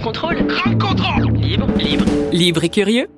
Ground 0.00 0.16
control 0.78 1.36
Libre, 1.36 1.66
libre. 1.76 2.04
Libre 2.32 2.64
et 2.64 2.68
curieux 2.70 3.08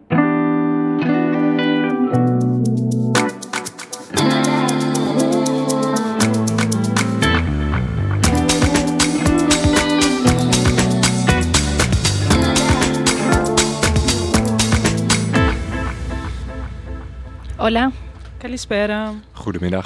Hola. 17.61 17.93
Kalispera. 18.41 19.15
Goedemiddag. 19.37 19.85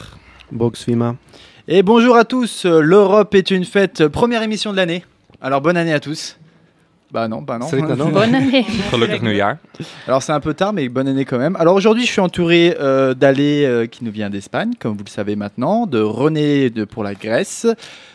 Boxfima. 0.50 1.16
Et 1.68 1.82
bonjour 1.82 2.16
à 2.16 2.24
tous, 2.24 2.64
l'Europe 2.64 3.34
est 3.34 3.50
une 3.50 3.66
fête, 3.66 4.08
première 4.08 4.42
émission 4.42 4.72
de 4.72 4.76
l'année. 4.76 5.04
Alors 5.42 5.60
bonne 5.60 5.76
année 5.76 5.92
à 5.92 6.00
tous. 6.00 6.38
Bah 7.12 7.28
non, 7.28 7.40
bah 7.40 7.58
non. 7.58 7.68
Salut, 7.68 7.82
Nanon. 7.82 8.08
Bonne 8.12 8.34
année. 8.34 8.66
Gelukkig 8.90 9.22
nieuwjaar. 9.22 9.56
Alors 10.08 10.22
c'est 10.22 10.32
un 10.32 10.40
peu 10.40 10.54
tard, 10.54 10.72
mais 10.72 10.88
bonne 10.88 11.06
année 11.06 11.24
quand 11.24 11.38
même. 11.38 11.54
Alors 11.56 11.74
aujourd'hui, 11.76 12.04
je 12.04 12.10
suis 12.10 12.20
entouré 12.20 12.76
euh, 12.80 13.14
d'Alé 13.14 13.64
euh, 13.64 13.86
qui 13.86 14.02
nous 14.04 14.10
vient 14.10 14.28
d'Espagne, 14.28 14.72
comme 14.78 14.96
vous 14.96 15.04
le 15.04 15.10
savez 15.10 15.36
maintenant, 15.36 15.86
de 15.86 16.00
René 16.00 16.68
de, 16.68 16.84
pour 16.84 17.04
la 17.04 17.14
Grèce, 17.14 17.66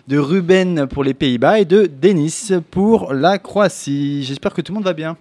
de 0.10 0.18
Ruben 0.18 0.88
pour 0.88 1.04
les 1.06 1.14
Pays-Bas 1.14 1.60
et 1.60 1.66
de 1.66 1.90
Denis 2.02 2.50
pour 2.70 3.14
la 3.14 3.38
Croatie. 3.40 4.24
J'espère 4.24 4.54
que 4.54 4.62
tout 4.62 4.74
le 4.74 4.76
monde 4.76 4.84
va 4.86 4.94
bien. 4.94 5.16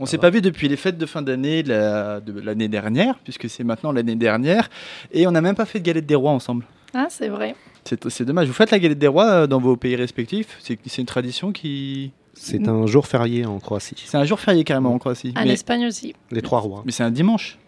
On 0.00 0.06
s'est 0.06 0.16
pas 0.18 0.30
vu 0.30 0.40
depuis 0.40 0.68
les 0.68 0.76
fêtes 0.76 0.96
de 0.96 1.06
fin 1.06 1.22
d'année 1.22 1.64
de 1.64 1.70
la- 1.70 2.20
de 2.20 2.40
l'année 2.40 2.68
dernière, 2.68 3.18
puisque 3.24 3.50
c'est 3.50 3.64
maintenant 3.64 3.90
l'année 3.90 4.14
dernière, 4.14 4.70
et 5.12 5.26
on 5.26 5.32
n'a 5.32 5.40
même 5.40 5.56
pas 5.56 5.64
fait 5.66 5.80
de 5.80 5.84
galette 5.84 6.06
des 6.06 6.14
rois 6.14 6.30
ensemble. 6.30 6.64
Ah, 6.94 7.08
c'est 7.10 7.26
vrai. 7.28 7.56
C'est 7.82 8.08
c'est 8.08 8.24
dommage. 8.24 8.46
Vous 8.46 8.54
faites 8.54 8.70
la 8.70 8.78
galette 8.78 8.98
des 9.00 9.08
rois 9.08 9.26
euh, 9.26 9.46
dans 9.48 9.58
vos 9.58 9.76
pays 9.76 9.96
respectifs? 9.96 10.56
C'est 10.60 10.78
c'est 10.86 11.02
une 11.02 11.06
tradition 11.06 11.50
qui. 11.50 12.12
C'est 12.40 12.68
un 12.68 12.86
jour 12.86 13.06
férié 13.06 13.44
en 13.46 13.58
Croatie. 13.58 13.94
C'est 14.06 14.16
un 14.16 14.24
jour 14.24 14.38
férié 14.40 14.64
carrément 14.64 14.92
en 14.94 14.98
Croatie. 14.98 15.34
En 15.36 15.44
mais 15.44 15.52
Espagne 15.52 15.86
aussi. 15.86 16.14
Les 16.30 16.42
trois 16.42 16.60
rois. 16.60 16.82
mais 16.84 16.92
c'est 16.92 17.02
un 17.02 17.10
dimanche. 17.10 17.58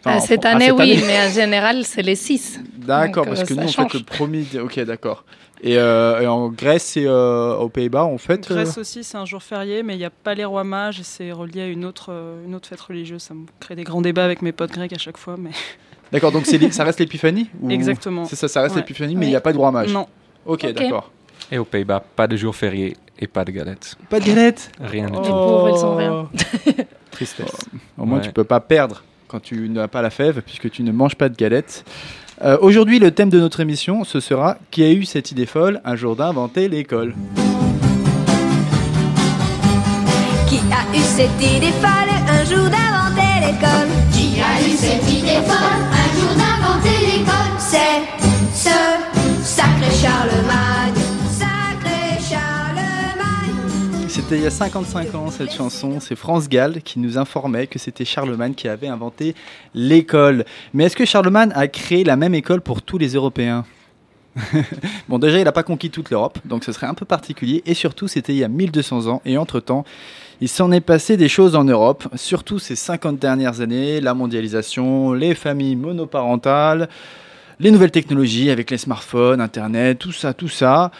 Enfin, 0.00 0.12
Ah, 0.14 0.16
en 0.16 0.20
cette 0.20 0.44
ah, 0.46 0.50
année, 0.56 0.66
cette 0.66 0.74
oui, 0.78 0.92
année. 0.92 1.02
mais 1.06 1.26
en 1.26 1.30
général, 1.30 1.84
c'est 1.84 2.00
les 2.02 2.14
6. 2.16 2.60
D'accord, 2.78 3.26
parce 3.26 3.40
euh, 3.40 3.44
que 3.44 3.54
ça 3.54 3.60
nous, 3.60 3.68
on 3.68 3.88
fait 3.88 3.98
le 3.98 4.04
premier. 4.04 4.44
Ok, 4.62 4.80
d'accord. 4.80 5.24
Et, 5.62 5.76
euh, 5.76 6.22
et 6.22 6.26
en 6.26 6.48
Grèce 6.48 6.96
et 6.96 7.04
euh, 7.06 7.54
aux 7.56 7.68
Pays-Bas, 7.68 8.06
on 8.06 8.16
fait. 8.16 8.50
euh, 8.50 8.54
Grèce 8.54 8.78
aussi, 8.78 9.04
c'est 9.04 9.18
un 9.18 9.26
jour 9.26 9.42
férié, 9.42 9.82
mais 9.82 9.94
il 9.94 9.98
n'y 9.98 10.06
a 10.06 10.10
pas 10.10 10.34
les 10.34 10.46
rois 10.46 10.64
mages 10.64 11.00
et 11.00 11.04
c'est 11.04 11.32
relié 11.32 11.60
à 11.60 11.66
une 11.66 11.84
autre, 11.84 12.06
euh, 12.10 12.42
une 12.46 12.54
autre 12.54 12.66
fête 12.66 12.80
religieuse. 12.80 13.20
Ça 13.22 13.34
me 13.34 13.44
crée 13.60 13.76
des 13.76 13.84
grands 13.84 14.00
débats 14.00 14.24
avec 14.24 14.40
mes 14.40 14.52
potes 14.52 14.72
grecs 14.72 14.94
à 14.94 14.98
chaque 14.98 15.18
fois. 15.18 15.36
Mais... 15.38 15.50
D'accord, 16.12 16.32
donc 16.32 16.46
ça 16.46 16.82
reste 16.84 16.98
l'épiphanie 16.98 17.50
ou- 17.60 17.68
Exactement. 17.70 18.24
C'est 18.24 18.36
ça, 18.36 18.48
ça 18.48 18.62
reste 18.62 18.74
Ouais. 18.76 18.80
l'épiphanie, 18.80 19.14
mais 19.16 19.26
il 19.26 19.28
Oui. 19.28 19.30
n'y 19.32 19.36
a 19.36 19.40
pas 19.42 19.52
de 19.52 19.58
roi 19.58 19.70
mage. 19.70 19.92
Non. 19.92 20.06
Ok, 20.46 20.64
Ok. 20.64 20.72
d'accord. 20.72 21.10
Et 21.52 21.58
aux 21.58 21.64
Pays-Bas, 21.66 22.02
pas 22.16 22.26
de 22.26 22.36
jour 22.36 22.56
férié 22.56 22.96
et 23.20 23.26
pas 23.26 23.44
de 23.44 23.50
galette. 23.52 23.96
Pas 24.08 24.20
de 24.20 24.24
galette 24.26 24.70
Rien 24.80 25.06
du 25.06 25.12
Oh. 25.16 25.20
tout. 25.22 25.30
pauvres, 25.30 25.68
ils 25.76 25.84
ont 25.84 25.96
rien. 25.96 26.28
Tristesse. 27.10 27.52
Au 27.98 28.04
moins, 28.04 28.18
Ouais. 28.18 28.24
tu 28.24 28.32
peux 28.32 28.44
pas 28.44 28.60
perdre 28.60 29.02
quand 29.28 29.40
tu 29.40 29.68
n'as 29.68 29.88
pas 29.88 30.02
la 30.02 30.10
fève, 30.10 30.42
puisque 30.42 30.70
tu 30.70 30.82
ne 30.82 30.90
manges 30.92 31.14
pas 31.16 31.28
de 31.28 31.36
galette. 31.36 31.84
Euh, 32.42 32.56
Aujourd'hui, 32.62 32.98
le 32.98 33.10
thème 33.10 33.28
de 33.28 33.38
notre 33.38 33.60
émission, 33.60 34.02
ce 34.04 34.18
sera 34.20 34.56
Qui 34.70 34.82
a 34.82 34.90
eu 34.90 35.04
cette 35.04 35.30
idée 35.30 35.44
folle 35.46 35.80
un 35.84 35.94
jour 35.96 36.16
d'inventer 36.16 36.68
l'école 36.68 37.14
Qui 40.48 40.56
a 40.72 40.96
eu 40.96 41.00
cette 41.00 41.40
idée 41.42 41.72
folle 41.82 42.10
un 42.28 42.44
jour 42.44 42.64
d'inventer 42.70 43.46
l'école? 43.46 43.88
Qui 44.12 44.40
a 44.40 44.66
eu 44.66 44.70
cette 44.76 45.12
idée 45.12 45.40
folle 45.46 45.82
un 45.92 46.08
jour 46.18 46.32
d'inventer 46.34 46.96
l'école? 47.06 47.52
C'est 47.58 48.02
ce 48.54 48.76
sacré 49.44 49.90
Charlemagne, 50.02 50.79
C'était 54.30 54.42
il 54.42 54.44
y 54.44 54.46
a 54.46 54.50
55 54.52 55.14
ans 55.16 55.28
cette 55.28 55.52
chanson, 55.52 55.98
c'est 55.98 56.14
France 56.14 56.48
Gall 56.48 56.82
qui 56.82 57.00
nous 57.00 57.18
informait 57.18 57.66
que 57.66 57.80
c'était 57.80 58.04
Charlemagne 58.04 58.54
qui 58.54 58.68
avait 58.68 58.86
inventé 58.86 59.34
l'école. 59.74 60.44
Mais 60.72 60.84
est-ce 60.84 60.94
que 60.94 61.04
Charlemagne 61.04 61.50
a 61.52 61.66
créé 61.66 62.04
la 62.04 62.14
même 62.14 62.36
école 62.36 62.60
pour 62.60 62.80
tous 62.80 62.96
les 62.96 63.14
Européens? 63.14 63.64
Bon 65.08 65.18
déjà 65.18 65.38
il 65.40 65.42
n'a 65.42 65.50
pas 65.50 65.64
conquis 65.64 65.90
toute 65.90 66.10
l'Europe, 66.10 66.38
donc 66.44 66.62
ce 66.62 66.70
serait 66.70 66.86
un 66.86 66.94
peu 66.94 67.04
particulier, 67.04 67.64
et 67.66 67.74
surtout 67.74 68.06
c'était 68.06 68.32
il 68.32 68.38
y 68.38 68.44
a 68.44 68.48
1200 68.48 69.08
ans, 69.08 69.20
et 69.24 69.36
entre-temps 69.36 69.82
il 70.40 70.48
s'en 70.48 70.70
est 70.70 70.80
passé 70.80 71.16
des 71.16 71.28
choses 71.28 71.56
en 71.56 71.64
Europe, 71.64 72.06
surtout 72.14 72.60
ces 72.60 72.76
50 72.76 73.18
dernières 73.18 73.60
années, 73.60 74.00
la 74.00 74.14
mondialisation, 74.14 75.12
les 75.12 75.34
familles 75.34 75.74
monoparentales, 75.74 76.88
les 77.58 77.72
nouvelles 77.72 77.90
technologies 77.90 78.50
avec 78.50 78.70
les 78.70 78.78
smartphones, 78.78 79.40
Internet, 79.40 79.98
tout 79.98 80.12
ça, 80.12 80.34
tout 80.34 80.48
ça. 80.48 80.92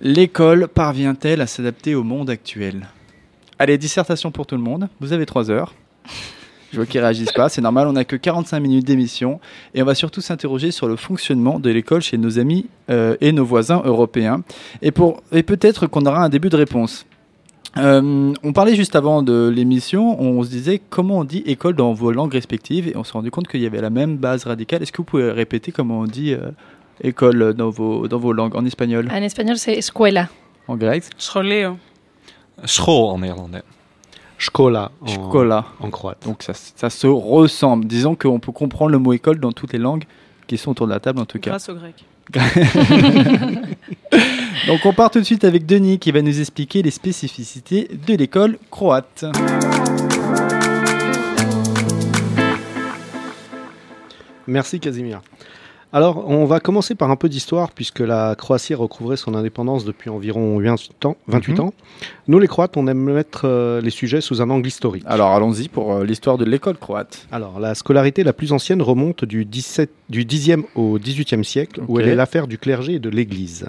L'école 0.00 0.68
parvient-elle 0.68 1.40
à 1.40 1.46
s'adapter 1.46 1.94
au 1.94 2.02
monde 2.02 2.30
actuel? 2.30 2.88
Allez, 3.58 3.78
dissertation 3.78 4.30
pour 4.30 4.46
tout 4.46 4.56
le 4.56 4.62
monde. 4.62 4.88
Vous 5.00 5.12
avez 5.12 5.26
3 5.26 5.50
heures. 5.50 5.74
Je 6.72 6.76
vois 6.80 6.86
qu'ils 6.86 7.00
réagissent 7.00 7.32
pas, 7.32 7.48
c'est 7.48 7.60
normal, 7.60 7.86
on 7.86 7.92
n'a 7.92 8.04
que 8.04 8.16
45 8.16 8.58
minutes 8.58 8.84
d'émission. 8.84 9.38
Et 9.74 9.82
on 9.82 9.84
va 9.84 9.94
surtout 9.94 10.20
s'interroger 10.20 10.72
sur 10.72 10.88
le 10.88 10.96
fonctionnement 10.96 11.60
de 11.60 11.70
l'école 11.70 12.02
chez 12.02 12.18
nos 12.18 12.40
amis 12.40 12.66
euh, 12.90 13.16
et 13.20 13.30
nos 13.30 13.44
voisins 13.44 13.80
européens. 13.84 14.42
Et, 14.82 14.90
peut-être 14.90 15.86
qu'on 15.86 16.04
aura 16.04 16.24
un 16.24 16.28
début 16.28 16.48
de 16.48 16.56
réponse. 16.56 17.06
Euh, 17.76 18.32
on 18.42 18.52
parlait 18.52 18.74
juste 18.74 18.96
avant 18.96 19.22
de 19.22 19.48
l'émission, 19.54 20.20
on 20.20 20.42
se 20.42 20.48
disait 20.48 20.80
comment 20.90 21.18
on 21.18 21.24
dit 21.24 21.44
école 21.46 21.74
dans 21.74 21.92
vos 21.92 22.10
langues 22.10 22.32
respectives 22.32 22.88
et 22.88 22.96
on 22.96 23.04
s'est 23.04 23.12
rendu 23.12 23.30
compte 23.30 23.46
qu'il 23.46 23.60
y 23.62 23.66
avait 23.66 23.80
la 23.80 23.90
même 23.90 24.16
base 24.16 24.44
radicale. 24.44 24.82
Est-ce 24.82 24.90
que 24.90 24.98
vous 24.98 25.04
pouvez 25.04 25.30
répéter 25.30 25.70
comment 25.70 26.00
on 26.00 26.06
dit 26.06 26.34
euh, 26.34 26.50
école 27.00 27.54
dans 27.54 27.70
vos, 27.70 28.08
dans 28.08 28.18
vos 28.18 28.32
langues 28.32 28.56
En 28.56 28.64
espagnol 28.64 29.08
En 29.10 29.22
espagnol, 29.22 29.56
c'est 29.56 29.74
escuela. 29.74 30.28
En 30.68 30.76
grec 30.76 31.04
Scholeo. 31.18 31.76
School 32.66 33.10
en 33.10 33.18
néerlandais. 33.18 33.62
Shkola 34.38 34.90
en, 35.00 35.06
Shkola. 35.06 35.64
en 35.80 35.90
croate. 35.90 36.24
Donc 36.24 36.42
ça, 36.42 36.52
ça 36.54 36.90
se 36.90 37.06
ressemble. 37.06 37.86
Disons 37.86 38.14
qu'on 38.14 38.40
peut 38.40 38.52
comprendre 38.52 38.90
le 38.90 38.98
mot 38.98 39.12
école 39.12 39.38
dans 39.38 39.52
toutes 39.52 39.72
les 39.72 39.78
langues 39.78 40.04
qui 40.46 40.58
sont 40.58 40.72
autour 40.72 40.86
de 40.86 40.92
la 40.92 41.00
table 41.00 41.20
en 41.20 41.24
tout 41.24 41.38
cas. 41.38 41.50
Grâce 41.50 41.68
au 41.68 41.74
grec. 41.74 42.04
Donc 44.66 44.86
on 44.86 44.92
part 44.94 45.10
tout 45.10 45.18
de 45.18 45.24
suite 45.24 45.44
avec 45.44 45.66
Denis 45.66 45.98
qui 45.98 46.10
va 46.10 46.22
nous 46.22 46.40
expliquer 46.40 46.82
les 46.82 46.90
spécificités 46.90 47.90
de 48.06 48.14
l'école 48.14 48.58
croate. 48.70 49.26
Merci 54.46 54.80
Casimir. 54.80 55.20
Alors, 55.96 56.28
on 56.28 56.44
va 56.44 56.58
commencer 56.58 56.96
par 56.96 57.12
un 57.12 57.16
peu 57.16 57.28
d'histoire, 57.28 57.70
puisque 57.70 58.00
la 58.00 58.34
Croatie 58.36 58.74
a 58.74 58.76
recouvré 58.76 59.16
son 59.16 59.32
indépendance 59.36 59.84
depuis 59.84 60.10
environ 60.10 60.58
28 60.58 61.06
ans. 61.06 61.16
28 61.28 61.52
Mhm. 61.52 61.60
ans. 61.60 61.74
Nous, 62.26 62.40
les 62.40 62.48
Croates, 62.48 62.76
on 62.76 62.88
aime 62.88 62.98
mettre 62.98 63.42
euh, 63.44 63.80
les 63.80 63.90
sujets 63.90 64.20
sous 64.20 64.42
un 64.42 64.50
angle 64.50 64.66
historique. 64.66 65.04
Alors 65.06 65.30
allons-y 65.30 65.68
pour 65.68 65.92
euh, 65.92 66.04
l'histoire 66.04 66.36
de 66.36 66.44
l'école 66.44 66.78
croate. 66.78 67.28
Alors, 67.30 67.60
la 67.60 67.76
scolarité 67.76 68.24
la 68.24 68.32
plus 68.32 68.52
ancienne 68.52 68.82
remonte 68.82 69.24
du, 69.24 69.44
17, 69.44 69.88
du 70.08 70.24
10e 70.24 70.64
au 70.74 70.98
18e 70.98 71.44
siècle, 71.44 71.80
où 71.86 72.00
elle 72.00 72.08
est 72.08 72.16
l'affaire 72.16 72.48
du 72.48 72.58
clergé 72.58 72.94
et 72.94 72.98
de 72.98 73.08
l'Église. 73.08 73.68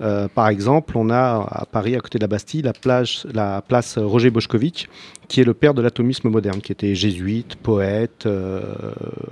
Euh, 0.00 0.28
par 0.28 0.48
exemple, 0.48 0.96
on 0.96 1.10
a 1.10 1.46
à 1.50 1.66
Paris, 1.70 1.94
à 1.94 2.00
côté 2.00 2.18
de 2.18 2.24
la 2.24 2.28
Bastille, 2.28 2.62
la, 2.62 2.72
plage, 2.72 3.26
la 3.32 3.62
place 3.62 3.98
Roger 3.98 4.30
Boschkovitch, 4.30 4.88
qui 5.28 5.40
est 5.40 5.44
le 5.44 5.54
père 5.54 5.74
de 5.74 5.82
l'atomisme 5.82 6.28
moderne, 6.28 6.60
qui 6.60 6.72
était 6.72 6.94
jésuite, 6.94 7.56
poète, 7.56 8.26
euh, 8.26 8.62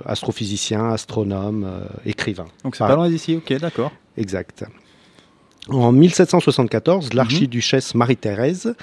astrophysicien, 0.05 0.89
astronome, 0.91 1.65
euh, 1.65 1.85
écrivain. 2.05 2.45
Donc 2.63 2.75
c'est 2.75 2.85
pas 2.85 2.95
loin 2.95 3.09
d'ici, 3.09 3.35
ok 3.35 3.59
d'accord. 3.59 3.91
Exact. 4.17 4.65
En 5.69 5.91
1774, 5.91 7.13
l'archiduchesse 7.13 7.95
Marie-Thérèse, 7.95 8.75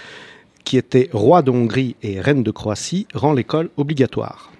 qui 0.65 0.77
était 0.77 1.09
roi 1.13 1.43
de 1.43 1.51
Hongrie 1.51 1.97
et 2.03 2.21
reine 2.21 2.43
de 2.43 2.51
Croatie, 2.51 3.07
rend 3.15 3.33
l'école 3.33 3.71
obligatoire. 3.77 4.52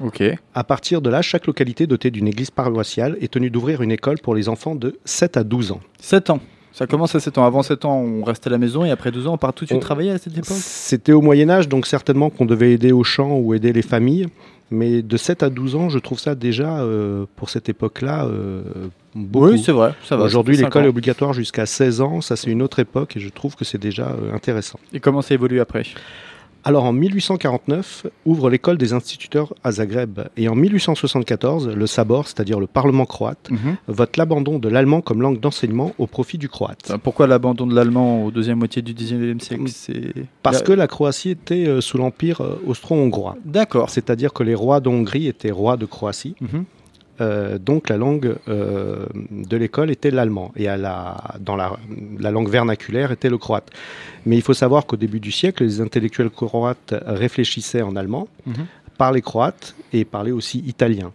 Ok. 0.00 0.22
À 0.54 0.64
partir 0.64 1.00
de 1.00 1.10
là, 1.10 1.22
chaque 1.22 1.46
localité 1.46 1.86
dotée 1.86 2.10
d'une 2.10 2.28
église 2.28 2.50
paroissiale 2.50 3.16
est 3.20 3.32
tenue 3.32 3.50
d'ouvrir 3.50 3.82
une 3.82 3.92
école 3.92 4.18
pour 4.18 4.34
les 4.34 4.48
enfants 4.48 4.74
de 4.74 4.98
7 5.04 5.36
à 5.36 5.44
12 5.44 5.72
ans. 5.72 5.80
7 6.00 6.30
ans. 6.30 6.40
Ça 6.72 6.86
commence 6.86 7.14
à 7.14 7.20
7 7.20 7.38
ans. 7.38 7.46
Avant 7.46 7.62
7 7.62 7.84
ans, 7.86 7.96
on 8.00 8.22
reste 8.22 8.46
à 8.46 8.50
la 8.50 8.58
maison 8.58 8.84
et 8.84 8.90
après 8.90 9.10
12 9.10 9.26
ans, 9.28 9.34
on 9.34 9.38
part 9.38 9.54
tout 9.54 9.64
de 9.64 9.68
suite 9.70 9.78
On- 9.78 9.80
travailler 9.80 10.10
à 10.10 10.18
cette 10.18 10.34
époque? 10.36 10.56
C'était 10.58 11.12
au 11.12 11.22
Moyen 11.22 11.48
Âge, 11.48 11.68
donc 11.68 11.86
certainement 11.86 12.28
qu'on 12.28 12.44
devait 12.44 12.72
aider 12.72 12.92
aux 12.92 13.04
champs 13.04 13.36
ou 13.38 13.54
aider 13.54 13.72
les 13.72 13.82
familles. 13.82 14.26
Mais 14.70 15.00
de 15.00 15.16
7 15.16 15.44
à 15.44 15.48
12 15.48 15.76
ans, 15.76 15.88
je 15.88 15.98
trouve 16.00 16.18
ça 16.18 16.34
déjà, 16.34 16.80
euh, 16.80 17.24
pour 17.36 17.50
cette 17.50 17.68
époque-là, 17.68 18.26
euh, 18.26 18.62
beaucoup. 19.14 19.46
Oui, 19.50 19.62
c'est 19.64 19.70
vrai. 19.72 19.94
Ça 20.04 20.16
va. 20.16 20.24
Aujourd'hui, 20.24 20.56
l'école 20.56 20.84
est 20.86 20.88
obligatoire 20.88 21.32
jusqu'à 21.32 21.66
16 21.66 22.00
ans. 22.00 22.20
Ça, 22.20 22.34
c'est 22.34 22.50
une 22.50 22.60
autre 22.62 22.80
époque 22.80 23.16
et 23.16 23.20
je 23.20 23.28
trouve 23.28 23.54
que 23.54 23.64
c'est 23.64 23.78
déjà 23.78 24.08
euh, 24.08 24.34
intéressant. 24.34 24.80
Et 24.92 24.98
comment 24.98 25.22
ça 25.22 25.34
évolue 25.34 25.60
après? 25.60 25.84
Alors, 26.66 26.82
en 26.82 26.92
1849, 26.92 28.08
ouvre 28.24 28.50
l'école 28.50 28.76
des 28.76 28.92
instituteurs 28.92 29.54
à 29.62 29.70
Zagreb. 29.70 30.22
Et 30.36 30.48
en 30.48 30.56
1874, 30.56 31.68
le 31.68 31.86
Sabor, 31.86 32.26
c'est-à-dire 32.26 32.58
le 32.58 32.66
Parlement 32.66 33.06
croate, 33.06 33.50
vote 33.86 34.16
l'abandon 34.16 34.58
de 34.58 34.68
l'allemand 34.68 35.00
comme 35.00 35.22
langue 35.22 35.38
d'enseignement 35.38 35.92
au 35.98 36.08
profit 36.08 36.38
du 36.38 36.48
croate. 36.48 36.90
Pourquoi 37.04 37.28
l'abandon 37.28 37.68
de 37.68 37.74
l'allemand 37.76 38.24
au 38.24 38.32
deuxième 38.32 38.58
moitié 38.58 38.82
du 38.82 38.94
19e 38.94 39.38
siècle 39.38 39.62
C'est 39.68 40.12
Parce 40.42 40.60
que 40.60 40.72
la 40.72 40.88
Croatie 40.88 41.30
était 41.30 41.68
euh, 41.68 41.80
sous 41.80 41.98
l'empire 41.98 42.40
euh, 42.40 42.60
austro-hongrois. 42.66 43.36
D'accord. 43.44 43.88
C'est-à-dire 43.90 44.32
que 44.32 44.42
les 44.42 44.56
rois 44.56 44.80
d'Hongrie 44.80 45.28
étaient 45.28 45.52
rois 45.52 45.76
de 45.76 45.86
Croatie. 45.86 46.34
Mhm. 46.40 46.64
Euh, 47.20 47.58
donc 47.58 47.88
la 47.88 47.96
langue 47.96 48.36
euh, 48.48 49.06
de 49.30 49.56
l'école 49.56 49.90
était 49.90 50.10
l'allemand 50.10 50.52
et 50.56 50.68
à 50.68 50.76
la, 50.76 51.16
dans 51.40 51.56
la, 51.56 51.76
la 52.18 52.30
langue 52.30 52.48
vernaculaire 52.48 53.12
était 53.12 53.30
le 53.30 53.38
croate. 53.38 53.70
Mais 54.26 54.36
il 54.36 54.42
faut 54.42 54.54
savoir 54.54 54.86
qu'au 54.86 54.96
début 54.96 55.20
du 55.20 55.32
siècle, 55.32 55.64
les 55.64 55.80
intellectuels 55.80 56.30
croates 56.30 56.94
réfléchissaient 57.06 57.82
en 57.82 57.96
allemand, 57.96 58.28
Mhm. 58.46 58.66
parlaient 58.98 59.22
croate 59.22 59.74
et 59.92 60.04
parlaient 60.04 60.32
aussi 60.32 60.58
italien. 60.66 61.12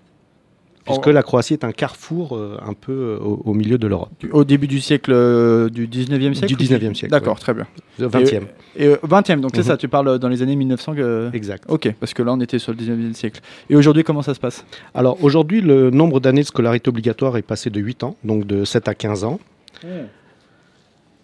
Puisque 0.91 1.07
Oh. 1.07 1.11
la 1.11 1.23
Croatie 1.23 1.53
est 1.53 1.63
un 1.63 1.71
carrefour 1.71 2.35
euh, 2.35 2.57
un 2.65 2.73
peu 2.73 2.91
euh, 2.91 3.17
au, 3.19 3.41
au 3.45 3.53
milieu 3.53 3.77
de 3.77 3.87
l'Europe, 3.87 4.11
Au 4.31 4.43
début 4.43 4.67
du 4.67 4.79
siècle 4.79 5.11
euh, 5.13 5.69
du 5.69 5.87
19e 5.87 6.33
siècle 6.33 6.55
Du 6.55 6.55
ou 6.55 6.67
19e 6.67 6.93
siècle, 6.93 7.11
D'accord, 7.11 7.39
très 7.39 7.53
bien. 7.53 7.67
le 7.99 8.07
20e. 8.07 8.43
Et 8.75 8.87
euh, 8.87 8.97
20e, 9.03 9.39
donc 9.41 9.51
c'est 9.53 9.61
Mhm. 9.61 9.67
ça, 9.67 9.77
tu 9.77 9.87
parles 9.87 10.19
dans 10.19 10.29
les 10.29 10.41
années 10.41 10.55
1900 10.55 10.95
que... 10.95 11.29
Exact. 11.33 11.63
Ok, 11.67 11.93
parce 11.99 12.13
que 12.13 12.23
là 12.23 12.33
on 12.33 12.39
était 12.39 12.59
sur 12.59 12.71
le 12.71 12.77
19e 12.77 13.13
siècle. 13.13 13.41
Et 13.69 13.75
aujourd'hui, 13.75 14.03
comment 14.03 14.21
ça 14.21 14.33
se 14.33 14.39
passe? 14.39 14.65
Alors 14.93 15.23
aujourd'hui, 15.23 15.61
le 15.61 15.89
nombre 15.89 16.19
d'années 16.19 16.41
de 16.41 16.47
scolarité 16.47 16.89
obligatoire 16.89 17.37
est 17.37 17.41
passé 17.41 17.69
de 17.69 17.79
8 17.79 18.03
ans, 18.03 18.15
donc 18.23 18.45
de 18.45 18.63
7 18.65 18.87
à 18.87 18.93
15 18.95 19.23
ans. 19.23 19.39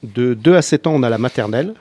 De 0.04 0.34
2 0.34 0.56
à 0.56 0.62
7 0.62 0.88
ans, 0.88 0.94
on 0.96 1.04
a 1.04 1.10
la 1.10 1.18
maternelle, 1.18 1.74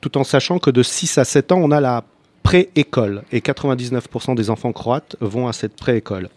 tout 0.00 0.18
en 0.18 0.24
sachant 0.24 0.58
que 0.58 0.70
de 0.70 0.82
6 0.82 1.18
à 1.18 1.24
7 1.24 1.52
ans, 1.52 1.60
on 1.62 1.70
a 1.70 1.80
la 1.80 2.04
pré-école. 2.42 3.22
Et 3.32 3.40
99% 3.40 4.34
des 4.34 4.50
enfants 4.50 4.72
croates 4.72 5.16
vont 5.20 5.46
à 5.46 5.52
cette 5.52 5.76
pré-école. 5.76 6.28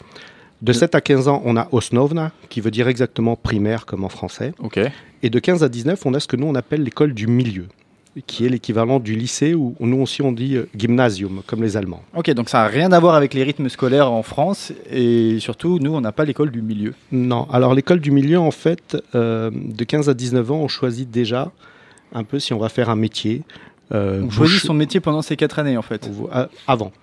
De 0.63 0.71
7 0.73 0.95
à 0.95 1.01
15 1.01 1.27
ans, 1.27 1.41
on 1.45 1.57
a 1.57 1.67
osnovna, 1.73 2.31
qui 2.49 2.61
veut 2.61 2.71
dire 2.71 2.87
exactement 2.87 3.35
primaire 3.35 3.85
comme 3.85 4.03
en 4.05 4.09
français. 4.09 4.53
Ok. 4.59 4.79
Et 5.21 5.29
de 5.29 5.39
15 5.39 5.61
à 5.61 5.67
19, 5.69 6.05
on 6.05 6.13
a 6.13 6.19
ce 6.21 6.27
que 6.27 6.37
nous, 6.37 6.47
on 6.47 6.55
appelle 6.55 6.83
l'école 6.83 7.13
du 7.13 7.27
milieu, 7.27 7.65
qui 8.27 8.45
est 8.45 8.49
l'équivalent 8.49 8.99
du 9.01 9.13
lycée, 9.15 9.53
où 9.55 9.75
nous 9.81 10.01
aussi 10.01 10.21
on 10.21 10.31
dit 10.31 10.55
euh, 10.55 10.69
gymnasium, 10.73 11.41
comme 11.45 11.61
les 11.63 11.75
Allemands. 11.75 12.01
Ok, 12.15 12.31
donc 12.31 12.47
ça 12.47 12.59
n'a 12.59 12.67
rien 12.67 12.93
à 12.93 12.99
voir 13.01 13.15
avec 13.15 13.33
les 13.33 13.43
rythmes 13.43 13.67
scolaires 13.67 14.09
en 14.09 14.23
France. 14.23 14.71
Et 14.89 15.37
surtout, 15.39 15.79
nous, 15.79 15.93
on 15.93 15.99
n'a 15.99 16.13
pas 16.13 16.23
l'école 16.23 16.49
du 16.49 16.61
milieu. 16.61 16.93
Non, 17.11 17.45
alors 17.51 17.73
l'école 17.73 17.99
du 17.99 18.11
milieu, 18.11 18.39
en 18.39 18.51
fait, 18.51 18.95
euh, 19.15 19.51
de 19.53 19.83
15 19.83 20.07
à 20.07 20.13
19 20.13 20.49
ans, 20.51 20.59
on 20.61 20.67
choisit 20.69 21.11
déjà 21.11 21.51
un 22.13 22.23
peu 22.23 22.39
si 22.39 22.53
on 22.53 22.57
va 22.59 22.69
faire 22.69 22.89
un 22.89 22.95
métier. 22.95 23.41
euh, 23.93 24.21
On 24.25 24.29
choisit 24.29 24.59
son 24.61 24.73
métier 24.73 25.01
pendant 25.01 25.21
ces 25.21 25.35
4 25.35 25.59
années, 25.59 25.75
en 25.75 25.81
fait. 25.81 26.09
avant. 26.67 26.93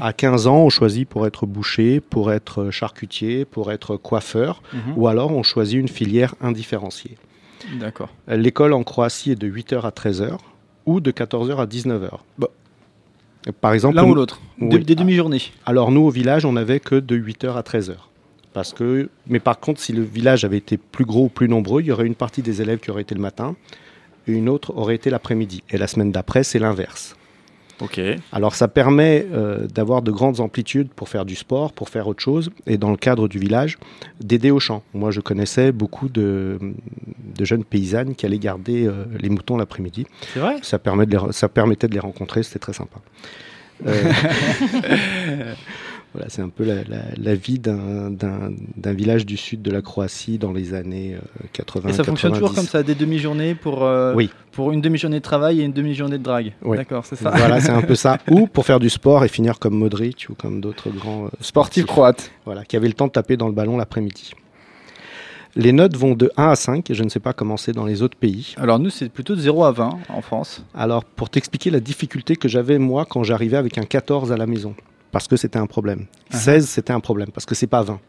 À 0.00 0.12
15 0.12 0.46
ans, 0.46 0.58
on 0.64 0.68
choisit 0.70 1.08
pour 1.08 1.26
être 1.26 1.46
boucher, 1.46 2.00
pour 2.00 2.32
être 2.32 2.70
charcutier, 2.70 3.44
pour 3.44 3.72
être 3.72 3.96
coiffeur, 3.96 4.62
Mhm. 4.72 4.80
ou 4.96 5.08
alors 5.08 5.32
on 5.32 5.42
choisit 5.42 5.78
une 5.78 5.88
filière 5.88 6.34
indifférenciée. 6.40 7.16
D'accord. 7.80 8.08
L'école 8.28 8.72
en 8.72 8.82
Croatie 8.82 9.30
est 9.32 9.36
de 9.36 9.46
8h 9.46 9.84
à 9.86 9.90
13h 9.90 10.38
ou 10.84 11.00
de 11.00 11.10
14h 11.10 11.58
à 11.60 11.66
19h. 11.66 12.18
Bah. 12.38 12.48
Par 13.60 13.72
exemple, 13.72 13.96
L'un 13.96 14.04
ou 14.04 14.14
l'autre. 14.14 14.40
Oui. 14.60 14.68
Des, 14.68 14.78
des 14.80 14.94
demi-journées. 14.94 15.40
Alors 15.66 15.90
nous, 15.90 16.02
au 16.02 16.10
village, 16.10 16.44
on 16.44 16.52
n'avait 16.52 16.80
que 16.80 16.94
de 16.96 17.16
8h 17.16 17.56
à 17.56 17.62
13h. 17.62 17.94
Parce 18.52 18.72
que, 18.72 19.08
mais 19.26 19.40
par 19.40 19.58
contre, 19.58 19.80
si 19.80 19.92
le 19.92 20.02
village 20.02 20.44
avait 20.44 20.58
été 20.58 20.76
plus 20.76 21.04
gros 21.06 21.24
ou 21.24 21.28
plus 21.28 21.48
nombreux, 21.48 21.80
il 21.80 21.86
y 21.86 21.92
aurait 21.92 22.06
une 22.06 22.14
partie 22.14 22.42
des 22.42 22.60
élèves 22.62 22.78
qui 22.80 22.90
aurait 22.90 23.02
été 23.02 23.14
le 23.14 23.20
matin 23.20 23.56
et 24.28 24.32
une 24.32 24.48
autre 24.48 24.76
aurait 24.76 24.94
été 24.94 25.08
l'après-midi. 25.10 25.62
Et 25.70 25.78
la 25.78 25.86
semaine 25.86 26.12
d'après, 26.12 26.44
c'est 26.44 26.58
l'inverse. 26.58 27.16
Ok. 27.82 28.00
Alors 28.32 28.54
ça 28.54 28.68
permet 28.68 29.26
euh, 29.32 29.66
d'avoir 29.66 30.02
de 30.02 30.10
grandes 30.10 30.40
amplitudes 30.40 30.88
pour 30.94 31.08
faire 31.08 31.24
du 31.24 31.34
sport, 31.34 31.72
pour 31.72 31.88
faire 31.88 32.06
autre 32.06 32.22
chose, 32.22 32.50
et 32.66 32.78
dans 32.78 32.90
le 32.90 32.96
cadre 32.96 33.26
du 33.28 33.38
village, 33.38 33.76
d'aider 34.20 34.50
au 34.50 34.60
champ. 34.60 34.82
Moi, 34.94 35.10
je 35.10 35.20
connaissais 35.20 35.72
beaucoup 35.72 36.08
de, 36.08 36.58
de 37.36 37.44
jeunes 37.44 37.64
paysannes 37.64 38.14
qui 38.14 38.24
allaient 38.24 38.38
garder 38.38 38.86
euh, 38.86 39.04
les 39.18 39.28
moutons 39.28 39.56
l'après-midi. 39.56 40.06
C'est 40.32 40.40
vrai? 40.40 40.56
Ça, 40.62 40.78
permet 40.78 41.06
de 41.06 41.10
les 41.12 41.18
re- 41.18 41.32
ça 41.32 41.48
permettait 41.48 41.88
de 41.88 41.94
les 41.94 42.00
rencontrer, 42.00 42.42
c'était 42.42 42.60
très 42.60 42.72
sympa. 42.72 42.98
Euh, 43.84 44.12
voilà, 46.14 46.28
c'est 46.28 46.42
un 46.42 46.48
peu 46.50 46.64
la, 46.64 46.84
la- 46.84 47.04
la 47.16 47.34
vie 47.34 47.58
d'un- 47.58 48.10
village 48.92 49.24
du 49.24 49.36
sud 49.36 49.62
de 49.62 49.70
la 49.70 49.80
Croatie 49.82 50.36
dans 50.38 50.52
les 50.52 50.74
années 50.74 51.14
euh, 51.14 51.46
80. 51.52 51.88
Et 51.88 51.92
ça 51.94 52.04
fonctionne 52.04 52.32
toujours 52.32 52.48
90. 52.50 52.56
comme 52.56 52.70
ça, 52.70 52.82
des 52.82 52.94
demi-journées 52.94 53.54
pour, 53.54 53.82
euh, 53.84 54.12
Oui. 54.14 54.30
pour 54.52 54.72
une 54.72 54.80
demi-journée 54.82 55.18
de 55.18 55.22
travail 55.24 55.60
et 55.60 55.64
une 55.64 55.72
demi-journée 55.72 56.18
de 56.18 56.22
drague. 56.22 56.52
Oui. 56.62 56.76
D'accord, 56.76 57.06
c'est 57.06 57.16
ça. 57.16 57.30
Voilà, 57.30 57.60
c'est 57.60 57.70
un 57.70 57.80
peu 57.82 57.94
ça. 57.94 58.18
Ou 58.30 58.46
pour 58.46 58.66
faire 58.66 58.78
du 58.80 58.90
sport 58.90 59.24
et 59.24 59.28
finir 59.28 59.58
comme 59.58 59.74
Modric 59.74 60.26
ou 60.28 60.34
comme 60.34 60.60
d'autres 60.60 60.90
grands 60.90 61.24
euh, 61.24 61.28
Sportif 61.40 61.86
croate. 61.86 62.30
Voilà, 62.44 62.64
qui 62.64 62.76
avait 62.76 62.88
le 62.88 62.94
temps 62.94 63.06
de 63.06 63.12
taper 63.12 63.36
dans 63.38 63.46
le 63.48 63.54
ballon 63.54 63.76
l'après-midi. 63.78 64.32
Les 65.54 65.72
notes 65.72 65.96
vont 65.96 66.14
de 66.14 66.30
1 66.38 66.48
à 66.50 66.56
5, 66.56 66.90
et 66.90 66.94
je 66.94 67.04
ne 67.04 67.10
sais 67.10 67.20
pas 67.20 67.34
comment 67.34 67.58
c'est 67.58 67.72
dans 67.72 67.84
les 67.84 68.00
autres 68.00 68.16
pays. 68.16 68.54
Alors 68.56 68.78
nous, 68.78 68.88
c'est 68.88 69.10
plutôt 69.10 69.34
de 69.34 69.40
0 69.40 69.64
à 69.64 69.72
20 69.72 69.98
en 70.08 70.20
France. 70.22 70.64
Alors, 70.74 71.04
pour 71.04 71.28
t'expliquer 71.28 71.70
la 71.70 71.80
difficulté 71.80 72.36
que 72.36 72.48
j'avais 72.48 72.78
moi 72.78 73.04
quand 73.04 73.22
j'arrivais 73.22 73.58
avec 73.58 73.76
un 73.76 73.82
14 73.84 74.32
à 74.32 74.38
la 74.38 74.46
maison, 74.46 74.74
parce 75.12 75.28
que 75.28 75.36
c'était 75.36 75.58
un 75.58 75.66
problème. 75.66 76.06
Ah. 76.32 76.36
16, 76.38 76.68
c'était 76.68 76.92
un 76.92 77.00
problème, 77.00 77.28
parce 77.32 77.46
que 77.46 77.54
c'est 77.54 77.66
pas 77.68 77.82
20. 77.82 78.00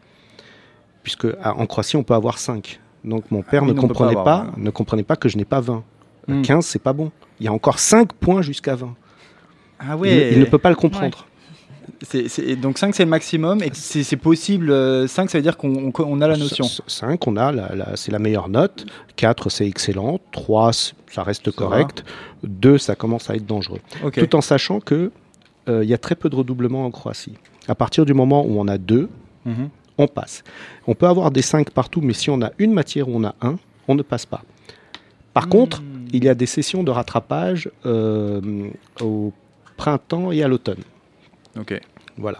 Puisque 1.02 1.26
à- 1.42 1.54
en 1.54 1.66
Croatie, 1.66 1.96
on 1.96 2.02
peut 2.02 2.14
avoir 2.14 2.38
5. 2.38 2.80
Donc 3.04 3.30
mon 3.30 3.42
père 3.42 3.62
Ah 3.62 3.66
ne, 3.66 3.72
pas 3.74 3.80
comprenait 3.80 4.14
pas, 4.14 4.20
avoir, 4.20 4.58
ne 4.58 4.70
comprenait 4.70 5.02
pas 5.02 5.16
que 5.16 5.28
je 5.28 5.36
n'ai 5.36 5.44
pas 5.44 5.60
20. 5.60 5.84
Hmm. 6.26 6.42
15, 6.42 6.64
c'est 6.64 6.78
pas 6.82 6.94
bon. 6.94 7.12
Il 7.38 7.44
y 7.44 7.48
a 7.48 7.52
encore 7.52 7.78
5 7.78 8.12
points 8.14 8.40
jusqu'à 8.42 8.74
20. 8.74 8.94
Ah 9.78 9.96
Il, 10.02 10.10
il 10.32 10.40
ne 10.40 10.44
peut 10.46 10.58
pas 10.58 10.70
le 10.70 10.76
comprendre. 10.76 11.26
Donc 12.60 12.78
5 12.78 12.94
c'est 12.94 13.04
le 13.04 13.10
maximum 13.10 13.62
et 13.62 13.70
c'est 13.74 14.02
c'est 14.02 14.16
possible. 14.16 14.70
euh, 14.70 15.06
5 15.06 15.28
ça 15.30 15.36
veut 15.38 15.42
dire 15.42 15.58
qu'on 15.58 15.90
on- 15.90 15.92
on 15.98 16.20
a 16.22 16.28
la 16.28 16.36
notion. 16.38 16.64
5, 16.86 17.26
on 17.26 17.36
a, 17.36 17.52
c'est 17.96 18.10
la 18.10 18.18
meilleure 18.18 18.48
note. 18.48 18.86
4, 19.16 19.50
c'est 19.50 19.66
excellent. 19.66 20.18
3, 20.32 20.72
ça 20.72 21.22
reste 21.22 21.50
Ça 21.50 21.56
correct. 21.56 22.04
2, 22.42 22.78
ça 22.78 22.94
commence 22.94 23.28
à 23.28 23.34
être 23.36 23.44
dangereux. 23.46 23.80
Tout 24.12 24.34
en 24.36 24.40
sachant 24.40 24.80
que 24.80 24.94
euh, 24.94 25.10
il 25.68 25.88
y 25.88 25.94
a 25.94 25.98
très 25.98 26.14
peu 26.14 26.28
de 26.28 26.36
redoublements 26.36 26.84
en 26.84 26.90
Croatie. 26.90 27.34
À 27.68 27.74
partir 27.74 28.04
du 28.04 28.12
moment 28.14 28.44
où 28.46 28.58
on 28.60 28.68
a 28.68 28.76
2, 28.78 29.08
Mhm. 29.46 29.68
on 29.98 30.06
passe. 30.06 30.42
On 30.86 30.94
peut 30.94 31.06
avoir 31.06 31.30
des 31.30 31.42
5 31.42 31.70
partout, 31.70 32.00
mais 32.02 32.12
si 32.14 32.28
on 32.30 32.40
a 32.42 32.50
une 32.58 32.72
matière 32.72 33.08
où 33.08 33.12
on 33.16 33.24
a 33.24 33.34
1, 33.40 33.56
on 33.88 33.94
ne 33.94 34.02
passe 34.02 34.26
pas. 34.26 34.42
Par 35.32 35.48
contre, 35.48 35.80
Hmm. 35.82 36.06
il 36.12 36.24
y 36.24 36.28
a 36.28 36.34
des 36.34 36.46
sessions 36.46 36.82
de 36.84 36.90
rattrapage 36.90 37.70
euh, 37.86 38.40
au 39.00 39.32
printemps 39.76 40.30
et 40.32 40.42
à 40.42 40.48
l'automne. 40.48 40.82
Ok. 41.58 41.80
Voilà. 42.18 42.38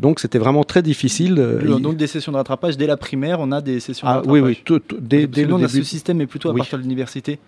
Donc 0.00 0.18
c'était 0.18 0.38
vraiment 0.38 0.64
très 0.64 0.82
difficile. 0.82 1.36
euh, 1.38 1.78
Donc, 1.78 1.96
des 1.96 2.08
sessions 2.08 2.32
de 2.32 2.36
rattrapage 2.36 2.76
dès 2.76 2.86
la 2.88 2.96
primaire, 2.96 3.38
on 3.40 3.52
a 3.52 3.60
des 3.60 3.78
sessions 3.78 4.08
Ah, 4.08 4.20
de 4.22 4.26
oui, 4.28 4.40
rattrapage. 4.40 4.56
oui, 4.58 4.62
tout- 4.64 4.78
tout- 4.80 4.96
dès, 5.00 5.26
dès 5.28 5.42
nous, 5.42 5.48
le 5.50 5.54
on 5.54 5.58
a 5.58 5.60
début. 5.68 5.78
ce 5.78 5.82
système, 5.84 6.16
mais 6.16 6.26
plutôt 6.26 6.48
à 6.48 6.52
Oui. 6.52 6.58
partir 6.58 6.78
de 6.78 6.82
l'université, 6.82 7.38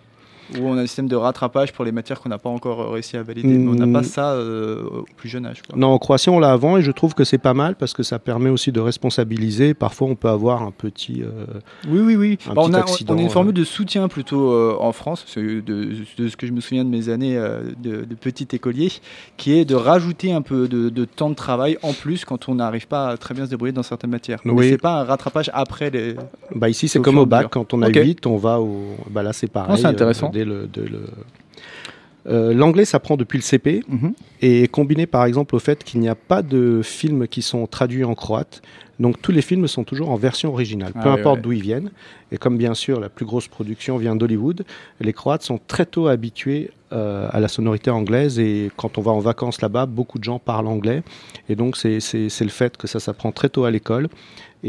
où 0.55 0.65
on 0.67 0.77
a 0.77 0.81
un 0.81 0.85
système 0.85 1.07
de 1.07 1.15
rattrapage 1.15 1.73
pour 1.73 1.83
les 1.85 1.91
matières 1.91 2.19
qu'on 2.21 2.29
n'a 2.29 2.37
pas 2.37 2.49
encore 2.49 2.81
euh, 2.81 2.89
réussi 2.91 3.17
à 3.17 3.23
valider. 3.23 3.47
Mais 3.47 3.67
on 3.69 3.73
n'a 3.75 3.85
Mm. 3.85 3.93
pas 3.93 4.03
ça 4.03 4.31
euh, 4.33 4.83
au 4.83 5.05
plus 5.15 5.29
jeune 5.29 5.45
âge. 5.45 5.61
quoi. 5.67 5.77
Non, 5.77 5.87
en 5.87 5.97
Croatie, 5.99 6.29
on 6.29 6.39
l'a 6.39 6.51
avant 6.51 6.77
et 6.77 6.81
je 6.81 6.91
trouve 6.91 7.13
que 7.13 7.23
c'est 7.23 7.37
pas 7.37 7.53
mal 7.53 7.75
parce 7.75 7.93
que 7.93 8.03
ça 8.03 8.19
permet 8.19 8.49
aussi 8.49 8.71
de 8.71 8.79
responsabiliser. 8.79 9.73
Parfois, 9.73 10.07
on 10.07 10.15
peut 10.15 10.29
avoir 10.29 10.61
un 10.63 10.71
petit. 10.71 11.21
euh, 11.23 11.45
Oui, 11.89 11.99
oui, 11.99 12.15
oui. 12.15 12.37
Un 12.49 12.53
Bah, 12.53 12.61
on, 12.63 12.67
petit 12.67 12.75
a, 12.75 12.79
accident, 12.79 13.13
on 13.13 13.17
a 13.17 13.21
une 13.21 13.27
euh. 13.27 13.31
formule 13.31 13.53
de 13.53 13.63
soutien 13.63 14.07
plutôt 14.07 14.51
euh, 14.51 14.75
en 14.79 14.91
France, 14.91 15.25
de, 15.35 15.61
de 15.61 16.27
ce 16.27 16.35
que 16.37 16.47
je 16.47 16.51
me 16.51 16.61
souviens 16.61 16.83
de 16.85 16.89
mes 16.89 17.09
années 17.09 17.37
euh, 17.37 17.61
de, 17.81 18.05
de 18.05 18.15
petit 18.15 18.47
écolier, 18.53 18.91
qui 19.37 19.53
est 19.57 19.65
de 19.65 19.75
rajouter 19.75 20.31
un 20.31 20.41
peu 20.41 20.67
de, 20.67 20.89
de 20.89 21.05
temps 21.05 21.29
de 21.29 21.35
travail 21.35 21.77
en 21.83 21.93
plus 21.93 22.25
quand 22.25 22.49
on 22.49 22.55
n'arrive 22.55 22.87
pas 22.87 23.09
à 23.09 23.17
très 23.17 23.33
bien 23.33 23.45
se 23.45 23.49
débrouiller 23.49 23.73
dans 23.73 23.83
certaines 23.83 24.09
matières. 24.11 24.39
Mais 24.45 24.51
Oui. 24.51 24.69
c'est 24.69 24.77
pas 24.77 25.01
un 25.01 25.03
rattrapage 25.03 25.49
après 25.53 25.89
les. 25.89 26.15
Bah 26.55 26.69
ici, 26.69 26.87
c'est 26.87 26.99
comme 27.01 27.17
au 27.17 27.25
bac. 27.25 27.47
Quand 27.51 27.73
on 27.73 27.81
a 27.81 27.89
Ok. 27.89 27.95
8, 27.95 28.25
on 28.27 28.37
va 28.37 28.59
au. 28.59 28.95
Bah 29.09 29.23
là, 29.23 29.33
c'est 29.33 29.47
pareil. 29.47 29.71
Ah, 29.73 29.77
c'est 29.77 29.85
intéressant. 29.85 30.29
Euh, 30.41 30.67
le- 30.75 30.85
le- 30.85 31.09
Euh, 32.29 32.53
L'anglais 32.53 32.83
s'apprend 32.83 33.15
depuis 33.15 33.37
le 33.37 33.41
CP 33.41 33.83
Mhm. 33.87 34.13
et 34.41 34.67
combiné 34.67 35.05
par 35.05 35.23
exemple 35.23 35.55
au 35.55 35.59
fait 35.59 35.81
qu'il 35.85 36.01
n'y 36.01 36.09
a 36.09 36.15
pas 36.15 36.41
de 36.41 36.81
films 36.83 37.25
qui 37.25 37.41
sont 37.41 37.67
traduits 37.67 38.03
en 38.03 38.15
croate. 38.15 38.61
Donc 38.99 39.21
tous 39.21 39.31
les 39.31 39.41
films 39.41 39.65
sont 39.69 39.85
toujours 39.85 40.09
en 40.09 40.17
version 40.17 40.51
originale, 40.51 40.91
Ah 40.95 41.03
peu 41.03 41.09
oui, 41.09 41.19
importe 41.19 41.37
ouais. 41.37 41.41
d'où 41.43 41.51
ils 41.53 41.61
viennent. 41.61 41.89
Et 42.33 42.37
comme 42.37 42.57
bien 42.57 42.73
sûr 42.73 42.99
la 42.99 43.07
plus 43.07 43.25
grosse 43.25 43.47
production 43.47 43.95
vient 43.95 44.17
d'Hollywood, 44.17 44.65
les 44.99 45.13
Croates 45.13 45.43
sont 45.43 45.57
très 45.67 45.85
tôt 45.85 46.07
habitués 46.07 46.71
euh, 46.91 47.29
à 47.31 47.39
la 47.39 47.47
sonorité 47.47 47.91
anglaise 47.91 48.39
et 48.39 48.71
quand 48.75 48.97
on 48.97 49.01
va 49.01 49.11
en 49.11 49.19
vacances 49.19 49.61
là-bas, 49.61 49.85
beaucoup 49.85 50.19
de 50.19 50.23
gens 50.25 50.39
parlent 50.39 50.67
anglais. 50.67 51.03
Et 51.47 51.55
donc 51.55 51.77
c'est 51.77 51.99
le 52.19 52.49
fait 52.49 52.75
que 52.75 52.87
ça 52.87 52.99
s'apprend 52.99 53.31
très 53.31 53.47
tôt 53.47 53.63
à 53.63 53.71
l'école 53.71 54.09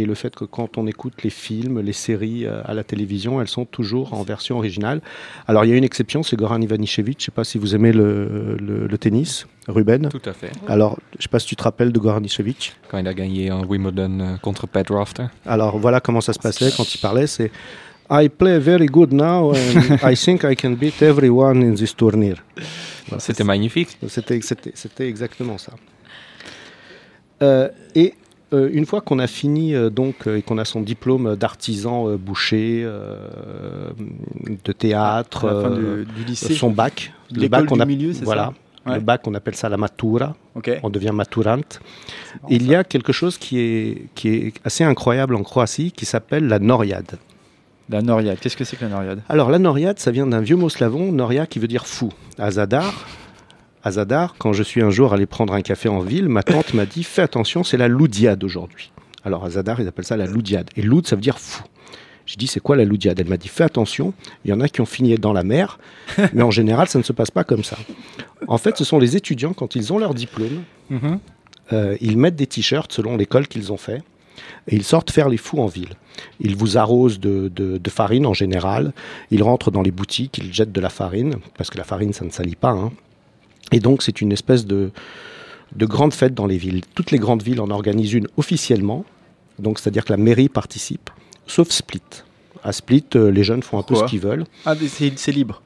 et 0.01 0.05
le 0.07 0.15
fait 0.15 0.35
que 0.35 0.45
quand 0.45 0.79
on 0.79 0.87
écoute 0.87 1.23
les 1.25 1.31
films, 1.31 1.81
les 1.81 1.93
séries 1.93 2.45
euh, 2.47 2.63
à 2.65 2.73
la 2.75 2.85
télévision, 2.85 3.41
elles 3.41 3.49
sont 3.59 3.65
toujours 3.79 4.15
en 4.15 4.23
version 4.23 4.57
originale. 4.57 5.01
Alors 5.47 5.65
il 5.65 5.71
y 5.71 5.75
a 5.75 5.77
une 5.77 5.85
exception, 5.93 6.23
c'est 6.23 6.37
Goran 6.37 6.61
Ivanišević. 6.61 7.17
Je 7.19 7.23
ne 7.23 7.25
sais 7.27 7.37
pas 7.41 7.45
si 7.45 7.59
vous 7.59 7.75
aimez 7.75 7.93
le, 7.93 8.57
le- 8.69 8.87
le 8.87 8.99
tennis, 8.99 9.47
Ruben. 9.67 10.09
Tout 10.09 10.29
à 10.33 10.33
fait. 10.33 10.53
Alors 10.69 10.99
je 11.13 11.19
ne 11.19 11.23
sais 11.23 11.29
pas 11.29 11.41
si 11.41 11.47
tu 11.49 11.57
te 11.57 11.63
rappelles 11.65 11.93
de 11.93 11.99
Goran 11.99 12.19
Ivanišević. 12.21 12.73
Quand 12.89 12.99
il 12.99 13.09
a 13.09 13.15
gagné 13.15 13.51
en 13.51 13.65
Wimbledon 13.65 14.21
euh, 14.21 14.37
contre 14.39 14.67
Pat 14.67 14.89
Rafter. 14.89 15.27
Alors 15.45 15.79
voilà 15.79 16.01
comment 16.01 16.21
ça 16.21 16.33
se 16.33 16.39
passait 16.39 16.71
quand 16.77 16.87
il 16.95 16.99
parlait. 16.99 17.27
C'est 17.27 17.51
I 18.11 18.29
play 18.29 18.59
very 18.59 18.87
good 18.87 19.13
now 19.13 19.53
and 19.53 19.99
I 20.13 20.15
think 20.17 20.43
I 20.45 20.55
can 20.57 20.71
beat 20.73 21.03
everyone 21.03 21.63
in 21.63 21.75
this 21.75 21.95
tournir. 21.95 22.37
Voilà, 23.09 23.21
C'était 23.21 23.45
magnifique. 23.45 23.99
C'était 24.07 25.07
exactement 25.09 25.59
ça. 25.59 25.73
Euh, 27.43 27.69
et 27.95 28.15
euh, 28.53 28.71
une 28.73 28.87
fois 28.87 29.03
qu'on 29.03 29.19
a 29.19 29.27
fini 29.27 29.75
euh, 29.75 29.91
donc 29.91 30.27
euh, 30.27 30.39
et 30.39 30.43
qu'on 30.43 30.57
a 30.57 30.65
son 30.65 30.81
diplôme 30.81 31.37
d'artisan 31.37 32.17
boucher, 32.17 32.87
de 34.65 34.73
théâtre, 34.73 35.49
À 35.49 35.53
la 35.53 35.63
fin 35.63 35.71
du, 35.71 36.07
lycée. 36.27 36.55
son 36.55 36.71
bac, 36.71 37.13
le 37.31 37.49
bac 37.49 37.71
on 37.71 37.77
du 37.77 37.83
a 37.83 37.85
milieu, 37.85 38.13
c'est 38.13 38.25
voilà. 38.25 38.53
Ouais. 38.87 38.95
Le 38.95 39.01
bac, 39.01 39.27
on 39.27 39.35
appelle 39.35 39.55
ça 39.55 39.69
la 39.69 39.77
matura. 39.77 40.35
On 40.83 40.89
devient 40.89 41.11
maturante. 41.13 41.81
Il 42.49 42.67
y 42.67 42.75
a 42.75 42.85
quelque 42.85 43.13
chose 43.13 43.37
qui 43.37 43.59
est, 43.59 44.07
qui 44.15 44.29
est 44.29 44.55
assez 44.65 44.83
incroyable 44.83 45.35
en 45.35 45.43
Croatie 45.43 45.93
qui 45.93 46.07
s'appelle 46.07 46.49
la 46.49 46.59
noriade. 46.59 47.19
La 47.91 48.03
Noriade. 48.03 48.39
Qu'est-ce 48.39 48.57
que 48.57 48.65
c'est 48.65 48.77
que 48.77 48.85
la 48.85 48.91
Noriade 48.91 49.23
Alors 49.29 49.51
la 49.51 49.59
noriade, 49.59 49.99
ça 49.99 50.11
vient 50.11 50.27
d'un 50.27 50.41
vieux 50.41 50.57
mot 50.57 50.69
slavon, 50.69 51.11
noria, 51.11 51.47
qui 51.47 51.59
veut 51.59 51.69
dire 51.69 51.87
fou. 51.87 52.13
À 52.39 52.51
Zadar, 52.51 53.07
à 53.85 53.93
Zadar, 53.93 54.35
quand 54.39 54.53
je 54.53 54.63
suis 54.63 54.83
un 54.83 54.91
jour 54.91 55.13
allé 55.13 55.27
prendre 55.27 55.53
un 55.53 55.63
café 55.63 55.89
en 55.89 56.01
ville, 56.01 56.29
ma 56.29 56.43
tante 56.43 56.75
m'a 56.75 56.87
dit 56.87 57.05
fais 57.05 57.23
attention, 57.23 57.63
c'est 57.65 57.77
la 57.77 57.89
loudiade 57.89 58.43
aujourd'hui. 58.45 58.91
Alors 59.25 59.45
à 59.45 59.51
Zadar, 59.51 59.81
ils 59.81 59.89
appellent 59.89 60.05
ça 60.05 60.17
la 60.17 60.27
loudiade. 60.27 60.71
Et 60.77 60.83
loud, 60.83 61.07
ça 61.07 61.17
veut 61.17 61.23
dire 61.23 61.39
fou. 61.39 61.63
J'ai 62.27 62.37
dit 62.37 62.47
c'est 62.47 62.61
quoi 62.61 62.77
la 62.77 62.85
loudiade? 62.85 63.19
Elle 63.21 63.29
m'a 63.29 63.37
dit 63.39 63.49
fais 63.49 63.65
attention, 63.65 64.13
il 64.45 64.51
y 64.51 64.53
en 64.53 64.61
a 64.61 64.69
qui 64.69 64.81
ont 64.81 64.87
fini 64.87 65.15
dans 65.17 65.33
la 65.33 65.45
mer, 65.45 65.79
mais 66.35 66.43
en 66.43 66.51
général, 66.51 66.89
ça 66.89 66.99
ne 66.99 67.05
se 67.05 67.13
passe 67.13 67.31
pas 67.31 67.45
comme 67.45 67.65
ça. 67.65 67.77
En 68.49 68.59
fait, 68.59 68.77
ce 68.77 68.85
sont 68.85 68.99
les 68.99 69.17
étudiants 69.17 69.53
quand 69.55 69.75
ils 69.77 69.93
ont 69.93 69.99
leur 69.99 70.13
diplôme, 70.15 70.63
euh, 71.73 71.97
ils 72.01 72.17
mettent 72.19 72.37
des 72.37 72.47
t-shirts 72.47 72.93
selon 72.93 73.17
l'école 73.17 73.47
qu'ils 73.49 73.73
ont 73.73 73.77
fait 73.77 74.03
et 74.69 74.77
ils 74.77 74.85
sortent 74.85 75.11
faire 75.11 75.29
les 75.29 75.37
fous 75.37 75.59
en 75.61 75.67
ville. 75.67 75.95
Ils 76.41 76.57
vous 76.57 76.79
arrosent 76.79 77.21
de, 77.21 77.51
de- 77.55 77.79
de 77.79 77.91
farine 77.91 78.27
en 78.27 78.35
général, 78.35 78.93
ils 79.31 79.43
rentrent 79.43 79.71
dans 79.71 79.83
les 79.83 79.91
boutiques, 79.91 80.39
ils 80.39 80.53
jettent 80.53 80.73
de 80.73 80.81
la 80.81 80.89
farine, 80.91 81.37
parce 81.57 81.71
que 81.71 81.79
la 81.79 81.85
farine 81.85 82.13
ça 82.13 82.25
ne 82.25 82.31
salit 82.31 82.57
pas. 82.57 82.71
hein. 82.71 82.93
Et 83.73 83.81
donc 83.81 84.03
c'est 84.03 84.21
une 84.21 84.33
espèce 84.33 84.67
de, 84.67 84.91
de 85.75 85.87
grande 85.87 86.15
fête 86.15 86.35
dans 86.35 86.47
les 86.47 86.59
villes. 86.59 86.83
Toutes 86.95 87.11
les 87.11 87.19
grandes 87.19 87.43
villes 87.43 87.61
en 87.61 87.71
organisent 87.71 88.15
une 88.15 88.29
officiellement, 88.37 89.05
donc 89.59 89.79
c'est-à-dire 89.79 90.05
que 90.05 90.13
la 90.13 90.17
mairie 90.17 90.49
participe, 90.49 91.11
sauf 91.47 91.71
Split. 91.71 92.03
À 92.65 92.73
Split, 92.73 93.05
euh, 93.15 93.31
les 93.31 93.45
jeunes 93.45 93.63
font 93.63 93.79
un 93.79 93.83
peu 93.83 93.95
ce 93.95 94.05
qu'ils 94.05 94.21
veulent. 94.21 94.45
Ah, 94.67 94.75
c'est 95.17 95.33
libre. 95.33 95.63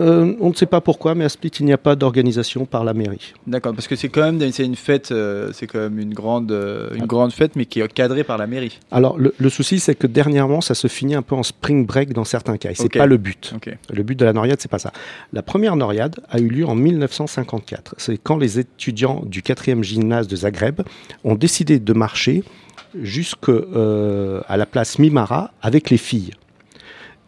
Euh, 0.00 0.34
on 0.40 0.50
ne 0.50 0.54
sait 0.54 0.66
pas 0.66 0.80
pourquoi, 0.80 1.14
mais 1.14 1.24
à 1.24 1.28
Split, 1.28 1.50
il 1.60 1.66
n'y 1.66 1.72
a 1.72 1.78
pas 1.78 1.96
d'organisation 1.96 2.64
par 2.64 2.84
la 2.84 2.94
mairie. 2.94 3.34
D'accord, 3.46 3.74
parce 3.74 3.88
que 3.88 3.96
c'est 3.96 4.08
quand 4.08 4.22
même 4.22 4.52
c'est 4.52 4.64
une 4.64 4.76
fête, 4.76 5.12
euh, 5.12 5.50
c'est 5.52 5.66
quand 5.66 5.78
même 5.78 5.98
une 5.98 6.14
grande, 6.14 6.50
euh, 6.52 6.90
une 6.94 7.06
grande 7.06 7.32
fête, 7.32 7.56
mais 7.56 7.66
qui 7.66 7.80
est 7.80 7.92
cadrée 7.92 8.24
par 8.24 8.38
la 8.38 8.46
mairie. 8.46 8.78
Alors, 8.90 9.18
le, 9.18 9.34
le 9.36 9.50
souci, 9.50 9.80
c'est 9.80 9.94
que 9.94 10.06
dernièrement, 10.06 10.60
ça 10.60 10.74
se 10.74 10.88
finit 10.88 11.14
un 11.14 11.22
peu 11.22 11.34
en 11.34 11.42
spring 11.42 11.86
break 11.86 12.12
dans 12.12 12.24
certains 12.24 12.56
cas. 12.56 12.70
Et 12.70 12.74
c'est 12.74 12.92
pas 12.92 13.06
le 13.06 13.16
but. 13.16 13.54
Le 13.92 14.02
but 14.02 14.18
de 14.18 14.24
la 14.24 14.32
Noriade, 14.32 14.60
c'est 14.60 14.70
pas 14.70 14.78
ça. 14.78 14.92
La 15.32 15.42
première 15.42 15.76
Noriade 15.76 16.16
a 16.30 16.38
eu 16.38 16.48
lieu 16.48 16.66
en 16.66 16.74
1954. 16.74 17.94
C'est 17.98 18.18
quand 18.18 18.38
les 18.38 18.58
étudiants 18.58 19.22
du 19.26 19.42
4e 19.42 19.82
gymnase 19.82 20.28
de 20.28 20.36
Zagreb 20.36 20.82
ont 21.24 21.34
décidé 21.34 21.78
de 21.78 21.92
marcher 21.92 22.44
jusqu'à 23.00 23.52
la 24.56 24.66
place 24.66 24.98
Mimara 24.98 25.52
avec 25.62 25.90
les 25.90 25.96
filles. 25.96 26.32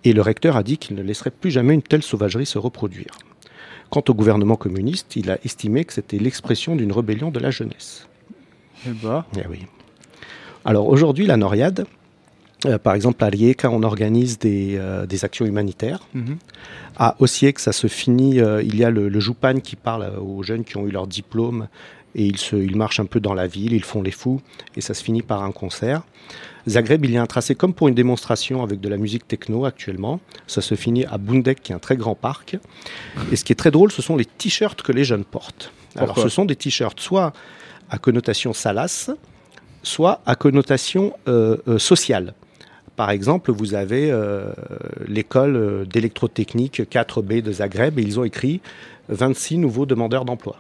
Et 0.05 0.13
le 0.13 0.23
recteur 0.23 0.57
a 0.57 0.63
dit 0.63 0.79
qu'il 0.79 0.97
ne 0.97 1.03
laisserait 1.03 1.31
plus 1.31 1.51
jamais 1.51 1.75
une 1.75 1.83
telle 1.83 2.03
sauvagerie 2.03 2.47
se 2.47 2.59
reproduire. 2.59 3.19
Quant 3.91 4.03
au 4.09 4.15
gouvernement 4.15 4.57
communiste, 4.57 5.17
il 5.17 5.31
a 5.31 5.39
estimé 5.45 5.85
que 5.85 5.93
c'était 5.93 6.19
l'expression 6.19 6.77
d'une 6.77 6.93
rébellion 6.93 7.31
de 7.31 7.39
la 7.39 7.51
jeunesse. 7.51 8.09
Eh 8.87 8.91
bah, 8.91 9.27
Eh 9.37 9.47
oui. 9.49 9.67
Alors 10.65 10.89
aujourd'hui, 10.89 11.27
la 11.27 11.37
Noriade, 11.37 11.87
euh, 12.67 12.79
par 12.79 12.95
exemple 12.95 13.23
à 13.25 13.29
Rijeka, 13.29 13.71
on 13.71 13.83
organise 13.83 14.39
des, 14.39 14.77
euh, 14.77 15.07
des 15.07 15.25
actions 15.25 15.47
humanitaires. 15.47 16.07
mhm. 16.15 16.39
À 16.97 17.17
Osijek, 17.19 17.59
ça 17.59 17.73
se 17.73 17.89
finit, 17.89 18.41
euh, 18.41 18.63
il 18.63 18.77
y 18.77 18.85
a 18.85 18.91
le, 18.91 19.09
le 19.09 19.21
Joupan 19.21 19.59
qui 19.61 19.75
parle 19.75 20.13
aux 20.21 20.43
jeunes 20.45 20.65
qui 20.65 20.77
ont 20.77 20.87
eu 20.87 20.91
leur 20.91 21.07
diplôme 21.09 21.67
et 22.15 22.25
ils, 22.25 22.39
se, 22.39 22.57
ils 22.57 22.77
marchent 22.77 23.01
un 23.01 23.07
peu 23.07 23.21
dans 23.21 23.35
la 23.35 23.47
ville, 23.47 23.73
ils 23.73 23.85
font 23.85 24.03
les 24.03 24.11
fous 24.11 24.41
et 24.77 24.81
ça 24.81 24.95
se 24.95 25.03
finit 25.03 25.23
par 25.23 25.43
un 25.43 25.53
concert. 25.53 26.03
Zagreb, 26.67 27.05
il 27.05 27.11
y 27.11 27.19
a 27.19 27.23
un 27.23 27.27
tracé 27.27 27.55
comme 27.55 27.75
pour 27.75 27.89
une 27.89 27.95
démonstration 27.95 28.63
avec 28.63 28.81
de 28.81 28.89
la 28.89 28.97
musique 28.97 29.29
techno 29.29 29.65
actuellement. 29.67 30.21
Ça 30.47 30.63
se 30.63 30.75
finit 30.75 31.05
à 31.05 31.19
Bundek, 31.19 31.63
qui 31.63 31.73
est 31.73 31.75
un 31.75 31.79
très 31.79 31.97
grand 31.97 32.15
parc. 32.15 32.57
Et 33.31 33.37
ce 33.37 33.45
qui 33.45 33.53
est 33.53 33.57
très 33.57 33.71
drôle, 33.71 33.93
ce 33.93 34.01
sont 34.01 34.17
les 34.17 34.25
t-shirts 34.25 34.81
que 34.81 34.93
les 34.93 35.05
jeunes 35.05 35.25
portent. 35.25 35.73
Alors, 35.97 36.19
ce 36.19 36.29
sont 36.29 36.45
des 36.45 36.57
t-shirts 36.57 37.01
soit 37.01 37.33
à 37.91 37.99
connotation 37.99 38.53
salace, 38.53 39.11
soit 39.83 40.21
à 40.27 40.35
connotation 40.35 41.13
euh, 41.29 41.59
euh, 41.69 41.79
sociale. 41.79 42.35
Par 42.97 43.11
exemple, 43.11 43.53
vous 43.53 43.75
avez 43.75 44.11
euh, 44.11 44.47
l'école 45.07 45.87
d'électrotechnique 45.87 46.81
4B 46.81 47.43
de 47.43 47.53
Zagreb 47.53 47.99
et 47.99 48.03
ils 48.03 48.19
ont 48.19 48.25
écrit 48.25 48.61
26 49.09 49.59
nouveaux 49.59 49.85
demandeurs 49.85 50.25
d'emploi. 50.25 50.57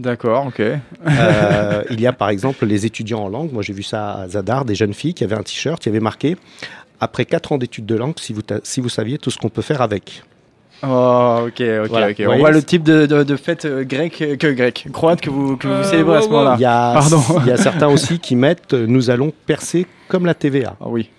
D'accord, 0.00 0.46
ok. 0.46 0.60
Euh, 0.60 1.82
il 1.90 2.00
y 2.00 2.06
a 2.06 2.12
par 2.12 2.28
exemple 2.30 2.66
les 2.66 2.86
étudiants 2.86 3.20
en 3.24 3.28
langue. 3.28 3.52
Moi, 3.52 3.62
j'ai 3.62 3.72
vu 3.72 3.82
ça 3.82 4.14
à 4.14 4.28
Zadar, 4.28 4.64
des 4.64 4.74
jeunes 4.74 4.94
filles 4.94 5.14
qui 5.14 5.24
avaient 5.24 5.36
un 5.36 5.42
t-shirt 5.42 5.80
qui 5.82 5.88
avait 5.88 6.00
marqué 6.00 6.36
Après 7.00 7.24
4 7.24 7.52
ans 7.52 7.58
d'études 7.58 7.86
de 7.86 7.94
langue, 7.94 8.14
si 8.18 8.32
vous, 8.32 8.42
si 8.62 8.80
vous 8.80 8.88
saviez 8.88 9.18
tout 9.18 9.30
ce 9.30 9.38
qu'on 9.38 9.48
peut 9.48 9.62
faire 9.62 9.82
avec. 9.82 10.22
Oh, 10.82 11.40
ok, 11.46 11.60
ok, 11.60 11.88
Voilà. 11.90 12.10
ok. 12.10 12.22
On 12.26 12.38
voit 12.38 12.50
le 12.52 12.62
type 12.62 12.82
de, 12.82 13.04
de, 13.04 13.22
de 13.22 13.36
fête 13.36 13.66
euh, 13.66 13.84
grecque, 13.84 14.22
euh, 14.22 14.36
que 14.36 14.46
grecque, 14.46 14.86
croate 14.92 15.20
que 15.20 15.28
vous, 15.28 15.58
que 15.58 15.66
vous 15.68 15.74
Euh, 15.74 15.84
célébrez 15.84 16.16
à 16.16 16.22
ce 16.22 16.28
moment-là. 16.28 16.54
Il 16.58 16.62
y, 16.62 16.64
a, 16.64 16.92
Pardon. 16.94 17.20
il 17.42 17.46
y 17.48 17.50
a 17.52 17.58
certains 17.58 17.88
aussi 17.88 18.18
qui 18.18 18.34
mettent 18.34 18.72
Nous 18.72 19.10
allons 19.10 19.30
percer 19.46 19.86
comme 20.08 20.24
la 20.24 20.32
TVA. 20.34 20.76
Ah 20.80 20.86
oui. 20.88 21.10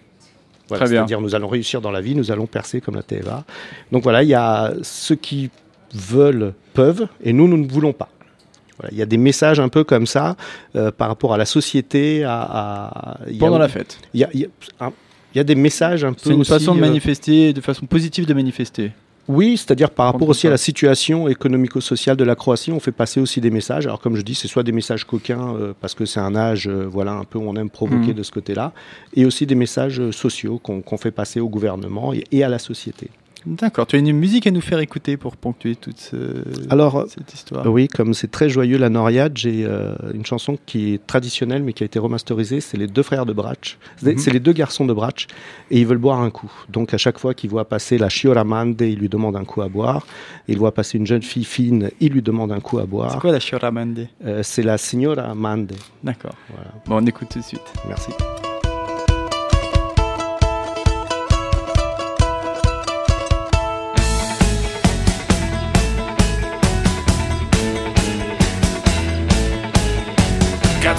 Voilà, 0.67 0.85
Très 0.85 0.91
bien. 0.91 1.01
C'est-à-dire 1.01 1.21
nous 1.21 1.35
allons 1.35 1.47
réussir 1.49 1.79
dans 1.81 1.91
la 1.91 2.01
vie, 2.01 2.15
nous 2.15 2.31
allons 2.31 2.47
percer 2.47 2.81
comme 2.81 2.95
la 2.95 3.03
TVA. 3.03 3.43
Donc 3.91 4.01
voilà, 4.03 4.23
il 4.23 4.29
y 4.29 4.33
a 4.33 4.71
ceux 4.81 5.15
qui 5.15 5.51
veulent 5.93 6.53
peuvent 6.73 7.07
et 7.23 7.31
nous, 7.33 7.47
nous 7.47 7.57
ne 7.57 7.67
voulons 7.67 7.93
pas. 7.93 8.07
Voilà, 8.81 8.91
il 8.91 8.97
y 8.97 9.01
a 9.01 9.05
des 9.05 9.17
messages 9.17 9.59
un 9.59 9.69
peu 9.69 9.83
comme 9.83 10.07
ça 10.07 10.35
euh, 10.75 10.91
par 10.91 11.07
rapport 11.07 11.33
à 11.33 11.37
la 11.37 11.45
société. 11.45 12.23
À, 12.23 12.41
à- 12.41 13.17
il 13.27 13.33
y 13.35 13.37
a- 13.37 13.39
Pendant 13.39 13.59
la 13.59 13.67
fête. 13.69 13.99
Il 14.13 14.19
y 14.19 14.23
a, 14.23 14.29
il 14.33 14.39
y 14.41 14.45
a- 14.45 14.85
un- 14.85 14.91
il 15.33 15.37
y 15.37 15.41
a 15.41 15.43
des 15.43 15.55
messages 15.55 16.03
un 16.03 16.13
peu. 16.13 16.19
C'est 16.23 16.33
une 16.33 16.41
aussi, 16.41 16.49
façon 16.51 16.73
de 16.75 16.79
euh, 16.79 16.81
manifester, 16.81 17.53
de 17.53 17.61
façon 17.61 17.85
positive 17.85 18.25
de 18.25 18.33
manifester. 18.33 18.91
Oui, 19.27 19.55
c'est-à-dire 19.55 19.91
par 19.91 20.07
rapport 20.11 20.27
aussi 20.27 20.47
à 20.47 20.49
la 20.49 20.57
situation 20.57 21.27
économico-sociale 21.29 22.17
de 22.17 22.23
la 22.23 22.35
Croatie, 22.35 22.71
on 22.71 22.79
fait 22.79 22.91
passer 22.91 23.21
aussi 23.21 23.39
des 23.39 23.51
messages. 23.51 23.85
Alors 23.85 24.01
comme 24.01 24.15
je 24.17 24.23
dis, 24.23 24.33
c'est 24.35 24.47
soit 24.47 24.63
des 24.63 24.71
messages 24.71 25.05
coquins 25.05 25.55
euh, 25.55 25.73
parce 25.79 25.93
que 25.93 26.05
c'est 26.05 26.19
un 26.19 26.35
âge, 26.35 26.67
euh, 26.67 26.85
voilà, 26.89 27.11
un 27.13 27.23
peu 27.23 27.37
où 27.37 27.43
on 27.47 27.55
aime 27.55 27.69
provoquer 27.69 28.07
Mhm. 28.09 28.13
de 28.15 28.23
ce 28.23 28.31
côté-là, 28.31 28.73
et 29.15 29.25
aussi 29.25 29.45
des 29.45 29.55
messages 29.55 30.01
sociaux 30.11 30.59
qu'on 30.59 30.97
fait 30.97 31.11
passer 31.11 31.39
au 31.39 31.47
gouvernement 31.49 32.13
et, 32.13 32.23
et 32.31 32.43
à 32.43 32.49
la 32.49 32.59
société. 32.59 33.09
D'accord. 33.45 33.87
Tu 33.87 33.95
as 33.95 33.99
une 33.99 34.11
musique 34.13 34.47
à 34.47 34.51
nous 34.51 34.61
faire 34.61 34.79
écouter 34.79 35.17
pour 35.17 35.35
ponctuer 35.35 35.75
toute 35.75 35.99
ce- 35.99 36.43
Alors, 36.69 37.05
cette 37.09 37.33
histoire. 37.33 37.65
Oui, 37.67 37.87
comme 37.87 38.13
c'est 38.13 38.29
très 38.31 38.49
joyeux 38.49 38.77
la 38.77 38.89
Noriade, 38.89 39.35
j'ai 39.37 39.65
euh, 39.65 39.93
une 40.13 40.25
chanson 40.25 40.57
qui 40.65 40.93
est 40.93 41.05
traditionnelle 41.07 41.63
mais 41.63 41.73
qui 41.73 41.83
a 41.83 41.85
été 41.85 41.99
remasterisée. 41.99 42.61
C'est 42.61 42.77
les 42.77 42.87
deux 42.87 43.03
frères 43.03 43.25
de. 43.25 43.33
C'est 43.97 44.11
Mhm. 44.13 44.17
c'est 44.19 44.31
les 44.31 44.39
deux 44.39 44.53
garçons 44.53 44.85
de 44.85 44.93
Brach 44.93 45.25
et 45.71 45.79
ils 45.79 45.87
veulent 45.87 45.97
boire 45.97 46.21
un 46.21 46.29
coup. 46.29 46.51
Donc 46.69 46.93
à 46.93 46.97
chaque 46.97 47.17
fois 47.17 47.33
qu'ils 47.33 47.49
voient 47.49 47.65
passer 47.67 47.97
la 47.97 48.07
Chioramande, 48.09 48.79
ils 48.81 48.99
lui 48.99 49.09
demandent 49.09 49.35
un 49.37 49.45
coup 49.45 49.61
à 49.63 49.69
boire. 49.69 50.05
Ils 50.47 50.57
voient 50.59 50.73
passer 50.73 50.97
une 50.99 51.07
jeune 51.07 51.23
fille 51.23 51.43
fine, 51.45 51.89
ils 51.99 52.11
lui 52.11 52.21
demandent 52.21 52.51
un 52.51 52.59
coup 52.59 52.77
à 52.77 52.81
C'est 52.81 52.87
boire. 52.87 53.19
quoi 53.19 53.31
la 53.31 53.39
Shoramande 53.39 54.07
Euh, 54.25 54.43
c'est 54.43 54.61
la 54.63 54.77
Signora 54.77 55.33
Mande. 55.33 55.71
D'accord. 56.03 56.35
Voilà, 56.53 56.71
Bon, 56.85 56.97
on 57.01 57.05
écoute 57.07 57.29
tout 57.31 57.39
de 57.39 57.43
suite. 57.43 57.61
merci. 57.87 58.11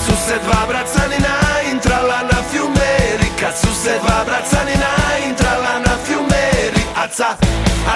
Su 0.04 0.12
se 0.26 0.38
dva 0.44 0.66
bracanina 0.68 1.36
intrala 1.72 2.22
na 2.30 2.38
fjumeri 2.50 3.28
Kad 3.40 3.54
su 3.58 3.74
se 3.82 3.98
dva 4.02 4.24
bracanina 4.26 4.92
intrala 5.28 5.78
na 5.86 5.94
fjumeri 6.04 6.82
Aca, 7.04 7.36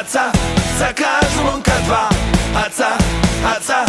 aca, 0.01 0.33
ca 0.79 0.93
kažu 0.93 1.43
momka 1.45 1.73
dva. 1.87 2.09
Aca, 2.67 2.91
aca, 3.55 3.85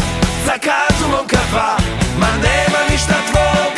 ca 0.46 0.56
kažu 0.68 1.08
momka 1.12 1.42
dva. 1.52 1.78
Ma 2.20 2.28
nema 2.28 2.80
ništa 2.92 3.18
tvoga, 3.32 3.77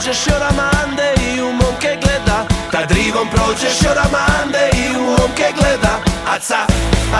prođeš 0.00 0.26
Joramande 0.26 1.08
i 1.28 1.42
u 1.42 1.52
momke 1.52 1.92
gleda. 2.02 2.38
Tad 2.72 2.90
rivom 2.90 3.28
prođeš 3.32 3.76
Joramande 3.84 4.64
i 4.82 4.96
u 4.96 5.02
momke 5.02 5.48
gleda. 5.58 5.94
Aca, 6.34 6.60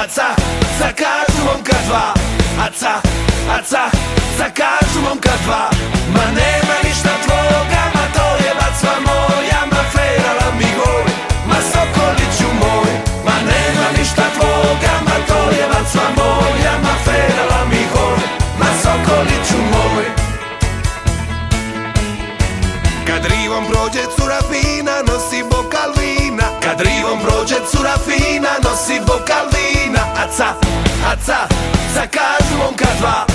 aca, 0.02 0.28
ca 0.78 0.88
kažu 1.02 1.44
momka 1.44 1.76
dva. 1.88 2.14
Aca, 2.66 2.94
aca, 3.58 3.82
ca 4.38 4.46
kažu 4.60 5.00
momka 5.08 5.34
dva. 5.44 5.70
Ma 6.14 6.24
nema 6.40 6.74
ništa 6.84 7.12
tvoga, 7.24 7.82
ma 7.94 8.04
to 8.16 8.26
je 8.44 8.52
bacva 8.60 8.94
moja 9.06 9.60
Ma 9.72 9.82
ferala 9.92 10.48
mi 10.58 10.70
goj, 10.78 11.04
ma 11.48 11.58
sokoliću 11.72 12.48
moj 12.60 12.92
Ma 13.24 13.36
nema 13.50 13.86
ništa 13.98 14.24
tvoga, 14.36 14.92
ma 15.06 15.09
rivom 23.60 23.72
prođe 23.72 24.04
cura 24.16 24.40
fina, 24.50 24.92
nosi 25.08 25.42
bokal 25.50 25.92
vina 25.98 26.44
Kad 26.62 26.80
rivom 26.80 27.18
prođe 27.20 27.56
cura 27.70 27.96
fina, 28.04 28.52
nosi 28.64 29.00
bokal 29.06 29.46
vina 29.52 30.00
Aca, 30.22 30.48
aca, 31.12 31.38
sa 31.94 32.04
kazmom 32.16 32.74
ka 32.76 32.90
dva. 33.00 33.26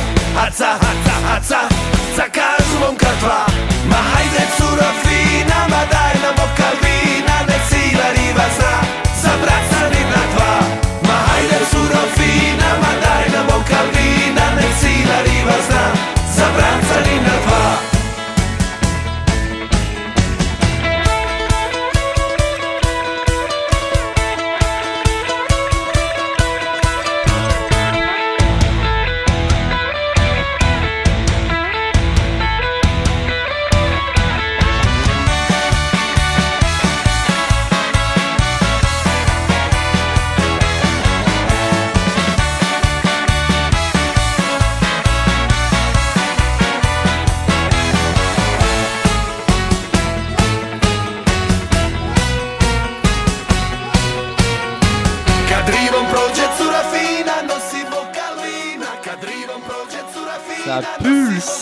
Aca, 0.46 0.72
aca, 0.90 1.16
aca, 1.36 1.62
sa 2.16 2.26
kazmom 2.38 2.96
ka 2.98 3.12
dva. 3.22 3.46
Ma 3.90 4.00
hajde 4.12 4.46
cura 4.58 4.90
fina, 5.04 5.60
ma 5.72 5.82
daj 5.94 6.14
nam 6.24 6.34
bokal 6.40 6.76
vina 6.84 7.36
Nek 7.48 7.62
sila 7.70 8.08
riva 8.18 8.48
zna, 8.58 8.74
za 9.22 9.34
braca 9.42 9.82
ni 9.92 10.04
na 10.14 10.24
dva. 10.34 10.52
Ma 11.08 11.18
hajde 11.28 11.60
cura 11.72 12.04
fina, 12.16 12.70
ma 12.82 12.92
daj 13.04 13.26
nam 13.34 13.46
bokal 13.50 13.88
vina 13.96 14.46
Nek 14.58 14.74
sila 14.82 15.18
riva 15.28 15.58
zna 15.68 15.85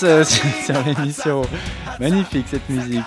pulse 0.04 0.42
sur 0.66 0.76
l'émission. 0.86 1.42
Magnifique 2.00 2.46
cette 2.48 2.68
musique. 2.70 3.04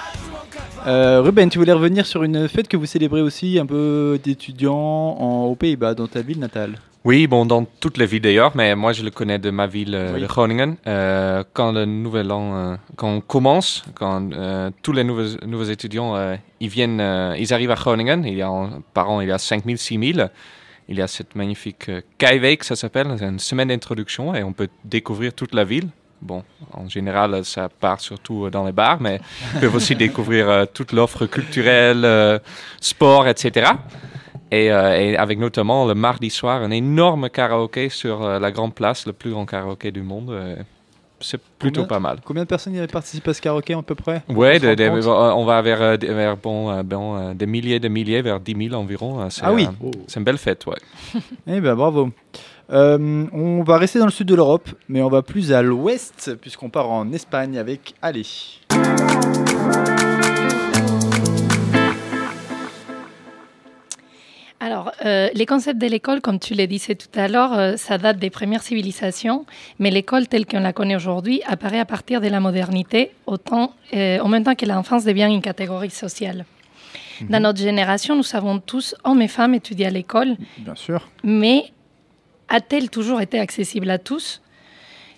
Euh, 0.87 1.21
Ruben, 1.21 1.49
tu 1.49 1.59
voulais 1.59 1.73
revenir 1.73 2.07
sur 2.07 2.23
une 2.23 2.49
fête 2.49 2.69
que 2.69 2.77
vous 2.77 2.87
célébrez 2.87 3.21
aussi 3.21 3.59
un 3.59 3.67
peu 3.67 4.19
d'étudiants 4.23 4.75
en- 5.19 5.45
aux 5.47 5.55
Pays-Bas, 5.57 5.95
dans 5.95 6.07
ta 6.07 6.23
ville 6.23 6.39
natale. 6.39 6.77
Oui, 7.05 7.27
bon, 7.29 7.47
dans 7.47 7.65
toutes 7.81 7.99
les 7.99 8.07
villes 8.07 8.23
d'ailleurs, 8.23 8.53
mais 8.57 8.75
moi 8.75 8.93
je 8.93 9.05
le 9.05 9.11
connais 9.11 9.39
de 9.39 9.51
ma 9.51 9.67
ville 9.69 9.95
euh, 9.95 10.15
Oui. 10.15 10.21
de 10.23 10.27
Groningen. 10.27 10.77
Euh, 10.89 11.45
quand 11.53 11.71
le 11.73 11.85
nouvel 11.85 12.33
an, 12.33 12.55
euh, 12.57 12.77
quand 12.97 13.09
on 13.15 13.21
commence, 13.21 13.85
quand 13.95 14.33
euh, 14.33 14.71
tous 14.83 14.93
les 14.93 15.05
nouveaux, 15.05 15.37
nouveaux 15.47 15.65
étudiants, 15.65 16.17
euh, 16.17 16.35
ils 16.61 16.69
viennent, 16.69 17.01
euh, 17.01 17.37
ils 17.39 17.53
arrivent 17.55 17.71
à 17.71 17.77
Groningen, 17.77 18.25
il 18.25 18.35
y 18.35 18.43
a 18.43 18.51
par 18.93 19.11
an 19.11 19.21
il 19.21 19.29
y 19.29 19.33
a 19.33 19.39
5000, 19.39 19.79
6000. 19.79 20.31
Il 20.89 20.97
y 20.99 21.03
a 21.03 21.07
cette 21.09 21.35
magnifique 21.37 21.89
euh, 21.89 22.01
Kaiweek, 22.19 22.63
ça 22.65 22.75
s'appelle, 22.77 23.09
c'est 23.19 23.25
une 23.25 23.39
semaine 23.41 23.69
d'introduction 23.69 24.35
et 24.35 24.43
on 24.45 24.53
peut 24.53 24.69
découvrir 24.85 25.33
toute 25.33 25.55
la 25.55 25.65
ville. 25.65 25.89
Bon, 26.23 26.43
en 26.73 26.89
général, 26.89 27.45
ça 27.45 27.69
part 27.69 28.01
surtout 28.01 28.49
dans 28.51 28.65
les 28.65 28.73
bars, 28.73 29.01
mais 29.01 29.21
ils 29.55 29.61
peuvent 29.61 29.75
aussi 29.75 29.95
découvrir 29.95 30.49
euh, 30.49 30.65
toute 30.73 30.93
l'offre 30.93 31.27
culturelle, 31.27 32.05
euh, 32.05 32.39
sport, 32.81 33.29
etc. 33.29 33.73
Et, 34.51 34.71
euh, 34.73 34.97
et 34.99 35.17
avec 35.17 35.39
notamment 35.39 35.87
le 35.87 35.95
mardi 35.95 36.31
soir 36.31 36.63
un 36.63 36.71
énorme 36.71 37.29
karaoké 37.29 37.89
sur 37.89 38.23
euh, 38.23 38.39
la 38.39 38.51
grande 38.51 38.75
place, 38.75 39.07
le 39.07 39.13
plus 39.13 39.31
grand 39.31 39.45
karaoké 39.45 39.91
du 39.93 40.03
monde. 40.03 40.31
euh, 40.31 40.57
c'est 41.21 41.41
plutôt 41.59 41.81
Combien 41.83 41.89
pas 41.89 42.01
mal. 42.01 42.19
Combien 42.25 42.43
de 42.43 42.49
personnes 42.49 42.75
y 42.77 42.87
participent 42.87 43.27
à 43.29 43.33
ce 43.35 43.41
karaoké 43.41 43.73
à 43.75 43.81
peu 43.83 43.95
près? 43.95 44.23
Ouais, 44.29 44.59
de- 44.61 44.75
de- 44.75 44.83
euh, 44.85 45.33
on 45.35 45.45
va 45.47 45.63
vers, 45.63 45.81
euh, 45.81 45.97
des- 45.97 46.09
vers 46.09 46.37
bon, 46.37 46.71
euh, 46.71 46.83
bon, 46.83 47.17
euh, 47.17 47.35
des 47.35 47.47
milliers 47.47 47.81
de 47.81 47.89
milliers, 47.89 48.21
vers 48.23 48.39
10 48.39 48.55
000 48.69 48.75
environ. 48.81 49.21
euh, 49.21 49.27
c'est, 49.31 49.43
Ah 49.45 49.53
oui. 49.53 49.67
euh, 49.83 49.91
c'est 50.09 50.21
une 50.21 50.25
belle 50.25 50.37
fête, 50.39 50.67
ouais. 50.67 50.77
Eh 51.47 51.61
ben 51.61 51.75
bravo. 51.75 52.11
Euh, 52.73 53.27
on 53.33 53.63
va 53.63 53.79
rester 53.79 53.99
dans 53.99 54.07
le 54.07 54.11
sud 54.11 54.27
de 54.27 54.35
l'Europe, 54.35 54.69
mais 54.89 55.03
on 55.03 55.09
va 55.09 55.23
plus 55.23 55.53
à 55.53 55.63
l'ouest, 55.63 56.35
puisqu'on 56.41 56.69
part 56.71 56.91
en 56.91 57.13
Espagne 57.13 57.59
avec 57.59 57.95
Ali. 58.03 58.61
Alors, 64.59 64.91
euh, 65.05 65.29
les 65.35 65.45
concepts 65.45 65.79
de 65.81 65.87
l'école, 65.87 66.21
comme 66.23 66.39
tu 66.39 66.55
le 66.55 66.67
disais 66.67 66.95
tout 66.95 67.07
à 67.15 67.29
l'heure, 67.29 67.53
euh, 67.59 67.77
ça 67.77 67.99
date 67.99 68.19
des 68.19 68.31
premières 68.31 68.63
civilisations, 68.63 69.45
mais 69.79 69.91
l'école 69.91 70.29
telle 70.29 70.47
qu'on 70.47 70.61
la 70.61 70.73
connaît 70.73 70.97
aujourd'hui 70.97 71.43
apparaît 71.47 71.79
à 71.79 71.85
partir 71.85 72.23
de 72.23 72.29
la 72.29 72.41
modernité, 72.41 73.11
autant, 73.27 73.75
euh, 73.95 74.19
en 74.19 74.29
même 74.29 74.45
temps 74.45 74.55
que 74.55 74.65
l'enfance 74.65 75.05
devient 75.05 75.29
une 75.31 75.43
catégorie 75.43 75.91
sociale. 75.91 76.47
Dans 77.31 77.41
notre 77.41 77.59
génération, 77.61 78.15
nous 78.17 78.23
savons 78.23 78.59
tous, 78.59 78.95
hommes 79.05 79.23
et 79.23 79.29
femmes, 79.29 79.55
étudier 79.55 79.87
à 79.87 79.91
l'école, 79.91 80.37
Bien 80.59 80.75
sûr. 80.75 81.09
mais 81.25 81.65
a-t-elle 82.49 82.91
toujours 82.91 83.21
été 83.21 83.39
accessible 83.39 83.91
à 83.91 83.99
tous? 83.99 84.41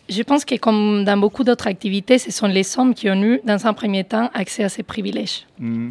Je 0.08 0.22
pense 0.22 0.44
que 0.44 0.54
comme 0.56 1.04
dans 1.04 1.18
beaucoup 1.18 1.44
d'autres 1.44 1.66
activités, 1.66 2.18
ce 2.18 2.30
sont 2.30 2.46
les 2.46 2.78
hommes 2.78 2.94
qui 2.94 3.10
ont 3.10 3.22
eu, 3.22 3.40
dans 3.44 3.66
un 3.66 3.74
premier 3.74 4.04
temps, 4.04 4.30
accès 4.32 4.64
à 4.64 4.68
ces 4.70 4.82
privilèges. 4.82 5.46
Hmm. 5.58 5.90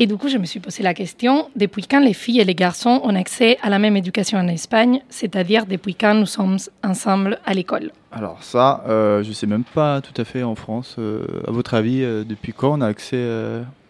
Et 0.00 0.06
du 0.06 0.16
coup, 0.16 0.28
je 0.28 0.38
me 0.38 0.44
suis 0.46 0.60
posé 0.60 0.84
la 0.84 0.94
question, 0.94 1.50
depuis 1.56 1.84
quand 1.84 1.98
les 1.98 2.14
filles 2.14 2.38
et 2.38 2.44
les 2.44 2.54
garçons 2.54 3.00
ont 3.02 3.16
accès 3.16 3.58
à 3.62 3.68
la 3.68 3.80
même 3.80 3.96
éducation 3.96 4.38
en 4.38 4.46
Espagne, 4.46 5.00
c'est-à-dire 5.10 5.66
depuis 5.66 5.96
quand 5.96 6.14
nous 6.14 6.24
sommes 6.24 6.56
ensemble 6.84 7.40
à 7.44 7.52
l'école? 7.52 7.90
Alors 8.12 8.40
ça, 8.42 8.84
euh, 8.88 9.24
je 9.24 9.32
sais 9.32 9.48
même 9.48 9.64
pas 9.64 10.00
tout 10.00 10.18
à 10.18 10.24
fait 10.24 10.44
en 10.44 10.54
France. 10.54 10.94
euh, 11.00 11.26
à 11.48 11.50
votre 11.50 11.74
avis, 11.74 12.04
euh, 12.04 12.22
depuis 12.22 12.52
quand 12.52 12.78
on 12.78 12.80
a 12.80 12.86
accès 12.86 13.22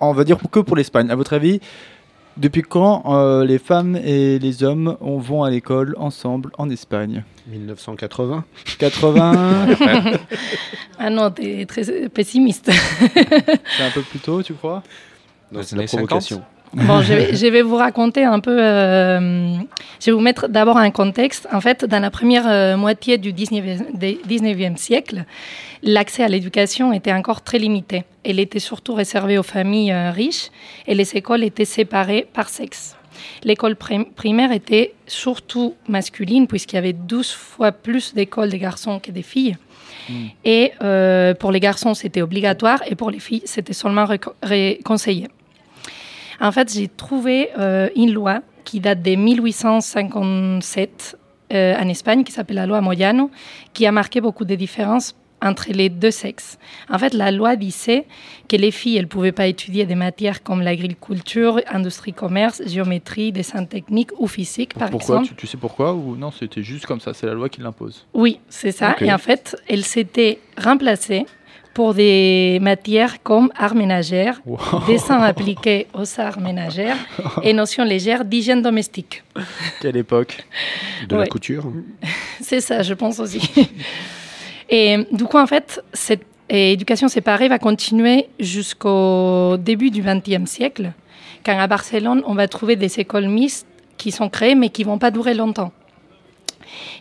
On 0.00 0.12
va 0.14 0.24
dire 0.24 0.38
que 0.50 0.60
pour 0.60 0.76
l'Espagne. 0.76 1.10
À 1.10 1.14
votre 1.14 1.34
avis, 1.34 1.60
depuis 2.38 2.62
quand 2.62 3.02
euh, 3.06 3.44
les 3.44 3.58
femmes 3.58 3.96
et 3.96 4.38
les 4.38 4.62
hommes 4.62 4.96
on, 5.00 5.18
vont 5.18 5.42
à 5.42 5.50
l'école 5.50 5.94
ensemble 5.98 6.50
en 6.56 6.70
Espagne? 6.70 7.24
1980 7.48 8.44
80 8.78 9.66
Ah 10.98 11.10
non, 11.10 11.30
t'es 11.30 11.66
très 11.66 12.08
pessimiste. 12.08 12.70
C'est 12.70 13.82
un 13.82 13.90
peu 13.92 14.02
plus 14.02 14.18
tôt, 14.18 14.42
tu 14.42 14.54
crois? 14.54 14.82
Non, 15.52 15.62
c'est 15.62 15.76
la 15.76 15.86
50. 15.86 16.40
Bon, 16.74 17.00
je 17.02 17.14
vais, 17.14 17.34
je 17.34 17.46
vais 17.46 17.62
vous 17.62 17.76
raconter 17.76 18.24
un 18.24 18.40
peu. 18.40 18.56
euh, 18.60 19.54
je 20.00 20.06
vais 20.06 20.12
vous 20.12 20.20
mettre 20.20 20.48
d'abord 20.48 20.76
un 20.76 20.90
contexte. 20.90 21.48
En 21.52 21.60
fait, 21.60 21.84
dans 21.84 21.98
la 22.00 22.10
première 22.10 22.46
euh, 22.46 22.76
moitié 22.76 23.18
du 23.18 23.32
19e, 23.32 23.96
des 23.96 24.20
19e 24.28 24.76
siècle, 24.76 25.24
l'accès 25.82 26.22
à 26.24 26.28
l'éducation 26.28 26.92
était 26.92 27.12
encore 27.12 27.42
très 27.42 27.58
limité. 27.58 28.04
Elle 28.24 28.38
était 28.38 28.58
surtout 28.58 28.94
réservée 28.94 29.38
aux 29.38 29.42
familles 29.42 29.92
euh, 29.92 30.10
riches 30.10 30.50
et 30.86 30.94
les 30.94 31.16
écoles 31.16 31.42
étaient 31.42 31.64
séparées 31.64 32.26
par 32.32 32.48
sexe. 32.48 32.96
L'école 33.44 33.74
prim- 33.74 34.04
primaire 34.14 34.52
était 34.52 34.92
surtout 35.06 35.74
masculine 35.88 36.46
puisqu'il 36.46 36.76
y 36.76 36.78
avait 36.78 36.92
12 36.92 37.32
fois 37.32 37.72
plus 37.72 38.14
d'écoles 38.14 38.50
de 38.50 38.56
garçons 38.56 39.00
que 39.00 39.10
des 39.10 39.22
filles. 39.22 39.56
Et 40.44 40.72
euh, 40.82 41.34
pour 41.34 41.50
les 41.52 41.60
garçons, 41.60 41.92
c'était 41.92 42.22
obligatoire 42.22 42.80
et 42.88 42.94
pour 42.94 43.10
les 43.10 43.18
filles, 43.18 43.42
c'était 43.44 43.74
seulement 43.74 44.06
conseillé. 44.84 45.28
En 46.40 46.52
fait, 46.52 46.72
j'ai 46.72 46.88
trouvé 46.88 47.50
euh, 47.58 47.88
une 47.96 48.12
loi 48.12 48.40
qui 48.64 48.80
date 48.80 49.02
de 49.02 49.14
1857 49.14 51.18
euh, 51.52 51.74
en 51.76 51.88
Espagne, 51.88 52.24
qui 52.24 52.32
s'appelle 52.32 52.56
la 52.56 52.66
loi 52.66 52.80
Moyano, 52.80 53.30
qui 53.72 53.86
a 53.86 53.92
marqué 53.92 54.20
beaucoup 54.20 54.44
de 54.44 54.54
différences 54.54 55.14
entre 55.40 55.66
les 55.70 55.88
deux 55.88 56.10
sexes. 56.10 56.58
En 56.90 56.98
fait, 56.98 57.14
la 57.14 57.30
loi 57.30 57.54
disait 57.56 58.06
que 58.48 58.56
les 58.56 58.72
filles, 58.72 58.96
elles 58.96 59.04
ne 59.04 59.08
pouvaient 59.08 59.30
pas 59.32 59.46
étudier 59.46 59.86
des 59.86 59.94
matières 59.94 60.42
comme 60.42 60.62
l'agriculture, 60.62 61.60
industrie, 61.68 62.12
commerce, 62.12 62.60
géométrie, 62.66 63.30
dessin 63.30 63.64
technique 63.64 64.10
ou 64.18 64.26
physique, 64.26 64.74
par 64.74 64.90
Pourquoi? 64.90 65.20
exemple. 65.20 65.36
tu, 65.36 65.40
tu 65.42 65.46
sais 65.46 65.56
pourquoi 65.56 65.94
ou 65.94 66.16
non 66.16 66.32
C'était 66.32 66.64
juste 66.64 66.86
comme 66.86 67.00
ça. 67.00 67.14
C'est 67.14 67.26
la 67.26 67.34
loi 67.34 67.48
qui 67.48 67.60
l'impose? 67.60 68.04
Oui, 68.14 68.40
c'est 68.48 68.72
ça. 68.72 68.96
Et 69.00 69.12
en 69.12 69.18
fait, 69.18 69.56
elles 69.68 69.84
s'étaient 69.84 70.40
remplacées 70.60 71.24
pour 71.78 71.94
des 71.94 72.58
matières 72.60 73.22
comme 73.22 73.52
art 73.56 73.76
ménagère, 73.76 74.40
Wow. 74.44 74.58
dessin 74.88 75.20
appliqué 75.20 75.86
aux 75.94 76.08
arts 76.20 76.40
ménagères 76.40 76.96
et 77.44 77.52
notions 77.52 77.84
légères 77.84 78.24
d'hygiène 78.24 78.62
domestique. 78.62 79.22
Quelle 79.80 79.96
époque 79.96 80.44
De 81.08 81.14
la 81.14 81.28
couture. 81.28 81.70
C'est 82.40 82.60
ça, 82.60 82.82
je 82.82 82.94
pense 82.94 83.20
aussi. 83.20 83.48
Et 84.68 85.06
du 85.12 85.22
coup, 85.22 85.38
en 85.38 85.46
fait, 85.46 85.80
cette 85.92 86.26
éducation 86.48 87.06
séparée 87.06 87.46
va 87.46 87.60
continuer 87.60 88.26
jusqu'au 88.40 89.56
début 89.56 89.90
du 89.92 90.02
XXe 90.02 90.50
siècle, 90.50 90.90
quand 91.46 91.56
à 91.56 91.68
Barcelone, 91.68 92.24
on 92.26 92.34
va 92.34 92.48
trouver 92.48 92.74
des 92.74 92.98
écoles 92.98 93.28
mixtes 93.28 93.68
qui 93.96 94.10
sont 94.10 94.28
créées, 94.28 94.56
mais 94.56 94.70
qui 94.70 94.82
vont 94.82 94.98
pas 94.98 95.12
durer 95.12 95.34
longtemps. 95.34 95.70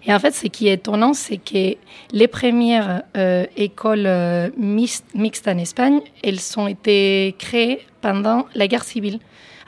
Et 0.05 0.13
en 0.13 0.19
fait, 0.19 0.31
ce 0.31 0.47
qui 0.47 0.67
est 0.67 0.73
étonnant, 0.73 1.13
c'est 1.13 1.37
que 1.37 1.75
les 2.11 2.27
premières 2.27 3.03
euh, 3.15 3.45
écoles 3.55 4.05
euh, 4.05 4.49
mixtes, 4.57 5.47
en 5.47 5.57
Espagne, 5.57 6.01
elles 6.23 6.39
ont 6.57 6.67
été 6.67 7.35
créées 7.37 7.85
pendant 8.01 8.45
la 8.55 8.67
guerre 8.67 8.83
civile, 8.83 9.19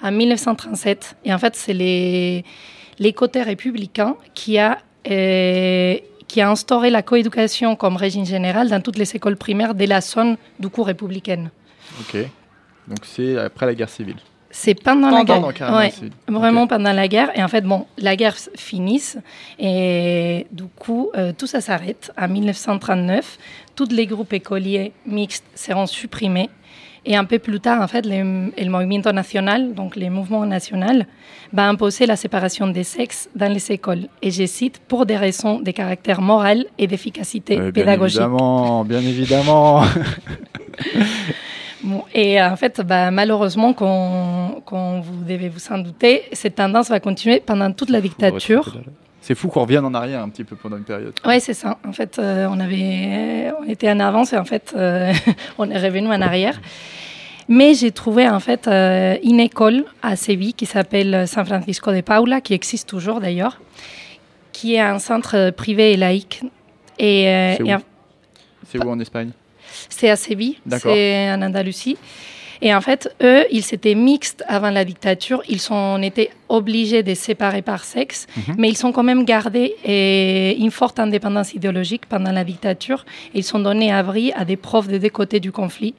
en 0.02 0.12
1937. 0.12 1.18
Et 1.26 1.34
en 1.34 1.38
fait, 1.38 1.56
c'est 1.56 1.74
les, 1.74 2.44
les 3.00 3.14
côtés 3.14 3.42
républicains 3.42 4.16
qui 4.34 4.58
a, 4.58 4.78
euh, 5.10 5.98
qui 6.28 6.42
a 6.42 6.50
instauré 6.50 6.90
la 6.90 7.02
coéducation 7.02 7.76
comme 7.76 7.98
régime 7.98 8.26
général 8.26 8.70
dans 8.70 8.82
toutes 8.82 8.98
les 8.98 9.16
écoles 9.16 9.38
primaires 9.38 9.76
de 9.76 9.86
la 9.86 10.02
zone 10.02 10.38
du 10.60 10.70
coup 10.70 10.84
républicaine. 10.84 11.50
Ok. 12.00 12.18
Donc 12.88 13.00
c'est 13.04 13.38
après 13.38 13.66
la 13.66 13.76
guerre 13.76 13.90
civile. 13.90 14.18
C'est 14.62 14.76
pendant, 14.76 15.10
la 15.10 15.24
guerre. 15.24 15.40
donc, 15.42 15.54
carrément, 15.54 15.78
Ouais, 15.78 15.92
c'est- 15.98 16.32
vraiment 16.32 16.68
pendant 16.68 16.92
la 16.92 17.08
guerre. 17.08 17.30
Et 17.38 17.42
en 17.42 17.48
fait, 17.48 17.62
bon, 17.62 17.86
la 17.98 18.16
guerre 18.18 18.36
finisse 18.58 19.18
et 19.58 20.48
du 20.52 20.66
coup, 20.78 21.12
euh, 21.16 21.32
tout 21.38 21.48
ça 21.48 21.62
s'arrête. 21.62 22.12
En 22.18 22.28
1939, 22.28 23.38
tous 23.76 23.88
les 23.92 24.06
groupes 24.06 24.34
écoliers 24.34 24.92
mixtes 25.06 25.46
seront 25.56 25.86
supprimés. 25.88 26.50
Et 27.06 27.16
un 27.16 27.24
peu 27.24 27.40
plus 27.40 27.62
tard, 27.62 27.82
en 27.82 27.88
fait, 27.88 28.06
le, 28.06 28.52
le 28.58 28.70
mouvement 28.70 29.14
national, 29.14 29.74
donc 29.74 29.96
les 29.96 30.10
mouvements 30.10 30.46
nationaux, 30.46 31.04
va 31.54 31.70
imposer 31.70 32.06
la 32.06 32.18
séparation 32.18 32.68
des 32.68 32.84
sexes 32.84 33.30
dans 33.34 33.52
les 33.52 33.72
écoles. 33.72 34.08
Et 34.22 34.30
je 34.32 34.46
cite, 34.46 34.80
pour 34.90 35.06
des 35.06 35.16
raisons 35.16 35.60
de 35.62 35.72
caractère 35.72 36.20
moral 36.22 36.66
et 36.78 36.86
d'efficacité 36.88 37.54
Euh, 37.58 37.72
bien 37.72 37.84
pédagogique. 37.84 38.20
évidemment, 38.20 38.84
bien 38.84 39.00
évidemment. 39.00 39.84
Bon, 41.84 42.04
et 42.14 42.42
euh, 42.42 42.50
en 42.52 42.56
fait, 42.58 42.82
bah, 42.82 43.10
malheureusement, 43.12 43.74
comme, 43.74 44.62
comme 44.66 45.02
vous 45.02 45.24
devez 45.24 45.50
vous 45.50 45.62
en 45.72 45.78
douter, 45.78 46.24
cette 46.34 46.56
tendance 46.56 46.90
va 46.90 47.00
continuer 47.00 47.40
pendant 47.40 47.72
toute 47.72 47.90
la 47.90 48.02
dictature. 48.02 48.78
C'est 49.22 49.36
fou 49.36 49.48
qu'on 49.50 49.62
revienne 49.62 49.86
en 49.86 49.94
arrière 49.94 50.22
un 50.22 50.30
petit 50.30 50.44
peu 50.44 50.56
pendant 50.56 50.78
une 50.78 50.84
période. 50.84 51.14
Oui, 51.26 51.40
c'est 51.40 51.54
ça. 51.54 51.78
En 51.88 51.92
fait, 51.94 52.18
euh, 52.20 52.48
on, 52.50 52.60
avait, 52.60 53.52
on 53.62 53.70
était 53.70 53.90
en 53.92 54.00
avance 54.00 54.34
et 54.34 54.38
en 54.38 54.46
fait, 54.46 54.74
euh, 54.76 55.14
on 55.58 55.70
est 55.70 55.78
revenu 55.78 56.08
en 56.08 56.22
arrière. 56.22 56.60
Mais 57.48 57.74
j'ai 57.74 57.92
trouvé 57.92 58.30
en 58.30 58.40
fait 58.40 58.68
euh, 58.68 59.18
une 59.24 59.40
école 59.40 59.84
à 60.04 60.16
Séville 60.16 60.54
qui 60.54 60.66
s'appelle 60.66 61.28
San 61.28 61.46
Francisco 61.46 61.92
de 61.92 62.02
Paula, 62.02 62.42
qui 62.42 62.54
existe 62.54 62.88
toujours 62.90 63.20
d'ailleurs, 63.22 63.60
qui 64.52 64.76
est 64.76 64.80
un 64.82 65.00
centre 65.00 65.50
privé 65.52 65.94
et 65.94 65.98
laïque. 65.98 66.44
Et, 66.98 67.56
C'est 67.58 67.64
et 67.66 67.74
où 67.74 67.78
en- 67.78 67.82
C'est 68.68 68.86
où 68.86 68.90
en 68.90 69.00
Espagne? 69.00 69.32
C'est 69.90 70.10
à 70.10 70.16
Séville, 70.16 70.58
c'est 70.80 71.32
en 71.32 71.42
Andalousie. 71.42 71.98
Et 72.62 72.76
en 72.76 72.82
fait, 72.82 73.10
eux, 73.24 73.46
ils 73.52 73.64
étaient 73.74 73.96
mixtes 73.96 74.44
avant 74.50 74.70
la 74.70 74.84
dictature. 74.84 75.42
Ils 75.48 75.62
sont 75.62 76.02
été 76.02 76.30
obligés 76.50 77.04
de 77.04 77.14
se 77.14 77.22
séparer 77.22 77.62
par 77.62 77.86
sexe, 77.86 78.28
Mhm. 78.36 78.56
mais 78.58 78.70
ils 78.70 78.86
ont 78.86 78.92
quand 78.92 79.04
même 79.04 79.24
gardé 79.24 79.76
une 80.60 80.70
forte 80.72 81.00
indépendance 81.00 81.54
idéologique 81.54 82.06
pendant 82.08 82.34
la 82.34 82.44
dictature. 82.44 83.06
Ils 83.34 83.46
sont 83.46 83.60
donnés 83.60 83.94
abri 83.94 84.34
à 84.36 84.44
des 84.44 84.58
profs 84.58 84.88
des 84.90 85.00
deux 85.00 85.10
côtés 85.10 85.40
du 85.40 85.54
conflit. 85.54 85.94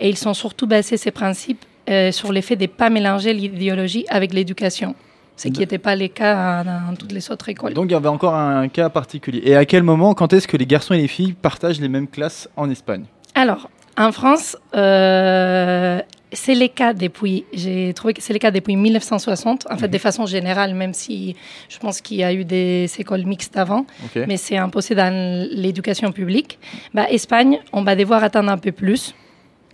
Et 0.00 0.08
ils 0.08 0.16
sont 0.16 0.32
surtout 0.34 0.66
basés 0.66 0.96
ces 0.96 1.10
principes 1.10 1.62
euh, 1.90 2.10
sur 2.10 2.32
l'effet 2.32 2.56
de 2.56 2.62
ne 2.62 2.66
pas 2.68 2.88
mélanger 2.88 3.34
l'idéologie 3.34 4.06
avec 4.08 4.32
l'éducation, 4.32 4.94
ce 5.36 5.48
qui 5.48 5.60
n'était 5.60 5.78
pas 5.78 5.96
le 5.96 6.08
cas 6.08 6.62
dans 6.64 6.94
toutes 6.96 7.12
les 7.12 7.30
autres 7.30 7.48
écoles. 7.48 7.74
Donc 7.74 7.86
il 7.86 7.92
y 7.92 7.96
avait 7.96 8.08
encore 8.08 8.34
un 8.34 8.68
cas 8.68 8.88
particulier. 8.90 9.42
Et 9.44 9.56
à 9.56 9.64
quel 9.64 9.82
moment, 9.82 10.14
quand 10.14 10.32
est-ce 10.32 10.46
que 10.46 10.56
les 10.56 10.66
garçons 10.66 10.94
et 10.94 10.98
les 10.98 11.08
filles 11.08 11.32
partagent 11.32 11.80
les 11.80 11.88
mêmes 11.88 12.08
classes 12.08 12.48
en 12.56 12.70
Espagne? 12.70 13.04
Alors, 13.34 13.68
en 13.96 14.12
France, 14.12 14.56
euh, 14.74 16.00
c'est 16.32 16.54
le 16.54 16.68
cas 16.68 16.94
depuis, 16.94 17.44
j'ai 17.52 17.92
trouvé 17.94 18.14
que 18.14 18.22
c'est 18.22 18.32
le 18.32 18.38
cas 18.38 18.50
depuis 18.50 18.76
1960, 18.76 19.66
en 19.70 19.76
fait, 19.76 19.88
de 19.88 19.98
façon 19.98 20.26
générale, 20.26 20.74
même 20.74 20.94
si 20.94 21.36
je 21.68 21.78
pense 21.78 22.00
qu'il 22.00 22.18
y 22.18 22.24
a 22.24 22.32
eu 22.32 22.44
des 22.44 22.90
écoles 22.98 23.24
mixtes 23.24 23.56
avant, 23.56 23.86
mais 24.14 24.36
c'est 24.36 24.56
imposé 24.56 24.94
dans 24.94 25.12
l'éducation 25.50 26.12
publique. 26.12 26.58
Bah, 26.94 27.06
Espagne, 27.10 27.60
on 27.72 27.82
va 27.82 27.96
devoir 27.96 28.24
attendre 28.24 28.50
un 28.50 28.58
peu 28.58 28.72
plus, 28.72 29.14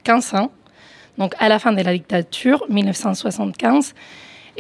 15 0.04 0.34
ans, 0.34 0.50
donc 1.16 1.34
à 1.38 1.48
la 1.48 1.58
fin 1.58 1.72
de 1.72 1.82
la 1.82 1.92
dictature, 1.92 2.64
1975. 2.68 3.94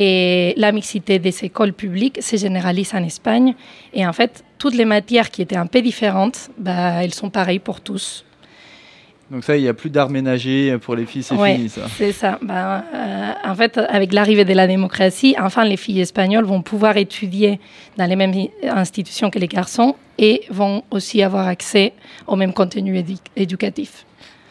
Et 0.00 0.54
la 0.56 0.70
mixité 0.70 1.18
des 1.18 1.44
écoles 1.44 1.72
publiques 1.72 2.22
se 2.22 2.36
généralise 2.36 2.94
en 2.94 3.02
Espagne. 3.02 3.54
Et 3.92 4.06
en 4.06 4.12
fait, 4.12 4.44
toutes 4.56 4.74
les 4.74 4.84
matières 4.84 5.30
qui 5.30 5.42
étaient 5.42 5.56
un 5.56 5.66
peu 5.66 5.82
différentes, 5.82 6.50
bah, 6.56 7.02
elles 7.02 7.12
sont 7.14 7.30
pareilles 7.30 7.58
pour 7.58 7.80
tous. 7.80 8.24
Donc 9.30 9.44
ça, 9.44 9.56
il 9.56 9.62
n'y 9.62 9.68
a 9.68 9.74
plus 9.74 9.90
d'art 9.90 10.08
ménager 10.08 10.78
pour 10.78 10.94
les 10.96 11.04
filles, 11.04 11.22
c'est 11.22 11.34
Ouais, 11.34 11.56
fini 11.56 11.68
ça. 11.68 11.82
C'est 11.98 12.12
ça. 12.12 12.38
Ben, 12.40 12.82
euh, 12.94 13.32
en 13.44 13.54
fait, 13.56 13.76
avec 13.76 14.14
l'arrivée 14.14 14.46
de 14.46 14.54
la 14.54 14.66
démocratie, 14.66 15.34
enfin, 15.38 15.64
les 15.64 15.76
filles 15.76 16.00
espagnoles 16.00 16.44
vont 16.46 16.62
pouvoir 16.62 16.96
étudier 16.96 17.60
dans 17.98 18.06
les 18.06 18.16
mêmes 18.16 18.32
institutions 18.62 19.28
que 19.30 19.38
les 19.38 19.48
garçons 19.48 19.96
et 20.16 20.44
vont 20.48 20.82
aussi 20.90 21.22
avoir 21.22 21.46
accès 21.46 21.92
au 22.26 22.36
même 22.36 22.54
contenu 22.54 22.96
édu- 22.98 23.18
éducatif. 23.36 24.06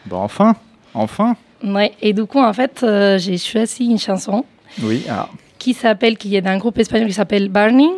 Bon, 0.06 0.18
enfin, 0.18 0.54
enfin. 0.94 1.36
Ouais, 1.64 1.90
et 2.00 2.12
du 2.12 2.24
coup, 2.26 2.38
en 2.40 2.52
fait, 2.52 2.82
euh, 2.84 3.18
j'ai 3.18 3.36
choisi 3.36 3.86
une 3.86 3.98
chanson 3.98 4.44
Oui, 4.82 5.04
ah. 5.08 5.28
qui 5.58 5.74
s'appelle, 5.74 6.16
qui 6.16 6.34
est 6.36 6.40
d'un 6.40 6.58
groupe 6.58 6.78
espagnol 6.78 7.08
qui 7.08 7.14
s'appelle 7.14 7.48
Burning. 7.48 7.92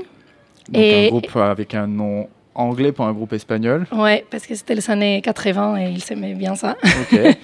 Donc 0.68 0.82
Et- 0.82 1.06
un 1.06 1.08
groupe 1.10 1.36
avec 1.36 1.74
un 1.74 1.86
nom 1.86 2.28
anglais 2.54 2.92
pour 2.92 3.06
un 3.06 3.12
groupe 3.12 3.32
espagnol. 3.32 3.86
Ouais, 3.92 4.24
parce 4.30 4.46
que 4.46 4.54
c'était 4.54 4.74
les 4.74 4.90
années 4.90 5.20
80 5.22 5.76
et 5.78 5.90
ils 5.90 6.02
s'aimaient 6.02 6.34
bien 6.34 6.54
ça. 6.54 6.76
Ok. 7.12 7.18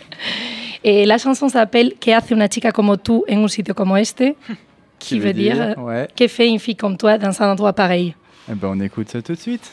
Et 0.85 1.05
la 1.05 1.19
chanson 1.19 1.49
s'appelle 1.49 1.95
Que 1.99 2.13
hace 2.13 2.33
una 2.33 2.49
chica 2.49 2.71
como 2.71 2.97
tú 2.97 3.25
en 3.29 3.43
un 3.43 3.49
sitio 3.49 3.75
como 3.75 3.97
este, 3.97 4.37
qui, 5.01 5.19
veut 5.19 5.33
dire, 5.33 5.61
euh, 5.61 5.75
Ouais. 5.83 6.07
Que 6.15 6.29
fait 6.29 6.47
une 6.49 6.61
fille 6.61 6.77
comme 6.77 6.97
toi 6.97 7.19
dans 7.19 7.43
un 7.43 7.51
endroit 7.53 7.73
pareil 7.73 8.15
Eh 8.49 8.55
ben, 8.55 8.69
on 8.69 8.81
écoute 8.81 9.09
ça 9.09 9.21
tout 9.21 9.33
de 9.35 9.39
suite. 9.39 9.73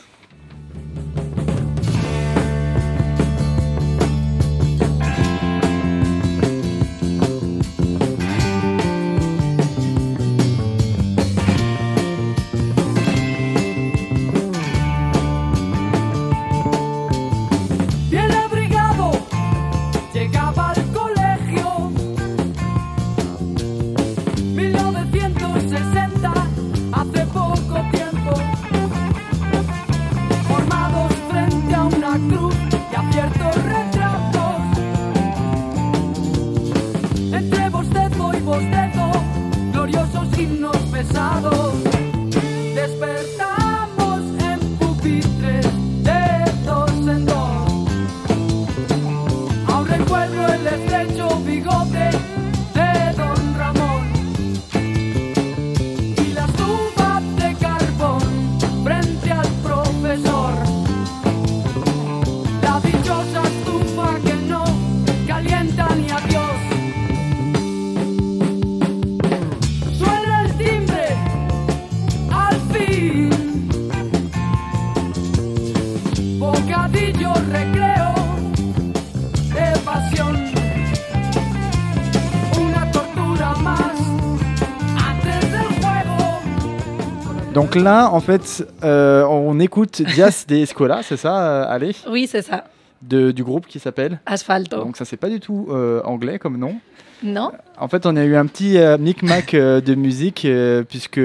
Donc 87.74 87.82
là, 87.84 88.08
en 88.12 88.20
fait, 88.20 88.66
euh, 88.84 89.24
on 89.24 89.58
écoute 89.58 90.00
Dias 90.02 90.44
de 90.48 90.56
Escola, 90.56 91.00
c'est 91.02 91.16
ça, 91.16 91.38
euh, 91.44 91.64
allez, 91.68 91.92
Oui, 92.08 92.28
c'est 92.30 92.42
ça. 92.42 92.64
de, 93.02 93.30
du 93.32 93.42
groupe 93.42 93.66
qui 93.66 93.78
s'appelle? 93.80 94.20
Asfalto. 94.26 94.76
Donc 94.78 94.96
ça, 94.96 95.04
c'est 95.04 95.16
pas 95.16 95.28
du 95.28 95.40
tout 95.40 95.66
euh, 95.70 96.00
anglais 96.04 96.38
comme 96.38 96.56
nom. 96.56 96.76
Non 97.22 97.52
En 97.78 97.88
fait, 97.88 98.04
on 98.06 98.16
a 98.16 98.24
eu 98.24 98.36
un 98.36 98.44
petit 98.46 98.76
euh, 98.78 98.98
micmac 98.98 99.54
euh, 99.54 99.80
de 99.80 99.94
musique, 99.94 100.44
euh, 100.44 100.82
puisque 100.82 101.20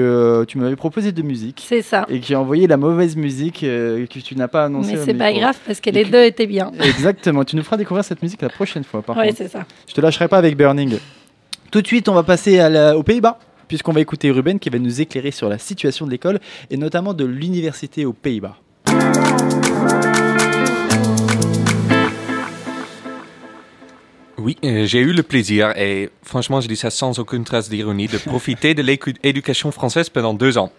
tu 0.48 0.58
m'avais 0.58 0.76
proposé 0.76 1.12
de 1.12 1.22
musique. 1.22 1.64
C'est 1.68 1.82
ça. 1.82 2.06
Et 2.08 2.20
que 2.20 2.26
j'ai 2.26 2.36
envoyé 2.36 2.66
la 2.66 2.76
mauvaise 2.78 3.16
musique 3.16 3.60
que 3.60 4.18
tu 4.20 4.34
n'as 4.34 4.48
pas 4.48 4.64
annoncée. 4.64 4.94
Mais 4.94 5.04
c'est 5.04 5.14
pas 5.14 5.32
grave 5.32 5.56
parce 5.66 5.80
que 5.80 5.90
les 5.90 6.04
que- 6.04 6.10
deux 6.10 6.24
étaient 6.24 6.46
bien. 6.46 6.72
Exactement, 6.82 7.44
tu 7.44 7.54
nous 7.56 7.62
feras 7.62 7.76
découvrir 7.76 8.04
cette 8.04 8.22
musique 8.22 8.42
la 8.42 8.48
prochaine 8.48 8.84
fois. 8.84 9.02
Par 9.02 9.16
Oui, 9.18 9.30
c'est 9.36 9.48
ça. 9.48 9.60
Je 9.88 9.94
te 9.94 10.00
lâcherai 10.00 10.26
pas 10.28 10.38
avec 10.38 10.56
Burning. 10.56 10.98
Tout 11.70 11.82
de 11.82 11.86
suite, 11.86 12.08
on 12.08 12.14
va 12.14 12.22
passer 12.24 12.58
à 12.58 12.68
la- 12.68 12.96
aux 12.96 13.02
Pays-Bas, 13.04 13.38
puisqu'on 13.70 13.92
va 13.92 14.00
écouter 14.00 14.32
Ruben 14.32 14.58
qui 14.58 14.68
va 14.68 14.80
nous 14.80 15.00
éclairer 15.00 15.30
sur 15.30 15.48
la 15.48 15.56
situation 15.56 16.04
de 16.04 16.10
l'école 16.10 16.40
et 16.70 16.76
notamment 16.76 17.14
de 17.14 17.24
l'université 17.24 18.04
aux 18.04 18.12
Pays-Bas. 18.12 18.56
Oui, 24.38 24.56
euh, 24.64 24.86
j'ai 24.86 24.98
eu 24.98 25.12
le 25.12 25.22
plaisir, 25.22 25.72
et 25.76 26.10
franchement, 26.24 26.60
je 26.60 26.66
dis 26.66 26.74
ça 26.74 26.90
sans 26.90 27.20
aucune 27.20 27.44
trace 27.44 27.68
d'ironie, 27.68 28.08
de 28.08 28.18
profiter 28.18 28.74
de 28.74 28.82
l'éducation 28.82 29.70
française 29.70 30.08
pendant 30.08 30.34
deux 30.34 30.58
ans. 30.58 30.72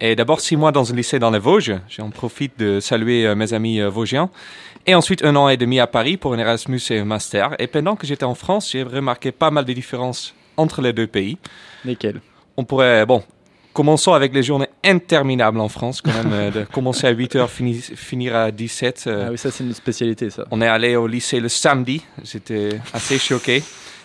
Et 0.00 0.14
d'abord 0.14 0.38
six 0.38 0.56
mois 0.56 0.70
dans 0.70 0.92
un 0.92 0.94
lycée 0.94 1.18
dans 1.18 1.32
les 1.32 1.40
Vosges, 1.40 1.74
j'en 1.88 2.10
profite 2.10 2.56
de 2.60 2.78
saluer 2.78 3.26
euh, 3.26 3.34
mes 3.34 3.54
amis 3.54 3.80
euh, 3.80 3.90
vosgiens. 3.90 4.30
Et 4.86 4.94
ensuite 4.94 5.24
un 5.24 5.34
an 5.34 5.48
et 5.48 5.56
demi 5.56 5.80
à 5.80 5.88
Paris 5.88 6.16
pour 6.16 6.32
un 6.32 6.38
Erasmus 6.38 6.80
et 6.90 7.00
un 7.00 7.06
master. 7.06 7.56
Et 7.58 7.66
pendant 7.66 7.96
que 7.96 8.06
j'étais 8.06 8.22
en 8.22 8.36
France, 8.36 8.70
j'ai 8.70 8.84
remarqué 8.84 9.32
pas 9.32 9.50
mal 9.50 9.64
de 9.64 9.72
différences 9.72 10.32
entre 10.56 10.80
les 10.80 10.92
deux 10.92 11.08
pays. 11.08 11.38
Lesquels 11.84 12.20
On 12.56 12.64
pourrait, 12.64 13.04
bon, 13.06 13.22
commençons 13.72 14.12
avec 14.14 14.32
les 14.34 14.42
journées 14.42 14.68
interminables 14.84 15.60
en 15.60 15.68
France, 15.68 16.00
quand 16.00 16.12
même, 16.14 16.32
euh, 16.32 16.50
de 16.50 16.64
commencer 16.72 17.06
à 17.06 17.12
8h, 17.12 17.48
finir 17.48 18.34
à 18.36 18.50
17. 18.50 19.04
euh, 19.06 19.24
Ah 19.26 19.30
oui, 19.32 19.38
ça 19.38 19.50
c'est 19.50 19.64
une 19.64 19.74
spécialité 19.74 20.30
ça. 20.30 20.44
on 20.50 20.60
est 20.62 20.66
allé 20.68 20.96
au 20.96 21.06
lycée 21.06 21.40
le 21.40 21.48
samedi, 21.48 22.02
j'étais 22.24 22.70
assez 22.94 23.18
choqué. 23.18 23.62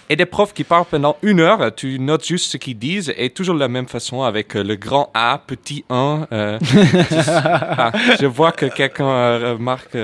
Et 0.09 0.17
des 0.17 0.25
profs 0.25 0.53
qui 0.53 0.65
parlent 0.65 0.83
pendant 0.91 1.15
une 1.21 1.39
heure, 1.39 1.73
tu 1.73 1.97
notes 1.97 2.25
juste 2.25 2.51
ce 2.51 2.57
qu'ils 2.57 2.77
disent, 2.77 3.13
et 3.15 3.29
toujours 3.29 3.55
de 3.55 3.61
la 3.61 3.69
même 3.69 3.87
façon, 3.87 4.23
avec 4.23 4.57
euh, 4.57 4.63
le 4.63 4.75
grand 4.75 5.09
A, 5.13 5.41
petit 5.47 5.85
1. 5.89 6.27
euh, 6.33 6.59
ah, 7.47 7.93
je 8.19 8.25
vois 8.25 8.51
que 8.51 8.65
quelqu'un 8.65 9.05
remarque, 9.53 9.95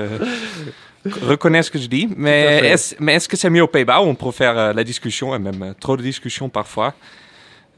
reconnaît 1.22 1.62
ce 1.62 1.70
que 1.70 1.78
je 1.78 1.86
dis, 1.88 2.08
mais 2.16 2.60
est-ce 2.64 2.94
mais 3.00 3.14
est-ce 3.14 3.28
que 3.28 3.36
c'est 3.36 3.50
mieux 3.50 3.62
aux 3.62 3.66
Pays-Bas 3.68 4.00
où 4.00 4.04
on 4.04 4.14
préfère 4.14 4.58
euh, 4.58 4.72
la 4.72 4.82
discussion, 4.84 5.34
et 5.34 5.38
même 5.38 5.62
euh, 5.62 5.72
trop 5.78 5.96
de 5.98 6.02
discussions 6.02 6.48
parfois? 6.48 6.94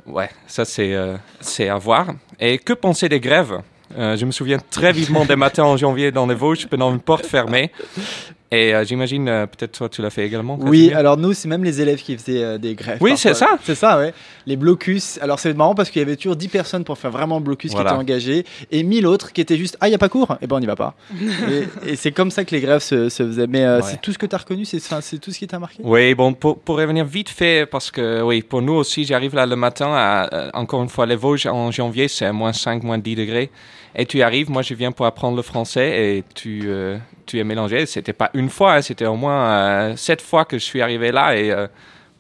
Ouais, 0.07 0.31
ça 0.47 0.65
c'est 0.65 0.95
euh, 0.95 1.17
à 1.59 1.79
voir. 1.79 2.09
Et 2.39 2.59
que 2.59 2.73
penser 2.73 3.09
des 3.09 3.21
grèves? 3.21 3.61
Euh, 3.97 4.17
Je 4.17 4.25
me 4.25 4.31
souviens 4.31 4.59
très 4.71 4.93
vivement 4.93 5.25
des 5.25 5.37
matins 5.37 5.65
en 5.65 5.77
janvier 5.77 6.11
dans 6.13 6.27
les 6.27 6.35
Vosges, 6.35 6.67
pendant 6.67 6.93
une 6.93 7.01
porte 7.01 7.27
fermée. 7.27 7.71
Et 8.53 8.75
euh, 8.75 8.85
j'imagine, 8.85 9.29
euh, 9.29 9.47
peut-être 9.47 9.71
toi 9.79 9.89
tu 9.89 10.03
l'as 10.03 10.11
fait 10.11 10.27
également. 10.27 10.59
Oui, 10.61 10.93
alors 10.93 11.17
nous, 11.17 11.33
c'est 11.35 11.47
même 11.47 11.63
les 11.63 11.81
élèves 11.81 12.03
qui 12.03 12.17
faisaient 12.19 12.43
euh, 12.43 12.59
des 12.59 12.75
grèves. 12.75 12.99
Oui, 13.01 13.13
c'est 13.17 13.33
ça. 13.35 13.59
C'est 13.63 13.77
ça, 13.77 13.97
ouais. 13.99 14.13
Les 14.45 14.57
blocus. 14.57 15.21
Alors 15.23 15.39
c'est 15.39 15.55
marrant 15.55 15.77
parce 15.77 15.89
qu'il 15.89 16.01
y 16.01 16.05
avait 16.05 16.17
toujours 16.17 16.35
10 16.35 16.49
personnes 16.49 16.83
pour 16.83 16.99
faire 16.99 17.13
vraiment 17.13 17.41
blocus 17.41 17.71
Voilà. 17.71 17.91
qui 17.91 17.95
étaient 17.95 18.01
engagées 18.03 18.45
et 18.73 18.83
1000 18.83 19.07
autres 19.07 19.33
qui 19.33 19.41
étaient 19.41 19.57
juste 19.57 19.77
Ah, 19.81 19.87
il 19.87 19.91
n'y 19.93 19.95
a 19.95 19.99
pas 19.99 20.09
cours 20.09 20.37
Eh 20.43 20.49
ben, 20.49 20.57
on 20.57 20.61
n'y 20.61 20.67
va 20.67 20.75
pas. 20.75 20.95
et 21.87 21.93
et 21.93 21.97
c'est 21.97 22.11
comme 22.11 22.33
ça 22.33 22.45
que 22.45 22.53
les 22.53 22.61
grèves 22.61 22.81
se, 22.83 23.09
se 23.09 23.23
faisaient. 23.25 23.47
Mais 23.47 23.65
euh, 23.65 23.77
Ouais. 23.77 23.83
c'est 23.89 24.01
tout 24.01 24.13
ce 24.13 24.19
que 24.19 24.27
tu 24.27 24.35
as 24.35 24.39
reconnu 24.39 24.65
C'est 24.65 24.81
tout 25.21 25.31
ce 25.31 25.39
qui 25.39 25.47
t'a 25.47 25.61
marqué? 25.61 25.79
Oui, 25.85 26.13
bon, 26.17 26.33
pour, 26.33 26.59
pour 26.59 26.77
revenir 26.77 27.05
vite 27.05 27.29
fait, 27.29 27.67
parce 27.67 27.93
que 27.93 28.21
oui, 28.23 28.43
pour 28.43 28.63
nous 28.63 28.73
aussi, 28.75 29.05
j'arrive 29.05 29.37
là 29.37 29.47
le 29.47 29.55
matin, 29.55 29.91
à, 29.93 30.29
euh, 30.35 30.51
encore 30.55 30.83
une 30.83 30.89
fois, 30.89 31.07
les 31.07 31.15
Vosges 31.17 31.47
en 31.47 31.71
janvier, 31.71 32.09
c'est 32.09 32.27
à 32.27 32.33
moins 32.33 32.53
5, 32.53 32.83
moins 32.83 32.99
10 32.99 33.15
degrés. 33.15 33.51
Et 33.95 34.07
tu 34.07 34.23
arrives, 34.23 34.51
moi 34.51 34.63
je 34.63 34.75
viens 34.75 34.93
pour 34.93 35.07
apprendre 35.07 35.37
le 35.37 35.43
français 35.43 36.17
et 36.17 36.25
tu, 36.35 36.63
euh, 36.67 36.99
tu 37.27 37.39
es 37.39 37.45
mélangé. 37.45 37.87
C'était 37.87 38.13
pas 38.13 38.31
une 38.35 38.49
fois, 38.49 38.75
hein, 38.75 38.83
c'était 38.83 39.07
au 39.07 39.17
moins 39.17 39.51
euh, 39.51 39.97
sept 39.97 40.23
fois 40.23 40.45
que 40.45 40.59
je 40.59 40.65
suis 40.65 40.81
arrivé 40.81 41.13
là 41.13 41.37
et 41.37 41.51
euh, 41.51 41.67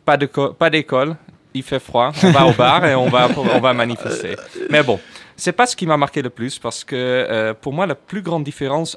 pas 0.05 0.71
d'école. 0.71 1.17
Il 1.53 1.65
fait 1.65 1.81
froid, 1.81 2.13
on 2.23 2.31
va 2.31 2.47
au 2.47 2.53
bar 2.53 2.85
et 2.87 2.95
on 2.95 3.09
va, 3.09 3.29
on 3.37 3.59
va 3.59 3.73
manifester. 3.73 4.37
Mais 4.71 4.85
bon, 4.85 5.01
c'est 5.37 5.53
pas 5.53 5.67
ce 5.67 5.75
qui 5.75 5.85
m'a 5.87 5.97
marqué 5.97 6.23
le 6.23 6.31
plus 6.31 6.59
parce 6.59 6.85
que 6.85 6.95
euh, 6.95 7.55
pour 7.55 7.73
moi, 7.73 7.87
la 7.87 7.97
plus 7.97 8.23
grande 8.23 8.45
différence 8.45 8.97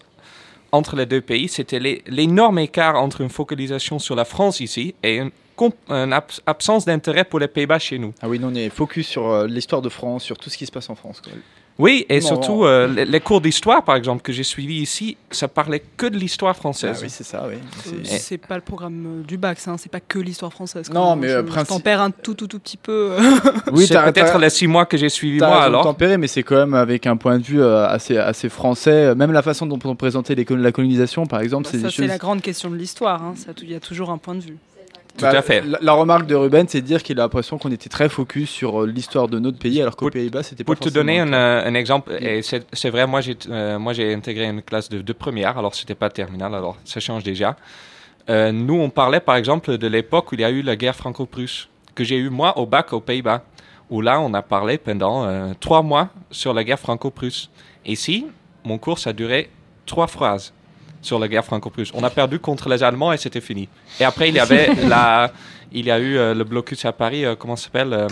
entre 0.72 0.96
les 0.96 1.08
deux 1.08 1.22
pays, 1.22 1.48
c'était 1.48 1.80
l'énorme 2.08 2.60
écart 2.60 2.96
entre 2.96 3.22
une 3.22 3.30
focalisation 3.30 3.98
sur 3.98 4.16
la 4.16 4.26
France 4.26 4.60
ici 4.60 4.94
et 5.04 5.18
une, 5.18 5.32
absence 6.46 6.86
d'intérêt 6.86 7.24
pour 7.24 7.40
les 7.40 7.48
Pays-Bas 7.48 7.80
chez 7.80 8.00
nous. 8.00 8.14
Ah 8.22 8.28
oui, 8.28 8.40
nous 8.40 8.48
on 8.48 8.56
est 8.56 8.70
focus 8.70 9.08
sur 9.08 9.46
l'histoire 9.46 9.84
de 9.84 9.90
France, 9.90 10.24
sur 10.24 10.38
tout 10.38 10.50
ce 10.50 10.58
qui 10.58 10.66
se 10.66 10.72
passe 10.72 10.90
en 10.90 10.96
France. 10.96 11.22
quoi. 11.22 11.34
Oui, 11.80 12.06
et 12.08 12.22
surtout, 12.22 12.66
euh, 12.66 12.88
les, 12.88 13.04
les 13.06 13.20
cours 13.20 13.42
d'histoire, 13.42 13.84
par 13.84 13.96
exemple, 13.96 14.22
que 14.22 14.32
j'ai 14.32 14.44
suivis 14.44 14.76
ici, 14.82 15.18
ça 15.32 15.48
parlait 15.48 15.82
que 15.98 16.06
de 16.06 16.18
l'histoire 16.18 16.52
Ah 16.56 16.60
française. 16.60 17.00
oui, 17.02 17.10
c'est 17.10 17.24
ça, 17.24 17.46
oui. 17.50 17.56
C'est- 17.84 18.06
C'est 18.06 18.20
c'est 18.20 18.38
pas 18.38 18.56
le 18.56 18.62
programme 18.62 19.22
euh, 19.22 19.24
du 19.24 19.38
bac, 19.38 19.60
ça, 19.60 19.72
hein, 19.72 19.78
c'est 19.80 19.92
pas 19.92 20.00
que 20.00 20.20
l'histoire 20.20 20.52
française. 20.52 20.92
Non, 20.92 21.16
mais, 21.16 21.30
je, 21.30 21.34
euh, 21.38 21.44
je 21.48 21.62
t'en 21.66 21.80
perds 21.80 22.02
un 22.02 22.12
tout, 22.12 22.36
tout, 22.36 22.46
tout 22.48 22.60
petit 22.60 22.78
peu. 22.78 23.16
Oui, 23.72 23.88
c'est 23.88 24.00
peut-être 24.04 24.38
les 24.38 24.52
six 24.52 24.68
mois 24.68 24.86
que 24.86 24.98
j'ai 24.98 25.10
suivi 25.10 25.40
T'as 25.40 25.48
moi 25.48 25.64
alors. 25.64 25.84
tempérer, 25.84 26.18
mais 26.18 26.28
c'est 26.28 26.44
quand 26.44 26.58
même 26.58 26.76
avec 26.76 27.08
un 27.08 27.18
point 27.18 27.40
de 27.40 27.44
vue 27.44 27.62
euh, 27.62 27.88
assez, 27.88 28.18
assez 28.18 28.50
français. 28.50 28.92
Euh, 29.08 29.16
Même 29.16 29.32
la 29.32 29.42
façon 29.42 29.66
dont 29.66 29.80
on 29.84 29.96
présentait 29.96 30.36
les 30.36 30.46
la 30.50 30.72
colonisation, 30.72 31.26
par 31.26 31.42
exemple, 31.42 31.68
c'est 31.72 31.78
ça, 31.78 31.88
des 31.88 31.90
c'est 31.90 31.96
choses. 32.04 32.08
la 32.08 32.18
grande 32.20 32.42
question 32.42 32.70
de 32.70 32.76
l'histoire. 32.76 33.24
hein, 33.24 33.34
ça, 33.36 33.52
Il 33.64 33.72
y 33.72 33.76
a 33.76 33.80
toujours 33.80 34.12
un 34.12 34.18
point 34.20 34.36
de 34.36 34.42
vue. 34.42 34.58
Tout 35.18 35.26
à 35.26 35.42
fait. 35.44 35.62
La, 35.62 35.78
la 35.82 35.94
remarque 35.94 36.26
de 36.26 36.36
Ruben, 36.36 36.68
c'est 36.68 36.82
de 36.82 36.88
dire 36.88 37.04
qu'il 37.04 37.20
a 37.20 37.24
l'impression 37.24 37.58
qu'on 37.60 37.72
était 37.72 37.90
très 37.90 38.10
focus 38.10 38.50
sur 38.50 38.82
euh, 38.82 38.88
l'histoire 38.88 39.28
de 39.28 39.38
notre 39.38 39.60
pays, 39.60 39.80
alors 39.82 39.96
qu'aux 39.96 40.10
Pays-Bas, 40.10 40.42
c'était 40.44 40.64
pas 40.64 40.74
Pour 40.74 40.84
te 40.84 40.90
donner 40.90 41.20
un, 41.20 41.32
euh, 41.34 41.68
un 41.68 41.74
exemple, 41.76 42.12
et 42.20 42.42
c'est 42.42 42.90
vrai, 42.90 43.06
moi 43.06 43.22
j'ai 43.22 43.38
euh, 43.50 43.78
moi 43.78 43.94
j'ai 43.94 44.14
intégré 44.14 44.46
une 44.46 44.64
classe 44.64 44.90
de, 44.90 45.02
de 45.02 45.14
première, 45.14 45.58
alors 45.58 45.76
c'était 45.76 45.96
pas 45.96 46.10
terminale, 46.10 46.56
alors 46.56 46.78
ça 46.84 47.00
change 47.00 47.24
déjà. 47.24 47.56
Euh, 48.30 48.52
nous, 48.52 48.80
on 48.80 48.90
parlait 48.90 49.20
par 49.20 49.36
exemple 49.36 49.78
de 49.78 49.88
l'époque 49.88 50.32
où 50.32 50.36
il 50.36 50.42
y 50.42 50.46
a 50.46 50.50
eu 50.50 50.62
la 50.62 50.76
guerre 50.76 50.96
franco-prusse, 50.96 51.70
que 51.94 52.04
j'ai 52.04 52.18
eu 52.18 52.30
moi 52.30 52.58
au 52.58 52.66
bac 52.66 52.92
aux 52.94 53.02
Pays-Bas, 53.02 53.44
où 53.90 54.02
là 54.02 54.20
on 54.20 54.34
a 54.34 54.42
parlé 54.42 54.78
pendant 54.78 55.26
euh, 55.26 55.54
trois 55.60 55.84
mois 55.84 56.10
sur 56.32 56.54
la 56.54 56.64
guerre 56.64 56.80
franco-prusse. 56.80 57.50
Ici, 57.86 58.26
mon 58.64 58.78
cours 58.80 58.98
ça 58.98 59.12
a 59.12 59.14
duré 59.14 59.50
trois 59.86 60.08
phrases 60.08 60.54
sur 61.06 61.20
la 61.20 61.28
guerre 61.28 61.46
franco-prusse. 61.46 61.92
On 61.94 62.04
a 62.04 62.10
perdu 62.10 62.40
contre 62.40 62.70
les 62.70 62.82
Allemands 62.84 63.12
et 63.14 63.18
c'était 63.18 63.42
fini. 63.42 63.68
Et 64.00 64.04
après 64.04 64.30
il 64.30 64.36
y 64.36 64.40
avait 64.40 64.74
la, 64.88 65.32
il 65.72 65.86
y 65.86 65.92
a 65.92 66.00
eu 66.00 66.18
euh, 66.18 66.34
le 66.34 66.44
blocus 66.44 66.86
à 66.86 66.92
Paris, 66.92 67.26
euh, 67.26 67.36
comment 67.36 67.56
ça 67.56 67.66
s'appelle 67.66 67.94
euh, 67.94 68.08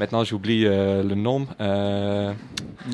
Maintenant, 0.00 0.22
j'oublie 0.22 0.62
euh, 0.64 1.02
le 1.02 1.16
nom. 1.16 1.44
euh, 1.60 2.32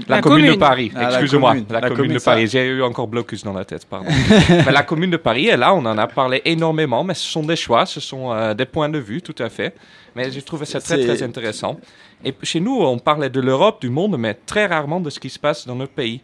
la, 0.08 0.16
La 0.16 0.22
commune, 0.22 0.52
de. 0.52 0.56
Paris. 0.56 0.90
Ah, 0.96 1.10
Excusez-moi. 1.10 1.50
commune. 1.50 1.66
La, 1.68 1.80
La 1.80 1.88
commune, 1.88 1.96
commune, 1.98 2.14
de 2.14 2.18
ça. 2.18 2.30
Paris. 2.30 2.46
J'ai 2.46 2.64
eu 2.66 2.82
encore 2.82 3.08
blocus 3.08 3.44
dans 3.44 3.52
la 3.52 3.66
tête, 3.66 3.84
pardon. 3.84 4.08
mais 4.48 4.72
la 4.72 4.82
commune 4.84 5.10
de 5.10 5.18
Paris, 5.18 5.48
et 5.48 5.56
là, 5.58 5.74
on 5.74 5.84
en 5.84 5.98
a 5.98 6.06
parlé 6.06 6.40
énormément, 6.46 7.04
mais 7.04 7.12
ce 7.12 7.26
sont 7.30 7.42
des 7.42 7.56
choix, 7.56 7.84
ce 7.84 8.00
sont 8.00 8.32
euh, 8.32 8.54
des 8.54 8.64
points 8.64 8.88
de 8.88 8.98
vue, 8.98 9.20
tout 9.20 9.34
à 9.38 9.50
fait. 9.50 9.74
Mais 10.16 10.30
j'ai 10.30 10.40
trouvé 10.40 10.64
ça 10.64 10.80
très, 10.80 10.98
très 11.04 11.22
intéressant. 11.22 11.78
Et 12.24 12.34
chez 12.42 12.60
nous, 12.60 12.80
on 12.80 12.98
parlait 12.98 13.28
de 13.28 13.40
l'Europe, 13.40 13.82
du 13.82 13.90
monde, 13.90 14.16
mais 14.18 14.32
très 14.32 14.64
rarement 14.64 14.98
de 15.00 15.10
ce 15.10 15.20
qui 15.20 15.28
se 15.28 15.38
passe 15.38 15.66
dans 15.66 15.74
notre 15.74 15.92
pays. 15.92 16.22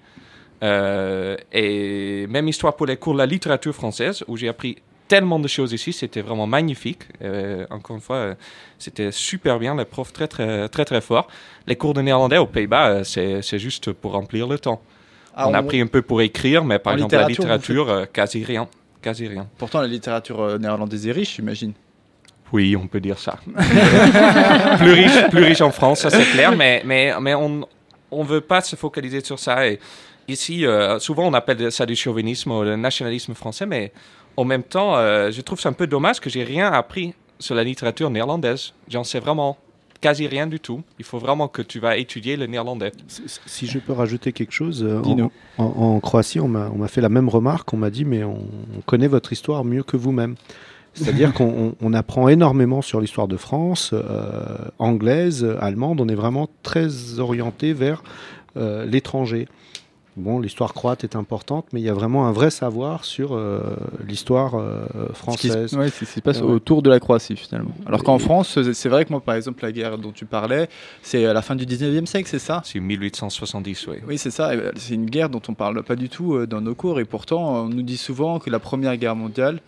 Euh, 0.63 1.37
et 1.53 2.27
même 2.29 2.49
histoire 2.49 2.77
pour 2.77 2.87
les 2.87 2.97
cours 2.97 3.15
de 3.15 3.19
la 3.19 3.27
littérature 3.27 3.75
française, 3.75 4.25
où 4.29 4.37
j'ai 4.37 4.49
appris 4.49 4.77
tellement 5.09 5.39
de 5.39 5.49
choses 5.49 5.73
ici, 5.73 5.93
c'était 5.93 6.21
vraiment 6.21 6.47
magnifique. 6.47 7.03
Euh, 7.23 7.67
encore 7.71 7.97
une 7.97 8.03
fois, 8.03 8.17
euh, 8.17 8.35
c'était 8.79 9.11
super 9.11 9.59
bien, 9.59 9.75
les 9.75 9.85
profs 9.85 10.13
très 10.13 10.29
très 10.29 10.69
très 10.69 10.85
très 10.85 11.01
forts. 11.01 11.29
Les 11.67 11.77
cours 11.77 11.95
de 11.95 12.03
néerlandais 12.03 12.39
aux 12.39 12.47
Pays-Bas, 12.47 13.05
c'est 13.05 13.43
c'est 13.43 13.59
juste 13.59 13.93
pour 13.93 14.13
remplir 14.13 14.47
le 14.47 14.59
temps. 14.59 14.81
Ah, 15.35 15.49
on 15.49 15.55
a 15.55 15.63
pris 15.63 15.81
un 15.81 15.87
peu 15.87 16.03
pour 16.03 16.21
écrire, 16.23 16.65
mais 16.65 16.79
par 16.79 16.95
exemple 16.95 17.15
la 17.15 17.27
littérature, 17.27 18.07
quasi 18.13 18.45
rien, 18.45 18.69
quasi 19.01 19.27
rien. 19.29 19.47
Pourtant, 19.59 19.81
la 19.81 19.87
littérature 19.87 20.59
néerlandaise 20.59 21.07
est 21.07 21.13
riche, 21.13 21.37
j'imagine. 21.37 21.73
Oui, 22.53 22.75
on 22.75 22.89
peut 22.89 23.01
dire 23.01 23.19
ça. 23.19 23.39
plus 24.79 24.93
riche, 24.93 25.29
plus 25.31 25.45
riche 25.45 25.61
en 25.61 25.71
France, 25.71 26.01
ça 26.01 26.11
c'est 26.11 26.25
clair, 26.25 26.57
mais 26.57 26.83
mais 26.85 27.13
mais 27.21 27.35
on 27.35 27.65
on 28.11 28.25
veut 28.25 28.41
pas 28.41 28.61
se 28.61 28.77
focaliser 28.77 29.23
sur 29.23 29.39
ça. 29.39 29.67
Et 29.67 29.79
ici, 30.31 30.67
euh, 30.67 30.99
souvent 30.99 31.27
on 31.27 31.35
appelle 31.35 31.71
ça 31.73 31.87
du 31.87 31.97
chauvinisme 31.97 32.51
ou 32.53 32.63
le 32.63 32.77
nationalisme 32.77 33.35
français, 33.35 33.67
mais 33.67 33.93
en 34.37 34.45
même 34.45 34.63
temps, 34.63 34.97
euh, 34.97 35.31
je 35.31 35.41
trouve 35.41 35.61
ça 35.61 35.69
un 35.69 35.73
peu 35.75 35.87
dommage 35.87 36.21
que 36.21 36.31
j'ai 36.31 36.45
rien 36.45 36.71
appris 36.73 37.15
sur 37.39 37.55
la 37.55 37.65
littérature 37.65 38.11
néerlandaise. 38.11 38.73
J'en 38.89 39.05
sais 39.05 39.19
vraiment 39.21 39.57
quasi 40.01 40.27
rien 40.27 40.47
du 40.47 40.61
tout. 40.61 40.83
Il 40.99 41.05
faut 41.05 41.19
vraiment 41.19 41.47
que 41.49 41.61
tu 41.63 41.79
vas 41.79 41.97
étudier 41.99 42.37
le 42.37 42.47
néerlandais. 42.47 42.93
Si- 43.09 43.23
Si 43.47 43.67
je 43.67 43.79
peux 43.79 43.93
rajouter 43.93 44.33
quelque 44.33 44.53
chose, 44.53 44.83
euh, 44.83 45.01
en, 45.03 45.31
en- 45.59 45.65
en 45.97 46.01
Croatie, 46.01 46.41
on 46.41 46.49
m'a 46.49 46.89
fait 46.89 47.03
la 47.03 47.11
même 47.11 47.29
remarque. 47.29 47.73
On 47.75 47.77
m'a 47.77 47.91
dit, 47.91 48.05
mais 48.07 48.25
on, 48.25 48.39
on 48.79 48.81
connaît 48.87 49.09
votre 49.09 49.33
histoire 49.33 49.63
mieux 49.65 49.83
que 49.83 49.97
vous-même. 49.99 50.37
C'est-à-dire 50.95 51.33
qu'on 51.35 51.45
on- 51.49 51.75
on 51.83 51.93
apprend 51.93 52.29
énormément 52.29 52.81
sur 52.83 53.01
l'histoire 53.01 53.29
de 53.29 53.37
France, 53.37 53.91
euh, 53.93 54.57
anglaise, 54.79 55.47
allemande. 55.61 56.01
On 56.01 56.09
est 56.09 56.15
vraiment 56.15 56.49
très 56.63 57.19
orienté 57.19 57.73
vers 57.75 58.03
euh, 58.57 58.87
l'étranger. 58.87 59.49
Bon, 60.17 60.41
l'histoire 60.41 60.75
croate 60.75 61.05
est 61.05 61.15
importante, 61.17 61.67
mais 61.73 61.81
il 61.81 61.85
y 61.85 61.89
a 61.89 61.95
vraiment 61.95 62.27
un 62.27 62.33
vrai 62.33 62.51
savoir 62.51 63.05
sur 63.05 63.33
euh, 63.35 63.61
l'histoire 64.07 64.57
euh, 64.57 64.83
Ce 64.87 65.37
qui 65.37 65.49
se- 65.49 65.53
française. 65.53 65.75
ouais, 65.77 65.89
c'est 65.91 66.05
ce 66.05 66.11
qui 66.11 66.17
se 66.17 66.21
passe 66.21 66.43
autour 66.43 66.83
de 66.83 66.91
la 66.91 66.99
Croatie, 67.01 67.37
finalement. 67.37 67.71
Alors 67.87 68.03
qu'en 68.03 68.19
France, 68.19 68.59
c'est- 68.73 68.89
vrai 68.89 69.05
que 69.05 69.13
moi, 69.13 69.21
par 69.21 69.37
exemple, 69.37 69.63
la 69.63 69.71
guerre 69.73 69.99
dont 69.99 70.11
tu 70.13 70.27
parlais, 70.27 70.69
c'est 71.03 71.25
à 71.27 71.33
la 71.33 71.43
fin 71.43 71.55
du 71.55 71.65
19e 71.65 72.07
siècle, 72.07 72.29
c'est 72.29 72.41
ça? 72.41 72.61
C'est 72.65 72.81
1870, 72.81 73.87
oui. 73.87 73.97
Oui, 74.07 74.19
c'est 74.19 74.31
ça. 74.33 74.51
euh, 74.51 74.73
C'est 74.77 74.95
une 74.95 75.07
guerre 75.09 75.29
dont 75.31 75.43
on 75.49 75.55
parle 75.55 75.83
pas 75.85 75.97
du 75.97 76.09
tout 76.09 76.35
euh, 76.35 76.47
dans 76.47 76.61
nos 76.61 76.75
cours, 76.75 76.99
et 77.01 77.05
pourtant, 77.05 77.65
on 77.65 77.69
nous 77.69 77.83
dit 77.83 77.97
souvent 77.97 78.41
que 78.41 78.51
la 78.51 78.59
Première 78.59 78.97
Guerre 78.97 79.17
mondiale, 79.17 79.61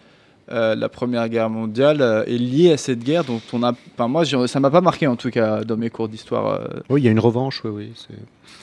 euh, 0.50 0.74
la 0.74 0.88
Première 0.88 1.28
Guerre 1.28 1.50
mondiale 1.50 2.02
euh, 2.02 2.24
est 2.26 2.36
liée 2.36 2.72
à 2.72 2.76
cette 2.76 2.98
guerre 3.04 3.22
dont 3.24 3.40
on 3.52 3.62
a. 3.62 3.72
Enfin, 3.94 4.08
moi, 4.08 4.24
ça 4.48 4.58
m'a 4.60 4.70
pas 4.70 4.80
marqué 4.80 5.06
en 5.06 5.14
tout 5.14 5.30
cas 5.30 5.62
dans 5.62 5.76
mes 5.76 5.88
cours 5.88 6.08
d'histoire. 6.08 6.60
euh. 6.60 6.66
Oui, 6.90 7.00
il 7.00 7.04
y 7.04 7.08
a 7.08 7.12
une 7.12 7.20
revanche, 7.20 7.62
oui, 7.64 7.70
oui. 7.72 7.92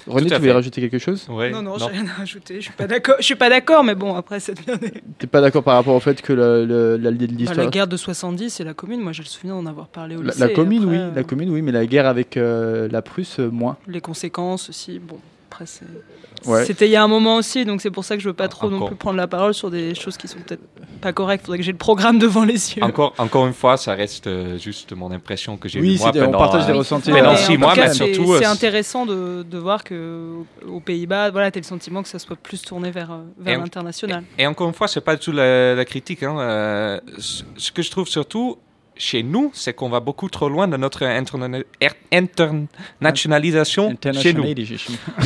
René, 0.10 0.30
tu 0.30 0.36
voulais 0.36 0.52
rajouter 0.52 0.82
quelque 0.82 1.00
chose? 1.00 1.26
Ouais, 1.30 1.52
non, 1.52 1.62
non, 1.62 1.78
j'ai 1.78 1.86
rien 1.86 2.06
à 2.08 2.20
rajouter. 2.20 2.56
Je 2.56 2.62
suis 2.66 2.74
pas 2.74 2.88
d'accord. 2.88 3.16
Je 3.20 3.24
suis 3.26 3.36
pas 3.36 3.50
d'accord, 3.50 3.84
mais 3.84 3.96
bon, 3.96 4.16
après, 4.16 4.40
c'est 4.40 4.60
bien. 4.66 4.76
Bah, 4.76 4.88
T'es 5.18 5.28
pas 5.28 5.42
d'accord 5.42 5.64
par 5.64 5.76
rapport 5.76 5.96
au 5.96 6.00
fait 6.00 6.22
que 6.22 6.34
la- 6.34 6.98
Bah, 6.98 7.12
l'histoire. 7.12 7.58
la 7.58 7.68
guerre 7.68 7.88
de 7.88 7.98
70 7.98 8.60
et 8.60 8.64
la 8.64 8.74
commune, 8.74 9.02
moi 9.02 9.12
j'ai 9.12 9.24
le 9.24 9.28
souvenir 9.28 9.56
d'en 9.56 9.66
avoir 9.66 9.88
parlé 9.88 10.16
au 10.16 10.22
La, 10.22 10.32
lycée. 10.32 10.40
la 10.40 10.50
commune, 10.50 10.84
Après, 10.84 10.96
oui, 10.96 11.02
euh, 11.02 11.12
la 11.16 11.24
commune, 11.24 11.50
oui, 11.50 11.62
mais 11.62 11.72
la 11.72 11.86
guerre 11.86 12.08
avec 12.08 12.38
euh, 12.38 12.88
la 12.92 13.02
Prusse, 13.02 13.40
euh, 13.40 13.50
moins. 13.50 13.78
Les 13.88 14.02
conséquences 14.02 14.70
aussi, 14.70 15.00
bon, 15.00 15.18
après 15.62 15.66
c'est. 15.66 16.50
Ouais. 16.50 16.66
C'était 16.66 16.88
il 16.88 16.92
y 16.92 16.96
a 16.96 17.04
un 17.04 17.08
moment 17.10 17.36
aussi, 17.36 17.66
donc 17.66 17.82
c'est 17.82 17.92
pour 17.92 18.06
ça 18.06 18.16
que 18.16 18.22
je 18.24 18.30
veux 18.30 18.34
pas 18.34 18.48
trop 18.48 18.70
non 18.70 18.86
plus 18.88 18.96
prendre 18.96 19.18
la 19.18 19.28
parole 19.28 19.54
sur 19.54 19.70
des 19.70 19.94
choses 19.94 20.16
qui 20.16 20.30
sont 20.30 20.40
peut-être 20.40 20.62
pas 21.02 21.12
correctes. 21.12 21.46
Faudrait 21.46 21.58
que 21.58 21.64
j'ai 21.66 21.74
le 21.74 21.78
programme 21.78 22.18
devant 22.20 22.46
les 22.46 22.76
yeux. 22.76 22.84
Encore, 22.84 23.14
encore 23.18 23.46
une 23.46 23.54
fois, 23.54 23.76
ça 23.76 23.94
reste 23.94 24.28
euh, 24.28 24.58
juste 24.58 24.94
mon 24.94 25.12
impression 25.12 25.58
que 25.58 25.68
j'ai 25.68 25.82
Oui, 25.82 25.96
eue 25.96 26.00
moi 26.00 26.12
c'est- 26.14 26.22
on 26.22 26.26
pendant, 26.28 26.38
partage 26.40 26.66
des 26.66 26.72
euh, 26.72 26.78
ressentis. 26.78 27.12
Pendant 27.12 27.32
mais 27.32 27.38
six 27.38 27.58
mois, 27.58 27.74
mais 27.76 27.90
c'est- 27.90 28.14
surtout, 28.14 28.36
C'est 28.38 28.46
euh, 28.46 28.50
intéressant 28.52 29.06
de, 29.06 29.44
de 29.44 29.58
voir 29.58 29.84
que 29.84 30.30
aux 30.66 30.80
Pays-Bas, 30.80 31.32
voilà, 31.32 31.52
t'as 31.52 31.60
le 31.60 31.66
sentiment 31.66 32.02
que 32.04 32.10
ça 32.10 32.20
soit 32.20 32.38
plus 32.38 32.62
tourné 32.62 32.90
vers, 32.92 33.12
vers 33.38 33.60
l'international. 33.60 34.24
Et 34.38 34.48
encore 34.48 34.70
une 34.70 34.74
fois, 34.74 34.88
c'est 34.88 35.02
pas 35.02 35.16
du 35.16 35.22
tout 35.22 35.34
la, 35.34 35.76
la 35.76 35.86
critique. 35.86 36.24
hein, 36.24 36.40
euh, 36.40 37.00
ce 37.18 37.44
ce 37.58 37.72
que 37.74 37.82
je 37.82 37.92
trouve 37.92 38.08
surtout, 38.08 38.58
chez 39.00 39.24
nous, 39.24 39.50
c'est 39.56 39.74
qu'on 39.74 39.90
va 39.90 40.00
beaucoup 40.02 40.30
trop 40.30 40.50
loin 40.50 40.68
de 40.68 40.78
notre 40.78 41.04
interna- 41.04 41.64
er- 41.82 41.90
internationalisation 42.12 43.90
chez 44.22 44.34
nous 44.34 44.44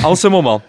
en 0.04 0.16
ce 0.16 0.28
moment. 0.28 0.62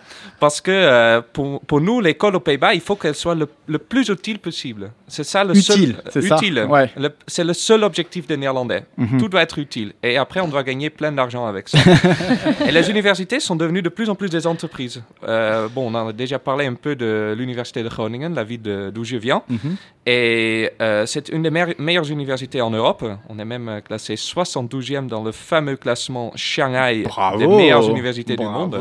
Parce 0.45 0.61
que 0.61 0.71
euh, 0.71 1.23
pour, 1.33 1.61
pour 1.63 1.81
nous, 1.81 2.03
l'école 2.03 2.37
aux 2.37 2.41
Pays-Bas, 2.49 2.75
il 2.75 2.83
faut 2.83 2.97
qu'elle 2.97 3.15
soit 3.15 3.35
le, 3.35 3.49
le 3.67 3.79
plus 3.79 4.07
utile 4.11 4.39
possible. 4.39 4.91
C'est 5.09 5.25
ça 5.25 5.43
le 5.43 5.57
Utile, 5.57 5.95
seul. 5.97 6.03
c'est 6.13 6.21
ça 6.23 6.37
utile. 6.37 6.67
Ouais. 6.69 6.91
Le- 6.99 7.15
C'est 7.27 7.45
le 7.45 7.55
seul 7.55 7.83
objectif 7.83 8.27
des 8.27 8.37
Néerlandais. 8.37 8.83
Mhm. 8.99 9.19
Tout 9.21 9.29
doit 9.31 9.41
être 9.41 9.59
utile. 9.59 9.95
Et 10.03 10.19
après, 10.19 10.41
on 10.41 10.49
doit 10.49 10.63
gagner 10.63 10.91
plein 10.91 11.13
d'argent 11.13 11.47
avec 11.47 11.71
ça. 11.71 11.79
Et 12.69 12.73
les 12.73 12.91
universités 12.91 13.41
sont 13.41 13.57
devenues 13.57 13.81
de 13.81 13.89
plus 13.89 14.11
en 14.11 14.15
plus 14.15 14.29
des 14.29 14.47
entreprises. 14.47 15.03
Euh, 15.27 15.67
bon, 15.75 15.91
on 15.91 15.95
en 15.95 16.09
a 16.09 16.13
déjà 16.13 16.39
parlé 16.39 16.67
un 16.67 16.75
peu 16.75 16.95
de 16.95 17.35
l'université 17.39 17.83
de 17.83 17.89
Groningen, 17.89 18.35
la 18.35 18.45
ville 18.45 18.91
d'où 18.95 19.03
je 19.05 19.17
viens. 19.17 19.43
Mhm. 19.49 19.77
Et 20.07 20.71
euh, 20.83 21.07
c'est 21.07 21.31
une 21.31 21.43
des 21.45 21.51
meilleures- 21.51 21.75
meilleures 21.79 22.11
universités 22.11 22.61
en 22.61 22.71
Europe. 22.71 23.03
On 23.31 23.39
est 23.39 23.47
même 23.47 23.81
classé 23.83 24.17
72e 24.17 25.07
dans 25.07 25.23
le 25.25 25.33
fameux 25.33 25.77
classement 25.77 26.33
Shanghai 26.37 27.05
des 27.39 27.47
meilleures 27.47 27.89
universités 27.89 28.37
du 28.37 28.45
monde. 28.45 28.75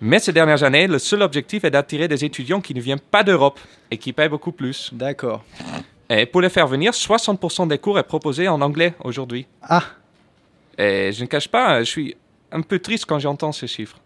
Mais 0.00 0.18
ces 0.18 0.32
dernières 0.32 0.62
années, 0.62 0.86
le 0.86 0.98
seul 0.98 1.22
objectif 1.22 1.64
est 1.64 1.70
d'attirer 1.70 2.08
des 2.08 2.24
étudiants 2.24 2.60
qui 2.60 2.74
ne 2.74 2.80
viennent 2.80 3.00
pas 3.00 3.22
d'Europe 3.22 3.60
et 3.90 3.98
qui 3.98 4.12
payent 4.12 4.28
beaucoup 4.30 4.52
plus. 4.52 4.90
D'accord. 4.92 5.44
Et 6.08 6.26
pour 6.26 6.40
les 6.40 6.48
faire 6.48 6.66
venir, 6.66 6.92
60% 6.92 7.68
des 7.68 7.78
cours 7.78 7.98
est 7.98 8.02
proposé 8.04 8.48
en 8.48 8.60
anglais 8.62 8.94
aujourd'hui. 9.04 9.46
Ah, 9.62 9.82
Et 10.78 11.12
je 11.12 11.20
ne 11.22 11.26
cache 11.26 11.48
pas, 11.48 11.80
je 11.80 11.88
suis 11.88 12.16
un 12.50 12.62
peu 12.62 12.78
triste 12.78 13.04
quand 13.06 13.18
j'entends 13.18 13.52
ces 13.52 13.66
chiffres. 13.66 13.98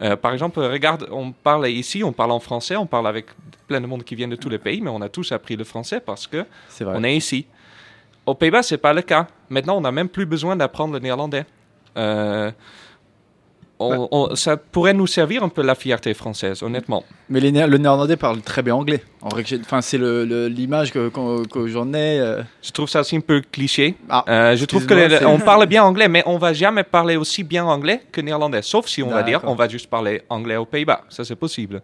Euh, 0.00 0.14
par 0.14 0.32
exemple, 0.32 0.60
regarde, 0.60 1.08
on 1.10 1.32
parle 1.32 1.68
ici, 1.68 2.04
on 2.04 2.12
parle 2.12 2.30
en 2.30 2.38
français, 2.38 2.76
on 2.76 2.86
parle 2.86 3.08
avec 3.08 3.26
plein 3.66 3.80
de 3.80 3.86
monde 3.86 4.04
qui 4.04 4.14
viennent 4.14 4.30
de 4.30 4.36
tous 4.36 4.48
les 4.48 4.58
pays, 4.58 4.80
mais 4.80 4.90
on 4.90 5.00
a 5.00 5.08
tous 5.08 5.32
appris 5.32 5.56
le 5.56 5.64
français 5.64 5.98
parce 5.98 6.26
que 6.28 6.44
vrai. 6.80 6.94
on 6.96 7.02
est 7.02 7.16
ici. 7.16 7.46
Aux 8.24 8.34
Pays-Bas, 8.34 8.62
c'est 8.62 8.78
pas 8.78 8.92
le 8.92 9.02
cas. 9.02 9.26
Maintenant, 9.48 9.78
on 9.78 9.80
n'a 9.80 9.90
même 9.90 10.08
plus 10.08 10.26
besoin 10.26 10.54
d'apprendre 10.54 10.92
le 10.92 11.00
néerlandais. 11.00 11.46
Euh, 11.96 12.52
on- 13.80 14.08
on- 14.10 14.34
ça 14.34 14.56
pourrait 14.56 14.94
nous 14.94 15.06
servir 15.06 15.42
un 15.42 15.48
peu 15.48 15.62
la 15.62 15.74
fierté 15.74 16.12
française, 16.14 16.62
honnêtement. 16.62 17.04
Mais 17.28 17.40
les 17.40 17.50
le 17.52 17.78
néerlandais 17.78 18.16
parle 18.16 18.40
très 18.40 18.62
bien 18.62 18.74
anglais. 18.74 19.02
En 19.22 19.28
Enfin, 19.60 19.80
c'est 19.80 19.98
l'image 19.98 20.92
que, 20.92 21.10
j'en 21.68 21.92
ai. 21.92 22.18
euh. 22.20 22.42
Je 22.62 22.70
trouve 22.72 22.88
ça 22.88 23.00
aussi 23.00 23.16
un 23.16 23.20
peu 23.20 23.40
cliché. 23.52 23.94
Ah, 24.08 24.24
Euh, 24.28 24.56
je 24.56 24.64
trouve 24.64 24.86
que 24.86 24.94
les- 24.94 25.24
on 25.24 25.38
parle 25.38 25.66
bien 25.66 25.84
anglais, 25.84 26.08
mais 26.08 26.22
on 26.26 26.38
va 26.38 26.52
jamais 26.52 26.82
parler 26.84 27.16
aussi 27.16 27.42
bien 27.44 27.64
anglais 27.64 28.02
que 28.12 28.20
néerlandais. 28.20 28.62
Sauf 28.62 28.86
si 28.86 29.02
on 29.02 29.08
va 29.10 29.22
dire, 29.22 29.40
on 29.44 29.54
va 29.54 29.68
juste 29.68 29.88
parler 29.88 30.22
anglais 30.28 30.56
aux 30.56 30.66
Pays-Bas. 30.66 31.02
Ça, 31.08 31.24
c'est 31.24 31.36
possible. 31.36 31.82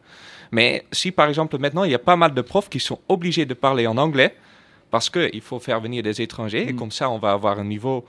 Mais 0.53 0.85
si, 0.93 1.11
par 1.11 1.29
exemple, 1.29 1.59
maintenant, 1.59 1.85
il 1.85 1.91
y 1.91 1.95
a 1.95 1.99
pas 1.99 2.17
mal 2.17 2.33
de 2.35 2.41
profs 2.43 2.69
qui 2.69 2.79
sont 2.81 2.99
obligés 3.09 3.45
de 3.47 3.55
parler 3.55 3.87
en 3.87 3.97
anglais 3.97 4.35
parce 4.91 5.11
qu'il 5.11 5.41
faut 5.41 5.59
faire 5.59 5.81
venir 5.81 6.03
des 6.03 6.21
étrangers, 6.23 6.69
et 6.69 6.73
Mm. 6.73 6.77
comme 6.77 6.91
ça, 6.93 7.11
on 7.11 7.19
va 7.19 7.33
avoir 7.33 7.59
un 7.59 7.65
niveau, 7.65 8.05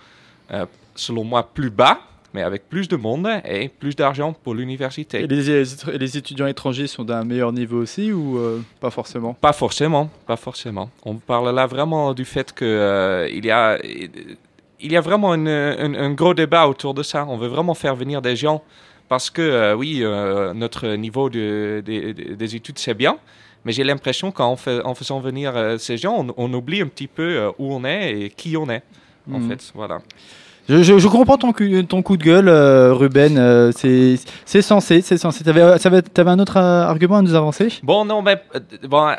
euh, 0.52 0.66
selon 0.94 1.24
moi, 1.24 1.42
plus 1.52 1.72
bas, 1.72 2.00
mais 2.36 2.44
avec 2.44 2.62
plus 2.70 2.88
de 2.88 2.98
monde 2.98 3.28
et 3.46 3.70
plus 3.70 3.96
d'argent 3.96 4.34
pour 4.44 4.54
l'université. 4.54 5.22
Et 5.24 5.28
les, 5.28 6.18
étudiants 6.18 6.48
étrangers 6.48 6.88
sont 6.88 7.04
d'un 7.06 7.24
meilleur 7.24 7.52
niveau 7.54 7.78
aussi 7.82 8.12
ou 8.12 8.38
euh, 8.38 8.62
pas 8.80 8.92
forcément? 8.92 9.34
Pas 9.34 9.54
forcément, 9.54 10.10
pas 10.28 10.36
forcément. 10.36 10.90
On 11.04 11.16
parle 11.16 11.56
là 11.56 11.66
vraiment 11.66 12.14
du 12.14 12.26
fait 12.26 12.52
que 12.54 12.66
euh, 12.66 13.30
y 13.32 13.50
a 13.52 13.80
il 14.86 14.92
y 14.92 14.98
a 14.98 15.02
vraiment 15.02 15.34
une- 15.34 15.48
un, 15.48 15.94
un 16.08 16.12
gros 16.12 16.34
débat 16.34 16.68
autour 16.68 16.94
de 16.94 17.02
ça. 17.12 17.26
On 17.30 17.38
veut 17.38 17.48
vraiment 17.48 17.74
faire 17.74 17.96
venir 17.96 18.22
des 18.22 18.36
gens 18.36 18.62
parce 19.08 19.30
que 19.30 19.42
euh, 19.42 19.74
oui, 19.76 19.92
notre 20.64 20.84
niveau 21.06 21.30
de- 21.30 21.82
de- 21.86 22.12
de- 22.12 22.34
des 22.36 22.56
études 22.58 22.78
c'est 22.80 22.94
bien, 23.06 23.18
mais 23.64 23.72
j'ai 23.72 23.84
l'impression 23.86 24.32
qu'en 24.32 24.58
fait, 24.58 24.82
en 24.84 24.94
faisant 24.94 25.20
venir 25.30 25.50
ces 25.80 25.98
gens, 25.98 26.16
on, 26.22 26.34
on 26.46 26.54
oublie 26.54 26.82
un 26.82 26.88
petit 26.88 27.08
peu 27.08 27.30
où 27.58 27.74
on 27.74 27.84
est 27.86 28.04
et 28.20 28.30
qui 28.30 28.58
on 28.58 28.70
est. 28.70 28.84
En 29.32 29.40
Mhm. 29.40 29.50
fait, 29.50 29.72
voilà. 29.74 29.98
Je, 30.68 30.82
je- 30.82 30.98
je 30.98 31.08
comprends 31.08 31.38
ton, 31.38 31.54
cu- 31.54 31.86
ton 31.86 32.02
coup 32.02 32.18
de 32.18 32.24
gueule, 32.24 32.48
euh, 32.50 32.92
Ruben. 32.94 33.38
euh, 33.38 33.72
c'est 33.76 34.62
censé, 34.64 35.02
c'est 35.02 35.18
censé. 35.18 35.44
T'avais 35.44 35.78
ça 35.78 35.90
va- 35.90 36.02
t'avais 36.02 36.32
un 36.32 36.40
autre 36.40 36.58
euh, 36.58 36.84
argument 36.84 37.18
à 37.18 37.22
nous 37.22 37.36
avancer? 37.36 37.68
Bon, 37.84 38.04
non, 38.04 38.22
mais 38.24 38.38
euh, 38.56 38.60
bon, 38.88 39.10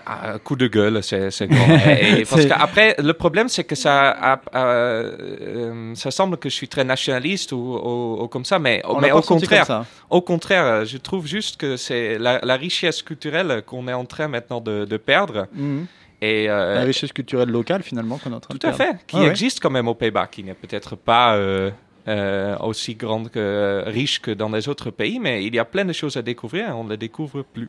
coup 0.43 0.57
de 0.57 0.67
gueule, 0.67 1.03
c'est 1.03 1.47
grand. 1.47 1.67
Et- 2.01 2.21
et 2.21 2.25
parce 2.25 2.47
qu'après, 2.47 2.97
le 2.99 3.13
problème, 3.13 3.49
c'est 3.49 3.65
que 3.65 3.77
ça, 3.77 4.11
a- 4.11 4.41
euh, 4.57 5.13
euh, 5.41 5.95
ça 5.95 6.11
semble 6.11 6.37
que 6.37 6.49
je 6.49 6.55
suis 6.55 6.69
très 6.69 6.85
nationaliste 6.85 7.53
ou, 7.53 7.57
ou- 7.57 8.23
ou 8.25 8.29
comme 8.29 8.45
ça, 8.45 8.59
mais, 8.59 8.83
On 8.85 9.01
mais 9.01 9.13
au 9.13 9.21
contraire, 9.21 9.85
au 10.11 10.21
contraire, 10.21 10.65
euh, 10.65 10.85
je 10.85 10.97
trouve 10.99 11.27
juste 11.27 11.59
que 11.59 11.77
c'est 11.77 12.19
la, 12.19 12.41
la 12.43 12.57
richesse 12.57 13.03
culturelle 13.03 13.63
qu'on 13.65 13.87
est 13.89 13.93
en 13.93 14.05
train 14.05 14.27
maintenant 14.29 14.61
de, 14.61 14.85
de 14.85 14.97
perdre. 14.97 15.47
Mhm. 15.55 15.87
Et, 16.27 16.51
euh, 16.51 16.75
La 16.75 16.83
richesse 16.85 17.12
culturelle 17.12 17.49
locale, 17.51 17.83
finalement, 17.83 18.19
qu'on 18.19 18.31
est 18.33 18.35
en 18.35 18.41
train 18.41 18.53
tout 18.55 18.59
de 18.59 18.67
à 18.67 18.73
perdre. 18.73 18.99
fait, 18.99 19.07
qui 19.07 19.17
Ah 19.17 19.21
ouais. 19.21 19.29
existe 19.29 19.61
quand 19.61 19.71
même 19.71 19.89
aux 19.89 19.95
Pays-Bas, 19.95 20.27
qui 20.27 20.43
n'est 20.45 20.55
peut-être 20.55 20.97
pas 20.97 21.37
euh, 21.37 21.71
euh, 22.09 22.57
aussi 22.59 22.95
grande 22.95 23.31
que 23.31 23.83
riche 23.87 24.21
que 24.21 24.31
dans 24.31 24.49
les 24.51 24.69
autres 24.69 24.91
pays, 24.91 25.19
mais 25.19 25.45
il 25.45 25.55
y 25.55 25.59
a 25.59 25.65
plein 25.65 25.85
de 25.85 25.93
choses 25.93 26.17
à 26.17 26.23
découvrir 26.23 26.69
et 26.69 26.73
on 26.73 26.85
ne 26.85 26.91
les 26.91 26.97
découvre 26.97 27.43
plus. 27.43 27.69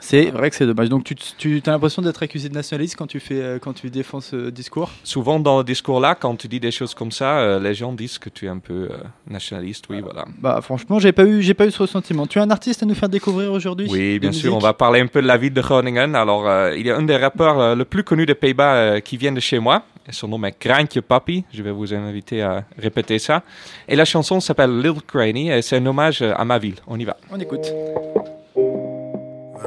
C'est 0.00 0.30
vrai 0.30 0.50
que 0.50 0.56
c'est 0.56 0.66
dommage. 0.66 0.88
Donc, 0.88 1.04
tu, 1.04 1.14
tu 1.14 1.62
as 1.66 1.70
l'impression 1.70 2.02
d'être 2.02 2.22
accusé 2.22 2.48
de 2.48 2.54
nationaliste 2.54 2.96
quand 2.96 3.06
tu, 3.06 3.20
fais, 3.20 3.40
euh, 3.40 3.58
quand 3.58 3.72
tu 3.72 3.90
défends 3.90 4.20
ce 4.20 4.50
discours? 4.50 4.90
Souvent 5.04 5.38
dans 5.38 5.58
le 5.58 5.64
discours-là, 5.64 6.14
quand 6.14 6.36
tu 6.36 6.48
dis 6.48 6.60
des 6.60 6.70
choses 6.70 6.94
comme 6.94 7.12
ça, 7.12 7.38
euh, 7.38 7.60
les 7.60 7.74
gens 7.74 7.92
disent 7.92 8.18
que 8.18 8.28
tu 8.28 8.46
es 8.46 8.48
un 8.48 8.58
peu 8.58 8.88
euh, 8.90 8.96
nationaliste, 9.28 9.84
oui, 9.90 10.00
voilà. 10.00 10.24
Bah, 10.38 10.60
franchement, 10.62 10.98
j'ai 10.98 11.12
pas 11.12 11.24
eu, 11.24 11.42
j'ai 11.42 11.54
pas 11.54 11.66
eu 11.66 11.70
ce 11.70 11.82
ressentiment. 11.82 12.26
Tu 12.26 12.38
as 12.38 12.42
un 12.42 12.50
artiste 12.50 12.82
à 12.82 12.86
nous 12.86 12.94
faire 12.94 13.08
découvrir 13.08 13.52
aujourd'hui? 13.52 13.88
Oui, 13.90 14.18
bien 14.18 14.32
sûr, 14.32 14.54
on 14.54 14.58
va 14.58 14.72
parler 14.72 15.00
un 15.00 15.06
peu 15.06 15.22
de 15.22 15.26
la 15.26 15.36
ville 15.36 15.52
de 15.52 15.60
Groningen. 15.60 16.14
Alors, 16.14 16.48
euh, 16.48 16.76
il 16.76 16.86
y 16.86 16.90
a 16.90 16.96
un 16.96 17.02
des 17.02 17.16
rappeurs 17.16 17.76
le 17.76 17.84
plus 17.84 18.04
connus 18.04 18.26
des 18.26 18.34
Pays-Bas 18.34 19.00
qui 19.00 19.16
vient 19.16 19.32
de 19.32 19.40
chez 19.40 19.58
moi. 19.58 19.84
Son 20.10 20.28
nom 20.28 20.42
est 20.44 20.58
Kraantje 20.58 21.00
Papi. 21.00 21.44
Je 21.52 21.62
vais 21.62 21.70
vous 21.70 21.94
inviter 21.94 22.42
à 22.42 22.64
répéter 22.78 23.18
ça. 23.18 23.42
Et 23.86 23.94
la 23.94 24.04
chanson 24.04 24.40
s'appelle 24.40 24.80
Little 24.80 25.02
Cranny 25.06 25.50
et 25.50 25.62
c'est 25.62 25.76
un 25.76 25.86
hommage 25.86 26.22
à 26.22 26.44
ma 26.44 26.58
ville. 26.58 26.76
On 26.86 26.98
y 26.98 27.04
va. 27.04 27.16
On 27.30 27.38
écoute. 27.38 27.72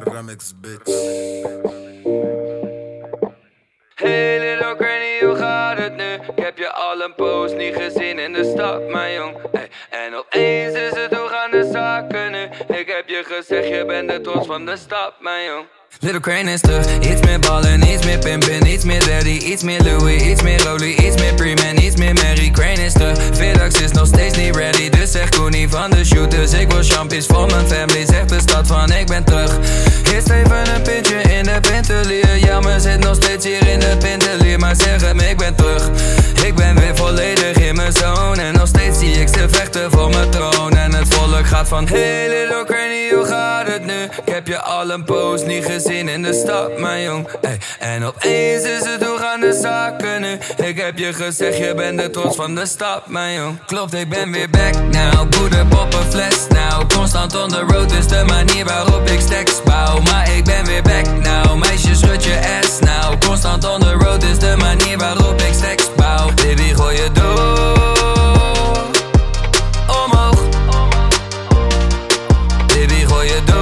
Remix, 0.06 0.54
bitch. 0.62 0.92
Hey 3.96 4.39
little 4.39 4.76
granny, 4.76 5.20
hoe 5.26 5.36
gaat 5.36 5.78
het 5.78 5.96
nu? 5.96 6.13
Ik 6.13 6.44
heb 6.44 6.58
je 6.58 6.72
al 6.72 7.02
een 7.02 7.16
poos 7.16 7.54
niet 7.54 7.76
gezien 7.76 8.20
in 8.20 8.34
de 8.34 8.44
stad, 8.44 8.88
mijn 8.88 9.13
jong. 9.13 9.38
Hey, 9.52 9.70
en 9.89 10.16
opeens 10.16 10.74
is 10.74 10.96
het 10.96 11.13
hoe 11.16 11.28
gaan 11.28 11.52
de 11.52 11.70
zaken 11.72 12.32
nu? 12.32 12.44
Ik 12.78 12.88
heb 12.88 13.08
je 13.08 13.24
gezegd, 13.24 13.68
je 13.68 13.86
bent 13.86 14.10
de 14.10 14.22
trots 14.22 14.48
van 14.48 14.66
de 14.66 14.78
stad, 14.78 15.13
mijn 15.20 15.46
jong. 15.46 15.68
Little 16.00 16.20
Crane 16.20 16.52
is 16.52 16.62
terug, 16.62 16.86
iets 17.00 17.22
meer 17.22 17.40
ballen, 17.40 17.82
iets 17.88 18.06
meer 18.06 18.18
pimpin, 18.18 18.66
iets 18.66 18.84
meer 18.84 19.06
daddy, 19.06 19.38
iets 19.38 19.64
meer 19.64 19.82
Louis, 19.82 20.22
iets 20.22 20.42
meer 20.42 20.64
Rolly, 20.64 20.94
iets 20.94 21.16
meer 21.22 21.34
Preman, 21.34 21.78
iets 21.78 21.96
meer 21.96 22.14
Mary. 22.14 22.52
Crane 22.52 22.86
is 22.86 22.94
terug, 22.94 23.18
Vidax 23.34 23.82
is 23.82 23.92
nog 23.92 24.08
steeds 24.08 24.38
niet 24.38 24.56
ready, 24.56 24.90
dus 24.90 25.12
zeg 25.12 25.30
Koenie 25.30 25.70
van 25.70 25.90
de 25.90 26.06
shooters. 26.06 26.54
Ik 26.54 26.72
wil 26.72 26.84
champions 26.84 27.26
voor 27.26 27.46
mijn 27.46 27.68
family, 27.68 28.06
zegt 28.06 28.30
de 28.30 28.40
stad 28.40 28.68
van 28.68 28.92
ik 28.92 29.08
ben 29.08 29.24
terug. 29.24 29.58
Eerst 30.14 30.30
even 30.30 30.76
een 30.76 30.82
pintje 30.82 31.22
in 31.22 31.44
de 31.44 31.60
pintelier, 31.62 32.38
ja 32.38 32.60
maar 32.60 32.80
zit 32.80 33.00
nog 33.00 33.16
steeds 33.16 33.46
hier 33.46 33.68
in 33.68 33.80
de 33.80 33.98
pintelier, 34.00 34.60
maar 34.60 34.76
zeg 34.76 35.02
hem 35.02 35.20
ik 35.20 35.38
ben 35.38 35.56
terug. 35.56 35.90
Ik 36.46 36.56
ben 36.56 36.76
weer 36.80 36.96
volledig 36.96 37.58
in 37.58 37.76
mijn 37.76 37.94
zone 37.94 38.42
en 38.42 38.54
nog 38.54 38.68
steeds 38.68 39.00
zie 39.00 39.12
ik 39.12 39.28
ze 39.28 39.48
vechten 39.50 39.92
voor 39.92 40.10
mijn 40.10 40.30
troon. 40.30 40.78
En 40.78 40.94
het 40.94 41.14
volk 41.14 41.46
gaat 41.46 41.68
van 41.68 41.88
Hey 41.88 42.28
little 42.28 42.64
Cranny, 42.66 43.10
hoe 43.16 43.26
gaat 43.26 43.68
het 43.68 43.86
nu? 43.86 44.04
Ik 44.26 44.34
heb 44.34 44.48
je 44.48 44.60
al 44.60 44.92
een 44.92 45.04
poos 45.04 45.44
niet 45.44 45.66
gezien 45.66 45.83
in 45.86 46.22
de 46.22 46.34
stad, 46.34 46.80
mijn 46.80 47.04
jong. 47.04 47.28
Hey, 47.41 47.58
en 47.80 48.04
opeens 48.04 48.63
is 48.63 48.86
het 48.86 49.04
hoe 49.04 49.17
gaan 49.17 49.39
de 49.39 49.60
zaken 49.62 50.22
nu? 50.22 50.38
Ik 50.65 50.78
heb 50.78 50.98
je 50.98 51.13
gezegd, 51.13 51.58
je 51.58 51.74
bent 51.76 52.00
de 52.00 52.10
trots 52.10 52.36
van 52.36 52.56
de 52.56 52.65
stad, 52.65 53.08
mijn 53.08 53.36
jong. 53.36 53.65
Klopt, 53.65 53.93
ik 53.93 54.10
ben 54.10 54.32
weer 54.32 54.50
back 54.50 54.74
now. 54.74 55.30
Boeder, 55.30 55.65
poppen, 55.65 56.12
fles 56.12 56.48
now. 56.50 56.89
Constant 56.89 57.36
on 57.36 57.50
the 57.50 57.60
road 57.60 57.91
is 57.91 58.08
de 58.08 58.24
manier 58.28 58.65
waarop 58.65 59.08
ik 59.08 59.19
stacks 59.19 59.63
bouw. 59.63 60.02
Maar 60.02 60.32
ik 60.32 60.43
ben 60.43 60.65
weer 60.65 60.82
back 60.82 61.06
now. 61.06 61.56
Meisje, 61.56 61.96
schud 61.96 62.24
je 62.24 62.60
ass 62.62 62.80
now. 62.80 63.19
Constant 63.19 63.65
on 63.65 63.80
the 63.80 63.93
road 63.93 64.24
is 64.24 64.39
de 64.39 64.56
manier 64.58 64.98
waarop 64.98 65.41
ik 65.41 65.54
stacks 65.54 65.96
bouw. 65.96 66.34
Baby, 66.34 66.74
gooi 66.74 66.96
je 66.96 67.12
door. 67.12 68.91
Omhoog. 69.88 70.41
Baby, 72.67 73.06
gooi 73.06 73.28
je 73.28 73.41
door. 73.46 73.53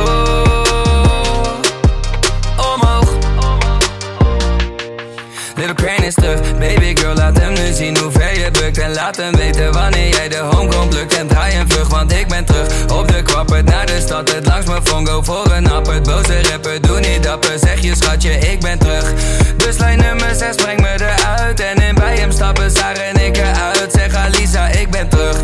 En 9.17 9.35
weten 9.35 9.71
wanneer 9.71 10.09
jij 10.09 10.29
de 10.29 10.37
homecomb 10.37 10.93
lukt 10.93 11.17
En 11.17 11.27
draai 11.27 11.57
een 11.57 11.69
vlug, 11.69 11.87
want 11.87 12.11
ik 12.11 12.27
ben 12.27 12.45
terug. 12.45 12.91
Op 12.91 13.07
de 13.07 13.21
kwappert 13.21 13.65
naar 13.65 13.85
de 13.85 13.99
stad, 13.99 14.31
het 14.31 14.45
langs 14.45 14.65
mijn 14.65 14.85
fongo 14.85 15.21
voor 15.21 15.51
een 15.51 15.71
appert 15.71 16.03
Boze 16.03 16.41
rapper, 16.51 16.81
doe 16.81 16.99
niet 16.99 17.23
dapper, 17.23 17.59
zeg 17.59 17.81
je 17.81 17.95
schatje, 17.95 18.31
ik 18.31 18.59
ben 18.59 18.79
terug. 18.79 19.13
Dus 19.57 19.77
lijn 19.77 19.99
nummer 19.99 20.35
6, 20.35 20.55
breng 20.55 20.81
me 20.81 20.93
eruit 20.93 21.59
En 21.59 21.75
in 21.75 21.95
bij 21.95 22.17
hem 22.17 22.31
stappen, 22.31 22.71
Sarah 22.71 23.07
en 23.07 23.25
ik 23.25 23.37
eruit 23.37 23.91
Zeg 23.91 24.13
Alisa, 24.13 24.67
ik 24.67 24.89
ben 24.89 25.09
terug. 25.09 25.37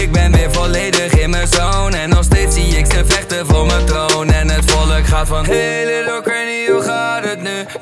Ik 0.00 0.12
ben 0.12 0.32
weer 0.32 0.52
volledig 0.52 1.12
in 1.12 1.30
mijn 1.30 1.46
zone 1.46 1.96
En 1.96 2.08
nog 2.08 2.24
steeds 2.24 2.54
zie 2.54 2.78
ik 2.78 2.86
ze 2.92 3.04
vechten 3.06 3.46
voor 3.46 3.66
mijn 3.66 3.84
troon. 3.84 4.30
En 4.30 4.50
het 4.50 4.70
volk 4.70 5.06
gaat 5.06 5.28
van 5.28 5.44
Hey 5.44 5.84
little 5.84 6.22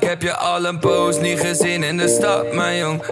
Ik 0.01 0.09
heb 0.09 0.23
je 0.23 0.37
al 0.37 0.65
een 0.65 0.79
poos 0.79 1.19
niet 1.19 1.41
gezien 1.41 1.83
in 1.83 1.97
de 1.97 2.09
stad, 2.09 2.53
mijn 2.53 2.77
jong. 2.77 3.03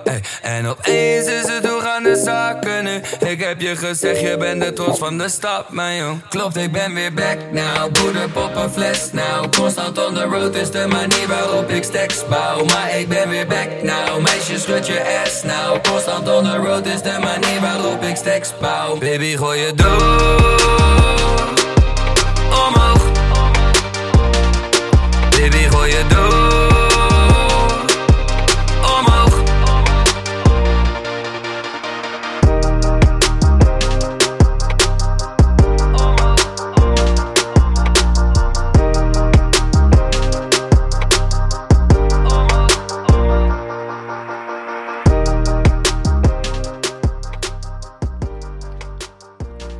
En 0.43 0.67
opeens 0.67 1.27
is 1.27 1.49
het 1.49 1.69
hoe 1.69 1.81
gaan 1.81 2.03
de 2.03 2.23
zaken 2.25 2.85
nu. 2.85 3.01
Ik 3.29 3.41
heb 3.41 3.61
je 3.61 3.77
gezegd, 3.77 4.21
je 4.21 4.37
bent 4.37 4.63
de 4.63 4.73
trots 4.73 4.99
van 4.99 5.19
de 5.19 5.29
stad, 5.29 5.71
mijn 5.71 5.97
jong. 5.97 6.29
Klopt, 6.29 6.57
ik 6.57 6.73
ben 6.73 6.95
weer 6.95 7.15
back 7.15 7.39
now. 7.53 7.93
Boeder, 7.93 8.29
pop 8.31 8.57
een 8.57 8.71
fles 8.71 9.13
now. 9.13 9.53
Constant 9.57 10.07
on 10.07 10.15
the 10.15 10.25
road 10.25 10.55
is 10.55 10.71
de 10.71 10.87
manier 10.89 11.27
waarop 11.29 11.71
ik 11.71 11.85
stacks 11.85 12.27
bouw. 12.29 12.65
Maar 12.65 12.99
ik 12.99 13.09
ben 13.09 13.29
weer 13.29 13.47
back 13.47 13.83
now. 13.83 14.21
Meisje, 14.23 14.59
schud 14.59 14.87
je 14.87 15.23
ass 15.25 15.43
now. 15.43 15.83
Constant 15.83 16.29
on 16.29 16.45
the 16.45 16.57
road 16.57 16.87
is 16.87 17.03
de 17.03 17.19
manier 17.21 17.61
waarop 17.61 18.03
ik 18.03 18.17
stacks 18.17 18.53
bouw. 18.61 18.99
Baby, 18.99 19.37
gooi 19.37 19.61
je 19.61 19.75
door. 19.75 19.89
Omhoog. 22.67 23.00
Baby, 25.41 25.69
gooi 25.71 25.91
je 25.91 26.05
door. 26.07 26.70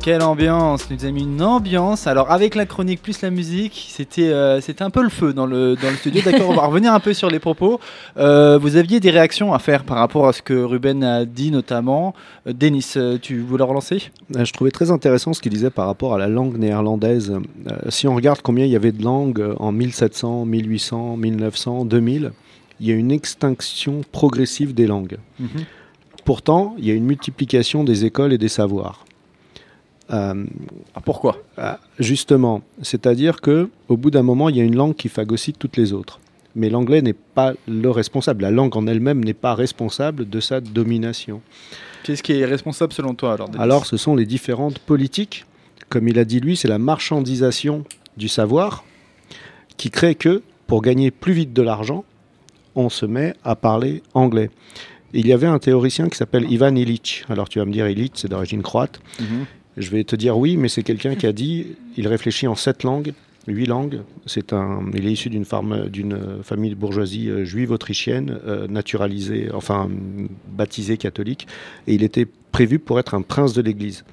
Quelle 0.01 0.23
ambiance 0.23 0.89
nous 0.89 1.05
a 1.05 1.11
mis 1.11 1.21
une 1.21 1.43
ambiance. 1.43 2.07
Alors 2.07 2.31
avec 2.31 2.55
la 2.55 2.65
chronique 2.65 3.03
plus 3.03 3.21
la 3.21 3.29
musique, 3.29 3.85
c'était 3.87 4.29
euh, 4.29 4.59
c'était 4.59 4.81
un 4.83 4.89
peu 4.89 5.03
le 5.03 5.09
feu 5.09 5.31
dans 5.31 5.45
le, 5.45 5.75
dans 5.75 5.91
le 5.91 5.95
studio. 5.95 6.23
D'accord, 6.25 6.49
on 6.49 6.55
va 6.55 6.65
revenir 6.65 6.91
un 6.91 6.99
peu 6.99 7.13
sur 7.13 7.29
les 7.29 7.37
propos. 7.37 7.79
Euh, 8.17 8.57
vous 8.57 8.77
aviez 8.77 8.99
des 8.99 9.11
réactions 9.11 9.53
à 9.53 9.59
faire 9.59 9.83
par 9.83 9.97
rapport 9.97 10.27
à 10.27 10.33
ce 10.33 10.41
que 10.41 10.55
Ruben 10.55 11.03
a 11.03 11.25
dit 11.25 11.51
notamment. 11.51 12.15
Euh, 12.47 12.53
Denis, 12.53 12.93
euh, 12.97 13.19
tu 13.21 13.41
voulais 13.41 13.63
relancer? 13.63 14.11
Je 14.35 14.51
trouvais 14.53 14.71
très 14.71 14.89
intéressant 14.89 15.33
ce 15.33 15.41
qu'il 15.41 15.51
disait 15.53 15.69
par 15.69 15.85
rapport 15.85 16.15
à 16.15 16.17
la 16.17 16.27
langue 16.27 16.57
néerlandaise. 16.57 17.33
Si 17.89 18.07
on 18.07 18.15
regarde 18.15 18.41
combien 18.41 18.65
il 18.65 18.71
y 18.71 18.75
avait 18.75 18.91
de 18.91 19.03
langues 19.03 19.53
en 19.59 19.71
1700, 19.71 20.45
1800, 20.45 21.17
1900, 21.17 21.85
2000, 21.85 22.31
il 22.79 22.87
y 22.87 22.91
a 22.91 22.95
une 22.95 23.11
extinction 23.11 24.01
progressive 24.11 24.73
des 24.73 24.87
langues. 24.87 25.17
Pourtant, 26.25 26.75
il 26.79 26.85
y 26.85 26.91
a 26.91 26.95
une 26.95 27.05
multiplication 27.05 27.83
des 27.83 28.03
écoles 28.03 28.33
et 28.33 28.39
des 28.39 28.47
savoirs. 28.47 29.05
Euh, 30.11 30.45
pourquoi? 31.05 31.37
euh, 31.59 31.73
Justement, 31.99 32.61
c'est-à-dire 32.81 33.39
que 33.41 33.69
au 33.87 33.97
bout 33.97 34.11
d'un 34.11 34.23
moment, 34.23 34.49
il 34.49 34.57
y 34.57 34.61
a 34.61 34.63
une 34.63 34.75
langue 34.75 34.95
qui 34.95 35.09
phagocyte 35.09 35.57
toutes 35.57 35.77
les 35.77 35.93
autres. 35.93 36.19
Mais 36.53 36.69
l'anglais 36.69 37.01
n'est 37.01 37.13
pas 37.13 37.53
le 37.67 37.89
responsable. 37.89 38.41
La 38.41 38.51
langue 38.51 38.75
en 38.75 38.85
elle-même 38.87 39.23
n'est 39.23 39.33
pas 39.33 39.55
responsable 39.55 40.29
de 40.29 40.39
sa 40.41 40.59
domination. 40.59 41.41
Qu'est-ce 42.03 42.23
qui 42.23 42.33
est 42.33 42.45
responsable 42.45 42.91
selon 42.91 43.13
toi 43.15 43.33
alors 43.33 43.49
Alors, 43.57 43.85
ce 43.85 43.95
sont 43.95 44.15
les 44.15 44.25
différentes 44.25 44.79
politiques. 44.79 45.45
Comme 45.87 46.07
il 46.09 46.19
a 46.19 46.25
dit 46.25 46.39
lui, 46.41 46.57
c'est 46.57 46.67
la 46.67 46.77
marchandisation 46.79 47.85
du 48.17 48.27
savoir 48.27 48.83
qui 49.77 49.89
crée 49.91 50.15
que, 50.15 50.41
pour 50.67 50.81
gagner 50.81 51.09
plus 51.11 51.33
vite 51.33 51.53
de 51.53 51.61
l'argent, 51.61 52.03
on 52.75 52.89
se 52.89 53.05
met 53.05 53.33
à 53.43 53.55
parler 53.55 54.03
anglais. 54.13 54.49
Il 55.13 55.27
y 55.27 55.33
avait 55.33 55.47
un 55.47 55.59
théoricien 55.59 56.07
qui 56.09 56.17
s'appelle 56.17 56.49
Ivan 56.51 56.75
Illich. 56.75 57.25
Alors 57.29 57.49
tu 57.49 57.59
vas 57.59 57.65
me 57.65 57.71
dire, 57.71 57.87
Illich, 57.87 58.11
c'est 58.15 58.29
d'origine 58.29 58.61
croate. 58.61 58.99
Mhm. 59.19 59.45
Je 59.77 59.89
vais 59.89 60.03
te 60.03 60.15
dire 60.15 60.37
oui, 60.37 60.57
mais 60.57 60.67
c'est 60.67 60.83
quelqu'un 60.83 61.15
qui 61.15 61.25
a 61.25 61.31
dit, 61.31 61.67
il 61.97 62.07
réfléchit 62.07 62.47
en 62.47 62.55
sept 62.55 62.83
langues, 62.83 63.13
huit 63.47 63.65
langues. 63.65 64.01
C'est 64.25 64.53
un, 64.53 64.81
il 64.93 65.07
est 65.07 65.11
issu 65.13 65.29
d'une 65.29 65.45
famille 65.45 66.69
de 66.69 66.75
bourgeoisie 66.75 67.29
euh, 67.29 67.45
juive 67.45 67.71
autrichienne, 67.71 68.39
euh, 68.45 68.67
naturalisée, 68.67 69.49
enfin 69.53 69.89
baptisée 70.47 70.97
catholique, 70.97 71.47
et 71.87 71.95
il 71.95 72.03
était 72.03 72.27
prévu 72.51 72.79
pour 72.79 72.99
être 72.99 73.13
un 73.13 73.21
prince 73.21 73.53
de 73.53 73.61
l'Église. 73.61 74.03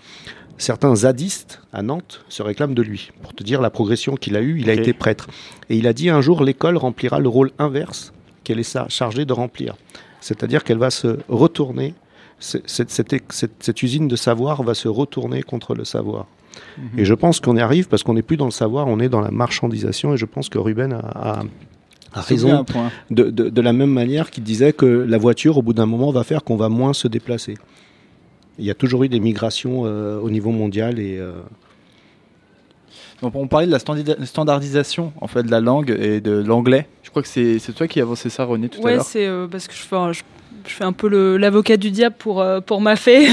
Certains 0.59 0.95
zadistes 0.97 1.63
à 1.73 1.83
Nantes 1.83 2.25
se 2.29 2.43
réclament 2.43 2.75
de 2.75 2.83
lui. 2.83 3.11
Pour 3.23 3.33
te 3.33 3.45
dire 3.45 3.61
la 3.61 3.71
progression 3.71 4.17
qu'il 4.17 4.37
a 4.37 4.43
eue, 4.43 4.59
il 4.59 4.69
a 4.71 4.75
été 4.75 4.93
prêtre. 4.93 5.29
Et 5.71 5.77
il 5.77 5.87
a 5.87 5.93
dit 5.93 6.11
un 6.11 6.21
jour, 6.21 6.43
l'école 6.43 6.77
remplira 6.77 7.21
le 7.21 7.29
rôle 7.29 7.53
inverse 7.61 8.13
qu'elle 8.43 8.59
est 8.59 8.79
chargée 8.89 9.25
de 9.25 9.33
remplir. 9.33 9.77
C'est-à-dire 10.21 10.65
qu'elle 10.65 10.79
va 10.79 10.91
se 10.91 11.19
retourner, 11.29 11.95
cette, 12.41 12.91
cette- 12.91 13.83
usine 13.83 14.09
de 14.09 14.17
savoir 14.17 14.63
va 14.63 14.75
se 14.75 14.89
retourner 14.89 15.43
contre 15.43 15.75
le 15.75 15.85
savoir. 15.85 16.27
Mhm. 16.79 16.99
Et 17.01 17.05
je 17.05 17.15
pense 17.15 17.41
qu'on 17.41 17.57
y 17.57 17.61
arrive 17.61 17.89
parce 17.89 18.03
qu'on 18.03 18.15
n'est 18.15 18.23
plus 18.23 18.37
dans 18.37 18.45
le 18.47 18.51
savoir, 18.51 18.87
on 18.89 18.99
est 19.01 19.09
dans 19.09 19.21
la 19.21 19.31
marchandisation. 19.31 20.15
Et 20.15 20.17
je 20.17 20.25
pense 20.27 20.49
que 20.49 20.59
Ruben 20.59 20.93
a, 20.93 20.99
a- 20.99 21.43
a 22.15 22.23
Soulevé 22.23 22.47
raison 22.47 22.49
de- 23.31 23.49
de 23.51 23.61
la 23.61 23.73
même 23.73 23.91
manière 23.93 24.31
qu'il 24.31 24.43
disait 24.45 24.73
que 24.73 24.87
la 24.87 25.19
voiture, 25.19 25.59
au 25.59 25.63
bout 25.63 25.73
d'un 25.75 25.87
moment, 25.87 26.11
va 26.11 26.25
faire 26.25 26.43
qu'on 26.45 26.57
va 26.57 26.69
moins 26.69 26.93
se 26.95 27.07
déplacer. 27.09 27.55
Il 28.59 28.65
y 28.65 28.71
a 28.71 28.75
toujours 28.75 29.05
eu 29.05 29.09
des 29.09 29.21
migrations 29.21 29.83
euh, 29.85 30.19
au 30.21 30.31
niveau 30.31 30.51
mondial 30.51 30.99
et 30.99 31.19
euh, 31.19 31.33
Donc, 33.23 33.35
on 33.35 33.47
parlait 33.49 33.67
de 33.67 33.73
la 33.73 34.27
standardisation 34.27 35.13
en 35.21 35.27
fait 35.27 35.43
de 35.43 35.51
la 35.51 35.61
langue 35.61 35.91
et 35.99 36.21
de 36.21 36.33
l'anglais. 36.33 36.87
Je 37.03 37.11
crois 37.11 37.23
que 37.23 37.29
c'est 37.29 37.59
toi 37.75 37.87
qui 37.89 38.01
avancé 38.01 38.31
ça, 38.31 38.45
René, 38.45 38.69
tout 38.69 38.81
à 38.81 38.85
Ouais, 38.85 38.95
l'heure. 38.97 39.05
c'est 39.05 39.27
euh, 39.27 39.47
parce 39.49 39.67
que 39.67 39.75
je 39.75 39.81
fais, 39.81 39.97
un- 39.97 40.13
je, 40.13 40.23
je 40.67 40.73
fais 40.73 40.85
un 40.85 40.93
peu 40.93 41.09
l'avocat 41.37 41.77
du 41.77 41.91
diable 41.91 42.17
pour, 42.19 42.41
euh, 42.41 42.61
pour 42.61 42.81
ma 42.81 42.97
fée, 42.97 43.27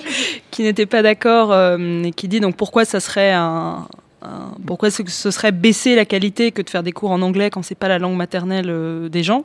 qui 0.50 0.62
n'était 0.62 0.86
pas 0.86 1.02
d'accord 1.02 1.52
euh, 1.52 2.02
et 2.04 2.12
qui 2.12 2.28
dit 2.28 2.40
donc 2.40 2.56
pourquoi 2.56 2.84
ça 2.84 3.00
serait 3.00 3.32
un, 3.32 3.86
un- 4.22 4.52
pourquoi 4.66 4.90
ce, 4.90 5.02
ce 5.06 5.30
serait 5.30 5.52
baisser 5.52 5.94
la 5.96 6.04
qualité 6.04 6.52
que 6.52 6.62
de 6.62 6.70
faire 6.70 6.82
des 6.82 6.92
cours 6.92 7.10
en 7.10 7.22
anglais 7.22 7.50
quand 7.50 7.62
c'est 7.62 7.74
pas 7.74 7.88
la 7.88 7.98
langue 7.98 8.16
maternelle 8.16 9.08
des 9.10 9.22
gens. 9.22 9.44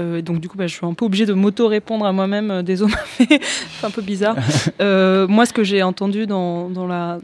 Euh, 0.00 0.22
donc 0.22 0.40
du 0.40 0.48
coup, 0.48 0.56
bah, 0.56 0.66
je 0.66 0.74
suis 0.74 0.84
un 0.84 0.92
peu 0.94 1.04
obligée 1.04 1.24
de 1.26 1.34
m'auto-répondre 1.34 2.04
à 2.04 2.12
moi-même. 2.12 2.50
euh, 2.50 2.62
désolé, 2.62 2.94
c'est 3.18 3.86
un 3.86 3.90
peu 3.90 4.02
bizarre. 4.02 4.36
Euh, 4.80 5.28
moi, 5.28 5.46
ce 5.46 5.52
que 5.52 5.62
j'ai 5.62 5.82
entendu 5.84 6.26
dans, 6.26 6.68
dans 6.68 6.86
la 6.86 7.18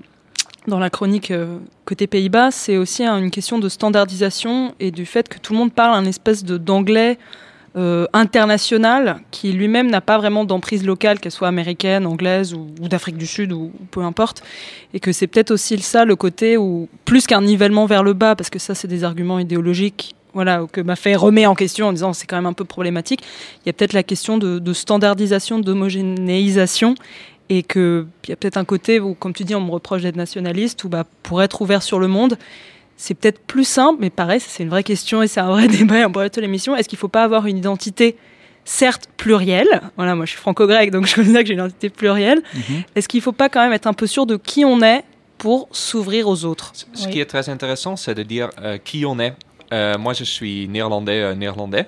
dans 0.66 0.78
la 0.78 0.90
chronique 0.90 1.30
euh, 1.30 1.58
côté 1.84 2.06
Pays-Bas, 2.06 2.50
c'est 2.50 2.76
aussi 2.76 3.04
hein, 3.04 3.18
une 3.18 3.30
question 3.30 3.58
de 3.58 3.68
standardisation 3.68 4.74
et 4.78 4.90
du 4.90 5.06
fait 5.06 5.28
que 5.28 5.38
tout 5.38 5.52
le 5.52 5.58
monde 5.58 5.72
parle 5.72 5.94
un 5.94 6.04
espèce 6.04 6.44
d'anglais 6.44 7.18
euh, 7.76 8.06
international 8.12 9.20
qui 9.30 9.52
lui-même 9.52 9.88
n'a 9.90 10.00
pas 10.00 10.18
vraiment 10.18 10.44
d'emprise 10.44 10.84
locale, 10.84 11.20
qu'elle 11.20 11.32
soit 11.32 11.48
américaine, 11.48 12.04
anglaise 12.04 12.52
ou, 12.52 12.66
d'Afrique 12.88 13.16
du 13.16 13.26
Sud 13.26 13.52
ou, 13.52 13.72
peu 13.90 14.02
importe, 14.02 14.42
et 14.92 15.00
que 15.00 15.12
c'est 15.12 15.28
peut-être 15.28 15.52
aussi 15.52 15.78
ça 15.78 16.04
le 16.04 16.16
côté 16.16 16.56
où 16.56 16.88
plus 17.04 17.26
qu'un 17.26 17.42
nivellement 17.42 17.86
vers 17.86 18.02
le 18.02 18.12
bas, 18.12 18.34
parce 18.34 18.50
que 18.50 18.58
ça 18.58 18.74
c'est 18.74 18.88
des 18.88 19.04
arguments 19.04 19.38
idéologiques. 19.38 20.14
Voilà, 20.32 20.64
que 20.70 20.80
m'a 20.80 20.94
fait 20.94 21.16
remet 21.16 21.46
en 21.46 21.56
question 21.56 21.88
en 21.88 21.92
disant 21.92 22.12
c'est 22.12 22.26
quand 22.26 22.36
même 22.36 22.46
un 22.46 22.52
peu 22.52 22.64
problématique. 22.64 23.22
Il 23.64 23.68
y 23.68 23.70
a 23.70 23.72
peut-être 23.72 23.94
la 23.94 24.04
question 24.04 24.38
de 24.38 24.72
standardisation, 24.72 25.58
d'homogénéisation, 25.58 26.94
et 27.50 27.64
que 27.64 28.06
il 28.24 28.30
y 28.30 28.32
a 28.32 28.36
peut-être 28.36 28.56
un 28.56 28.64
côté 28.64 29.00
où, 29.00 29.12
comme 29.14 29.34
tu 29.34 29.44
dis, 29.44 29.54
on 29.54 29.60
me 29.60 29.70
reproche 29.70 30.02
d'être 30.02 30.16
nationaliste, 30.16 30.84
ou 30.84 30.88
bah, 30.88 31.04
pour 31.22 31.42
être 31.42 31.60
ouvert 31.60 31.82
sur 31.82 31.98
le 31.98 32.06
monde, 32.06 32.38
c'est 32.96 33.14
peut-être 33.14 33.40
plus 33.40 33.64
simple, 33.64 33.98
mais 34.00 34.08
pareil, 34.08 34.40
c'est 34.40 34.62
une 34.62 34.68
vraie 34.68 34.84
question 34.84 35.22
et 35.22 35.26
c'est 35.26 35.40
un 35.40 35.50
vrai 35.50 35.68
débat 35.68 36.06
on 36.06 36.12
pourrait 36.12 36.30
toute 36.30 36.42
l'émission. 36.42 36.76
Est-ce 36.76 36.88
qu'il 36.88 36.96
ne 36.96 37.00
faut 37.00 37.08
pas 37.08 37.24
avoir 37.24 37.46
une 37.46 37.58
identité, 37.58 38.16
certes 38.64 39.08
plurielle? 39.16 39.80
Voilà, 39.96 40.14
moi 40.14 40.26
je 40.26 40.30
suis 40.30 40.38
franco-grec, 40.38 40.92
donc 40.92 41.06
je 41.06 41.14
considère 41.16 41.42
que 41.42 41.48
j'ai 41.48 41.54
une 41.54 41.60
identité 41.60 41.90
plurielle. 41.90 42.40
Est-ce 42.94 43.08
qu'il 43.08 43.18
ne 43.18 43.24
faut 43.24 43.32
pas 43.32 43.48
quand 43.48 43.62
même 43.62 43.72
être 43.72 43.88
un 43.88 43.94
peu 43.94 44.06
sûr 44.06 44.26
de 44.26 44.36
qui 44.36 44.64
on 44.64 44.80
est 44.80 45.02
pour 45.36 45.68
s'ouvrir 45.72 46.28
aux 46.28 46.44
autres? 46.44 46.72
Ce 46.94 47.08
qui 47.08 47.20
est 47.20 47.26
très 47.26 47.48
intéressant, 47.48 47.96
c'est 47.96 48.14
de 48.14 48.22
dire 48.22 48.50
euh, 48.62 48.78
qui 48.78 49.04
on 49.04 49.18
est. 49.18 49.34
Euh, 49.72 49.98
moi, 49.98 50.12
je 50.12 50.24
suis 50.24 50.68
néerlandais, 50.68 51.22
euh, 51.22 51.34
néerlandais, 51.34 51.86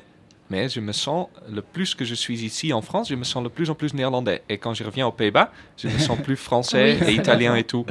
mais 0.52 0.68
je 0.68 0.80
me 0.80 0.92
sens, 0.92 1.28
le 1.50 1.62
plus 1.62 1.94
que 1.94 2.04
je 2.04 2.14
suis 2.14 2.38
ici 2.44 2.72
en 2.74 2.82
France, 2.82 3.08
je 3.08 3.14
me 3.14 3.24
sens 3.24 3.42
de 3.42 3.48
plus 3.48 3.70
en 3.70 3.74
plus 3.74 3.94
néerlandais. 3.94 4.42
Et 4.50 4.58
quand 4.58 4.74
je 4.74 4.84
reviens 4.84 5.06
aux 5.06 5.12
Pays-Bas, 5.12 5.50
je 5.78 5.88
me 5.88 5.98
sens 5.98 6.18
plus 6.22 6.36
français 6.36 6.98
Oui, 7.00 7.08
et 7.08 7.14
italien 7.14 7.56
et 7.56 7.64
tout. 7.64 7.86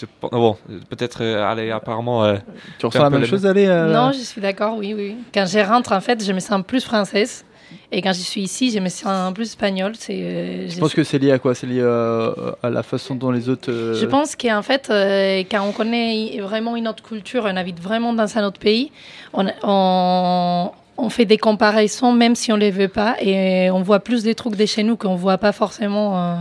Je- 0.00 0.06
bon, 0.22 0.56
peut-être, 0.88 1.18
euh, 1.22 1.44
allez, 1.50 1.70
apparemment. 1.70 2.24
euh, 2.24 2.36
Tu 2.78 2.86
ressens 2.86 3.02
la 3.04 3.10
même 3.10 3.20
le- 3.20 3.26
chose, 3.26 3.44
allez 3.44 3.66
euh, 3.66 3.92
Non, 3.92 4.12
je 4.12 4.20
suis 4.24 4.40
d'accord, 4.40 4.76
oui, 4.78 4.94
oui. 4.94 5.16
Quand 5.34 5.44
je 5.46 5.58
rentre, 5.58 5.92
en 5.92 6.00
fait, 6.00 6.24
je 6.24 6.32
me 6.32 6.40
sens 6.40 6.62
plus 6.66 6.82
française. 6.82 7.44
Et 7.92 8.00
quand 8.00 8.12
je 8.12 8.20
suis 8.20 8.42
ici, 8.42 8.70
je 8.70 8.78
me 8.78 8.88
sens 8.88 9.32
plus 9.34 9.48
espagnole. 9.48 9.94
C'est, 9.98 10.14
euh, 10.22 10.68
Je 10.68 10.78
pense 10.80 10.94
que 10.94 11.04
c'est 11.04 11.18
lié 11.18 11.32
à 11.32 11.38
quoi? 11.38 11.54
C'est 11.54 11.66
lié 11.66 11.80
euh, 11.80 12.32
à 12.62 12.70
la 12.70 12.82
façon 12.82 13.14
dont 13.14 13.30
les 13.30 13.48
autres. 13.48 13.70
euh, 13.70 13.94
Je 13.94 14.06
pense 14.06 14.34
qu'en 14.36 14.62
fait, 14.62 14.88
euh, 14.90 15.42
quand 15.50 15.62
on 15.68 15.72
connaît 15.72 16.38
vraiment 16.40 16.76
une 16.76 16.88
autre 16.88 17.02
culture, 17.02 17.42
on 17.44 17.56
habite 17.56 17.80
vraiment 17.80 18.12
dans 18.12 18.38
un 18.38 18.44
autre 18.46 18.58
pays, 18.60 18.90
on, 19.32 19.46
on, 19.62 20.70
on 20.98 21.10
fait 21.10 21.24
des 21.24 21.38
comparaisons 21.38 22.12
même 22.12 22.34
si 22.34 22.52
on 22.52 22.56
ne 22.56 22.60
les 22.60 22.70
veut 22.70 22.88
pas 22.88 23.16
et 23.20 23.70
on 23.70 23.82
voit 23.82 24.00
plus 24.00 24.22
des 24.22 24.34
trucs 24.34 24.56
de 24.56 24.66
chez 24.66 24.82
nous 24.82 24.96
qu'on 24.96 25.14
voit 25.14 25.38
pas 25.38 25.52
forcément 25.52 26.18
euh, 26.18 26.34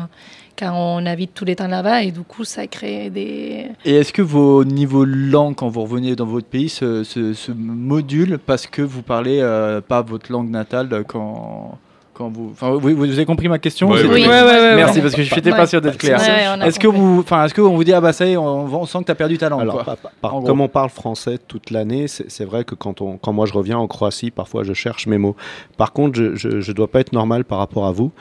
quand 0.57 0.73
on 0.73 1.05
habite 1.05 1.33
tout 1.33 1.45
le 1.45 1.55
temps 1.55 1.67
là-bas 1.67 2.03
et 2.03 2.11
du 2.11 2.21
coup, 2.21 2.43
ça 2.43 2.67
crée 2.67 3.09
des... 3.09 3.67
Et 3.83 3.95
est-ce 3.95 4.13
que 4.13 4.21
vos 4.21 4.63
niveaux 4.63 5.05
langue, 5.05 5.55
quand 5.55 5.67
vous 5.67 5.81
revenez 5.81 6.15
dans 6.15 6.25
votre 6.25 6.47
pays, 6.47 6.69
se, 6.69 7.51
modulent 7.51 8.39
parce 8.39 8.67
que 8.67 8.81
vous 8.81 9.01
parlez 9.01 9.39
euh, 9.41 9.81
pas 9.81 10.01
votre 10.01 10.31
langue 10.31 10.49
natale 10.49 11.03
quand, 11.07 11.77
quand 12.15 12.29
vous, 12.29 12.49
enfin, 12.53 12.71
vous, 12.71 12.95
vous 12.95 13.03
avez 13.11 13.25
compris 13.25 13.47
ma 13.49 13.59
question 13.59 13.89
Ouais, 13.89 13.99
C'est- 13.99 14.05
oui, 14.07 14.21
oui. 14.23 14.27
Ouais, 14.27 14.41
ouais, 14.41 14.45
ouais, 14.47 14.75
Merci 14.75 14.95
ouais. 14.97 15.01
parce 15.03 15.15
que 15.15 15.23
je 15.23 15.35
n'étais 15.35 15.51
Ouais. 15.51 15.57
pas 15.57 15.67
sûr 15.67 15.81
d'être 15.81 15.97
clair. 15.97 16.17
Ouais, 16.19 16.25
ouais, 16.25 16.45
on 16.57 16.61
a 16.61 16.65
Est-ce 16.67 16.79
que 16.79 16.87
vous, 16.87 17.19
enfin, 17.19 17.45
est-ce 17.45 17.53
qu'on 17.53 17.75
vous 17.75 17.83
dit 17.83 17.93
ah 17.93 18.01
bah 18.01 18.13
ça 18.13 18.25
y 18.25 18.31
est, 18.31 18.37
on, 18.37 18.65
on 18.73 18.85
sent 18.85 18.99
que 18.99 19.03
tu 19.05 19.11
as 19.11 19.15
perdu 19.15 19.37
ta 19.37 19.49
langue 19.49 19.61
Alors, 19.61 19.75
quoi. 19.75 19.83
par- 19.83 19.97
par- 19.97 20.11
par- 20.21 20.35
En 20.35 20.39
gros. 20.39 20.47
comme 20.47 20.61
on 20.61 20.67
parle 20.67 20.89
français 20.89 21.37
toute 21.47 21.71
l'année, 21.71 22.07
c'est 22.07 22.31
c'est 22.31 22.45
vrai 22.45 22.63
que 22.63 22.73
quand, 22.75 23.01
on, 23.01 23.17
quand 23.17 23.33
moi 23.33 23.45
je 23.45 23.53
reviens 23.53 23.77
en 23.77 23.87
Croatie, 23.87 24.31
parfois 24.31 24.63
je 24.63 24.73
cherche 24.73 25.07
mes 25.07 25.17
mots. 25.17 25.35
Par 25.77 25.91
contre, 25.93 26.17
je 26.35 26.47
ne 26.47 26.73
dois 26.73 26.87
pas 26.87 27.01
être 27.01 27.13
normal 27.13 27.43
par 27.43 27.57
rapport 27.59 27.85
à 27.85 27.91
vous. 27.91 28.11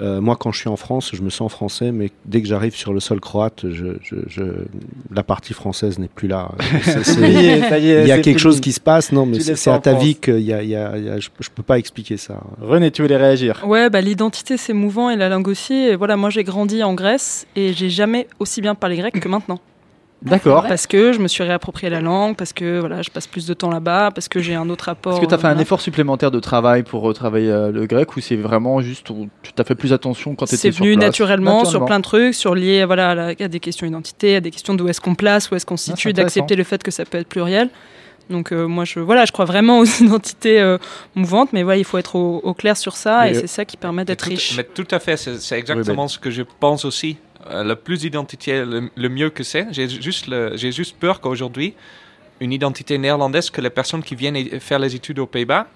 Euh, 0.00 0.22
moi, 0.22 0.36
quand 0.36 0.52
je 0.52 0.58
suis 0.58 0.68
en 0.70 0.76
France, 0.76 1.10
je 1.12 1.20
me 1.20 1.28
sens 1.28 1.52
français, 1.52 1.92
mais 1.92 2.10
dès 2.24 2.40
que 2.40 2.48
j'arrive 2.48 2.74
sur 2.74 2.94
le 2.94 3.00
sol 3.00 3.20
croate, 3.20 3.66
je, 3.70 3.88
je- 4.02 4.16
je- 4.26 4.64
la 5.14 5.22
partie 5.22 5.52
française 5.52 5.98
n'est 5.98 6.08
plus 6.08 6.28
là. 6.28 6.50
Il 7.18 8.06
y 8.06 8.10
a 8.12 8.18
quelque 8.20 8.38
chose 8.38 8.60
qui 8.60 8.72
se 8.72 8.80
passe, 8.80 9.12
non, 9.12 9.26
mais 9.26 9.34
c'est 9.40 9.50
laisses 9.50 9.58
c'est 9.60 9.64
ça 9.64 9.72
en 9.72 9.76
à 9.76 9.80
ta 9.80 9.90
France. 9.92 10.04
vie 10.04 10.16
que 10.16 10.32
y 10.38 10.52
a, 10.52 10.62
il 10.62 10.68
y 10.70 10.76
a- 10.76 10.96
il 10.96 11.04
y 11.04 11.08
a- 11.10 11.18
je, 11.20 11.28
je 11.40 11.48
peux 11.54 11.62
pas 11.62 11.78
expliquer 11.78 12.16
ça. 12.16 12.40
René, 12.60 12.90
tu 12.90 13.02
voulais 13.02 13.16
réagir 13.16 13.62
Ouais, 13.66 13.90
bah, 13.90 14.00
l'identité 14.00 14.56
c'est 14.56 14.72
mouvant 14.72 15.10
et 15.10 15.16
la 15.16 15.28
langue 15.28 15.48
aussi. 15.48 15.74
Et 15.74 15.96
voilà, 15.96 16.16
moi 16.16 16.30
j'ai 16.30 16.44
grandi 16.44 16.82
en 16.82 16.94
Grèce 16.94 17.46
et 17.56 17.72
j'ai 17.72 17.90
jamais 17.90 18.28
aussi 18.38 18.60
bien 18.60 18.74
parlé 18.74 18.96
grec 18.96 19.18
que 19.20 19.28
maintenant. 19.28 19.60
D'accord. 20.22 20.64
Parce 20.68 20.86
que 20.86 21.12
je 21.12 21.18
me 21.18 21.26
suis 21.28 21.42
réapproprié 21.42 21.90
la 21.90 22.00
langue, 22.00 22.36
parce 22.36 22.52
que 22.52 22.78
voilà, 22.80 23.02
je 23.02 23.10
passe 23.10 23.26
plus 23.26 23.46
de 23.46 23.54
temps 23.54 23.70
là-bas, 23.70 24.10
parce 24.14 24.28
que 24.28 24.40
j'ai 24.40 24.54
un 24.54 24.68
autre 24.70 24.84
rapport. 24.86 25.12
Est-ce 25.14 25.20
que 25.20 25.26
tu 25.26 25.34
as 25.34 25.38
fait 25.38 25.46
euh, 25.48 25.50
un 25.50 25.58
effort 25.58 25.80
supplémentaire 25.80 26.30
de 26.30 26.38
travail 26.40 26.82
pour 26.84 27.02
retravailler 27.02 27.50
euh, 27.50 27.72
le 27.72 27.86
grec 27.86 28.16
ou 28.16 28.20
c'est 28.20 28.36
vraiment 28.36 28.80
juste 28.80 29.08
tu 29.42 29.52
t'as 29.52 29.64
fait 29.64 29.74
plus 29.74 29.92
attention 29.92 30.34
quand 30.34 30.46
tu 30.46 30.54
étais 30.54 30.60
C'est 30.62 30.72
sur 30.72 30.84
venu 30.84 30.94
place? 30.94 31.06
naturellement, 31.06 31.64
sur 31.64 31.84
plein 31.84 31.98
de 31.98 32.04
trucs, 32.04 32.34
sur 32.34 32.54
lié 32.54 32.84
voilà, 32.84 33.10
à, 33.10 33.14
la- 33.14 33.26
à 33.28 33.48
des 33.48 33.60
questions 33.60 33.86
d'identité, 33.86 34.36
à 34.36 34.40
des 34.40 34.50
questions 34.52 34.74
d'où 34.74 34.88
est-ce 34.88 35.00
qu'on 35.00 35.14
place, 35.16 35.50
où 35.50 35.54
est-ce 35.56 35.66
qu'on 35.66 35.76
se 35.76 35.90
Ah, 35.90 35.96
situe, 35.96 36.12
d'accepter 36.12 36.54
le 36.56 36.64
fait 36.64 36.82
que 36.82 36.90
ça 36.90 37.04
peut 37.04 37.18
être 37.18 37.28
pluriel. 37.28 37.68
Donc 38.30 38.52
euh, 38.52 38.66
moi, 38.68 38.84
je, 38.84 39.00
voilà, 39.00 39.24
je 39.24 39.32
crois 39.32 39.44
vraiment 39.44 39.80
aux 39.80 39.84
identités 40.00 40.60
euh, 40.60 40.78
mouvantes, 41.16 41.52
mais 41.52 41.64
voilà, 41.64 41.78
il 41.78 41.84
faut 41.84 41.98
être 41.98 42.14
au, 42.14 42.40
au 42.44 42.54
clair 42.54 42.76
sur 42.76 42.94
ça, 42.96 43.22
Mais, 43.24 43.32
et 43.32 43.36
euh, 43.36 43.40
c'est 43.40 43.46
ça 43.48 43.64
qui 43.64 43.76
permet 43.76 44.04
d'être 44.04 44.22
riche. 44.22 44.56
Mais 44.56 44.62
tout 44.62 44.86
à 44.92 45.00
fait, 45.00 45.16
c'est 45.16 45.40
c'est 45.40 45.58
exactement 45.58 46.06
ce 46.06 46.18
que 46.20 46.30
je 46.30 46.42
pense 46.60 46.84
aussi. 46.84 47.16
Euh, 47.50 47.64
le 47.64 47.74
plus 47.76 48.04
identitaire, 48.04 48.64
le, 48.66 48.90
le 48.94 49.08
mieux 49.08 49.30
que 49.30 49.42
c'est. 49.42 49.66
J'ai 49.72 49.88
juste, 49.88 50.26
le- 50.28 50.56
juste 50.56 50.96
peur 50.98 51.20
qu'aujourd'hui, 51.20 51.74
une 52.40 52.52
identité 52.52 52.98
néerlandaise, 52.98 53.50
que 53.50 53.60
les 53.60 53.70
personnes 53.70 54.02
qui 54.02 54.14
viennent 54.14 54.60
faire 54.60 54.78
les 54.78 54.94
études 54.94 55.18
aux 55.18 55.26
Pays-Bas, 55.26 55.66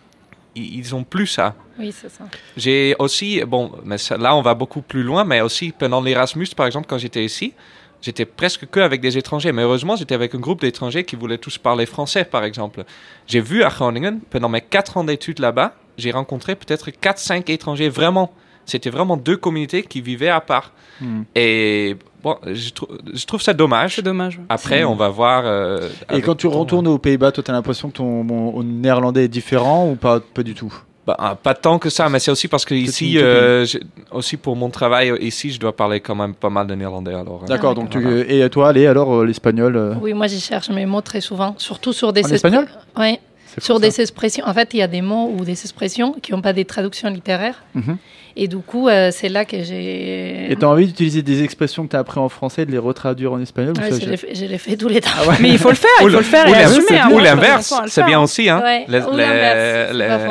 ils 0.54 0.94
ont 0.94 1.04
plus 1.04 1.26
ça. 1.26 1.54
Oui, 1.78 1.92
c'est 1.92 2.08
ça. 2.08 2.24
J'ai 2.56 2.94
aussi, 2.98 3.42
bon, 3.46 3.72
mais 3.84 3.98
ça- 3.98 4.16
là 4.16 4.34
on 4.34 4.42
va 4.42 4.54
beaucoup 4.54 4.80
plus 4.80 5.02
loin, 5.02 5.24
mais 5.24 5.40
aussi 5.40 5.72
pendant 5.72 6.00
l'Erasmus, 6.00 6.46
par 6.56 6.66
exemple, 6.66 6.86
quand 6.88 6.98
j'étais 6.98 7.24
ici, 7.24 7.52
j'étais 8.00 8.24
presque 8.24 8.66
que 8.70 8.80
avec 8.80 9.00
des 9.00 9.18
étrangers. 9.18 9.52
Mais 9.52 9.62
heureusement, 9.62 9.96
j'étais 9.96 10.14
avec 10.14 10.34
un 10.34 10.38
groupe 10.38 10.60
d'étrangers 10.62 11.04
qui 11.04 11.14
voulaient 11.16 11.38
tous 11.38 11.58
parler 11.58 11.84
français, 11.84 12.24
par 12.24 12.44
exemple. 12.44 12.84
J'ai 13.26 13.40
vu 13.40 13.62
à 13.64 13.68
Groningen, 13.68 14.20
pendant 14.30 14.48
mes 14.48 14.60
quatre 14.62 14.96
ans 14.96 15.04
d'études 15.04 15.40
là-bas, 15.40 15.74
j'ai 15.98 16.10
rencontré 16.10 16.54
peut-être 16.56 16.90
4-5 16.90 17.50
étrangers 17.50 17.88
vraiment. 17.88 18.32
C'était 18.66 18.90
vraiment 18.90 19.16
deux 19.16 19.36
communautés 19.36 19.82
qui 19.82 20.00
vivaient 20.00 20.28
à 20.28 20.40
part. 20.40 20.72
Hmm. 21.00 21.22
Et 21.34 21.96
bon, 22.22 22.36
je, 22.52 22.70
trou- 22.70 22.88
je 23.14 23.24
trouve 23.26 23.40
ça 23.40 23.52
dommage. 23.54 23.96
C'est 23.96 24.02
dommage. 24.02 24.36
ouais. 24.38 24.44
Après, 24.48 24.84
on 24.84 24.94
va 24.96 25.08
voir. 25.08 25.42
euh, 25.46 25.88
Et 26.12 26.20
quand 26.20 26.34
tu 26.34 26.46
retournes 26.46 26.88
aux 26.88 26.98
Pays-Bas, 26.98 27.32
toi, 27.32 27.42
tu 27.44 27.50
as 27.50 27.54
l'impression 27.54 27.88
que 27.90 27.94
ton 27.96 28.24
mon- 28.24 28.62
néerlandais 28.62 29.24
est 29.24 29.28
différent 29.28 29.88
ou 29.90 29.94
pas, 29.94 30.20
pas 30.20 30.42
du 30.42 30.54
tout? 30.54 30.74
Bah, 31.06 31.14
ah, 31.20 31.36
pas 31.36 31.54
tant 31.54 31.78
que 31.78 31.88
ça, 31.88 32.08
mais 32.08 32.18
c'est 32.18 32.32
aussi 32.32 32.48
parce 32.48 32.64
que 32.64 32.74
ici, 32.74 33.16
euh, 33.18 33.64
aussi 34.10 34.36
pour 34.36 34.56
mon 34.56 34.70
travail 34.70 35.12
ici, 35.20 35.52
je 35.52 35.60
dois 35.60 35.76
parler 35.76 36.00
quand 36.00 36.16
même 36.16 36.34
pas 36.34 36.50
mal 36.50 36.66
de 36.66 36.74
néerlandais. 36.74 37.14
Alors, 37.14 37.42
euh, 37.44 37.46
D'accord, 37.46 37.74
donc 37.76 37.90
tu, 37.90 38.20
et 38.28 38.50
toi, 38.50 38.70
allez, 38.70 38.88
alors 38.88 39.14
euh, 39.14 39.24
l'espagnol 39.24 39.76
euh, 39.76 39.94
Oui, 40.00 40.14
moi, 40.14 40.26
j'y 40.26 40.40
cherche 40.40 40.68
mes 40.70 40.84
mots 40.84 41.02
très 41.02 41.20
souvent, 41.20 41.54
surtout 41.58 41.92
sur 41.92 42.12
des 42.12 42.24
En 42.26 42.30
espagnol? 42.30 42.66
Oui, 42.98 43.20
sur 43.58 43.78
des 43.78 44.00
expressions. 44.00 44.44
En 44.48 44.52
fait, 44.52 44.74
il 44.74 44.78
y 44.78 44.82
a 44.82 44.88
des 44.88 45.00
mots 45.00 45.32
ou 45.38 45.44
des 45.44 45.52
expressions 45.52 46.12
qui 46.20 46.32
n'ont 46.32 46.42
pas 46.42 46.52
des 46.52 46.64
traductions 46.64 47.08
littéraires. 47.08 47.62
Mhm. 47.76 47.98
Et 48.38 48.48
du 48.48 48.58
coup, 48.58 48.86
euh, 48.88 49.10
c'est 49.12 49.30
là 49.30 49.46
que 49.46 49.62
j'ai. 49.62 50.52
Et 50.52 50.56
tu 50.56 50.64
as 50.64 50.68
envie 50.68 50.86
d'utiliser 50.86 51.22
des 51.22 51.42
expressions 51.42 51.84
que 51.86 51.90
tu 51.90 51.96
as 51.96 52.00
appris 52.00 52.20
en 52.20 52.28
français, 52.28 52.66
de 52.66 52.70
les 52.70 52.76
retraduire 52.78 53.32
en 53.32 53.40
espagnol 53.40 53.72
ou 53.78 53.80
Ouais, 53.80 53.90
ça, 53.90 53.98
je 53.98 54.44
l'ai 54.44 54.58
fait- 54.58 54.76
tous 54.76 54.88
les 54.88 55.00
temps. 55.00 55.08
Mais 55.40 55.48
il 55.48 55.58
faut 55.58 55.70
le 55.70 55.74
faire, 55.74 55.88
il 56.02 56.10
faut 56.10 56.16
le 56.18 56.22
faire 56.22 56.44
ou 56.46 56.50
et 56.50 56.52
l'in- 56.52 56.58
assumer. 56.66 56.98
hein. 56.98 57.10
ou 57.12 57.18
l'inverse, 57.18 57.72
c'est 57.86 58.04
bien 58.04 58.20
aussi. 58.20 58.50
Hein. 58.50 58.60
Ouais, 58.62 58.84
les, 58.88 59.00
ou 59.02 59.16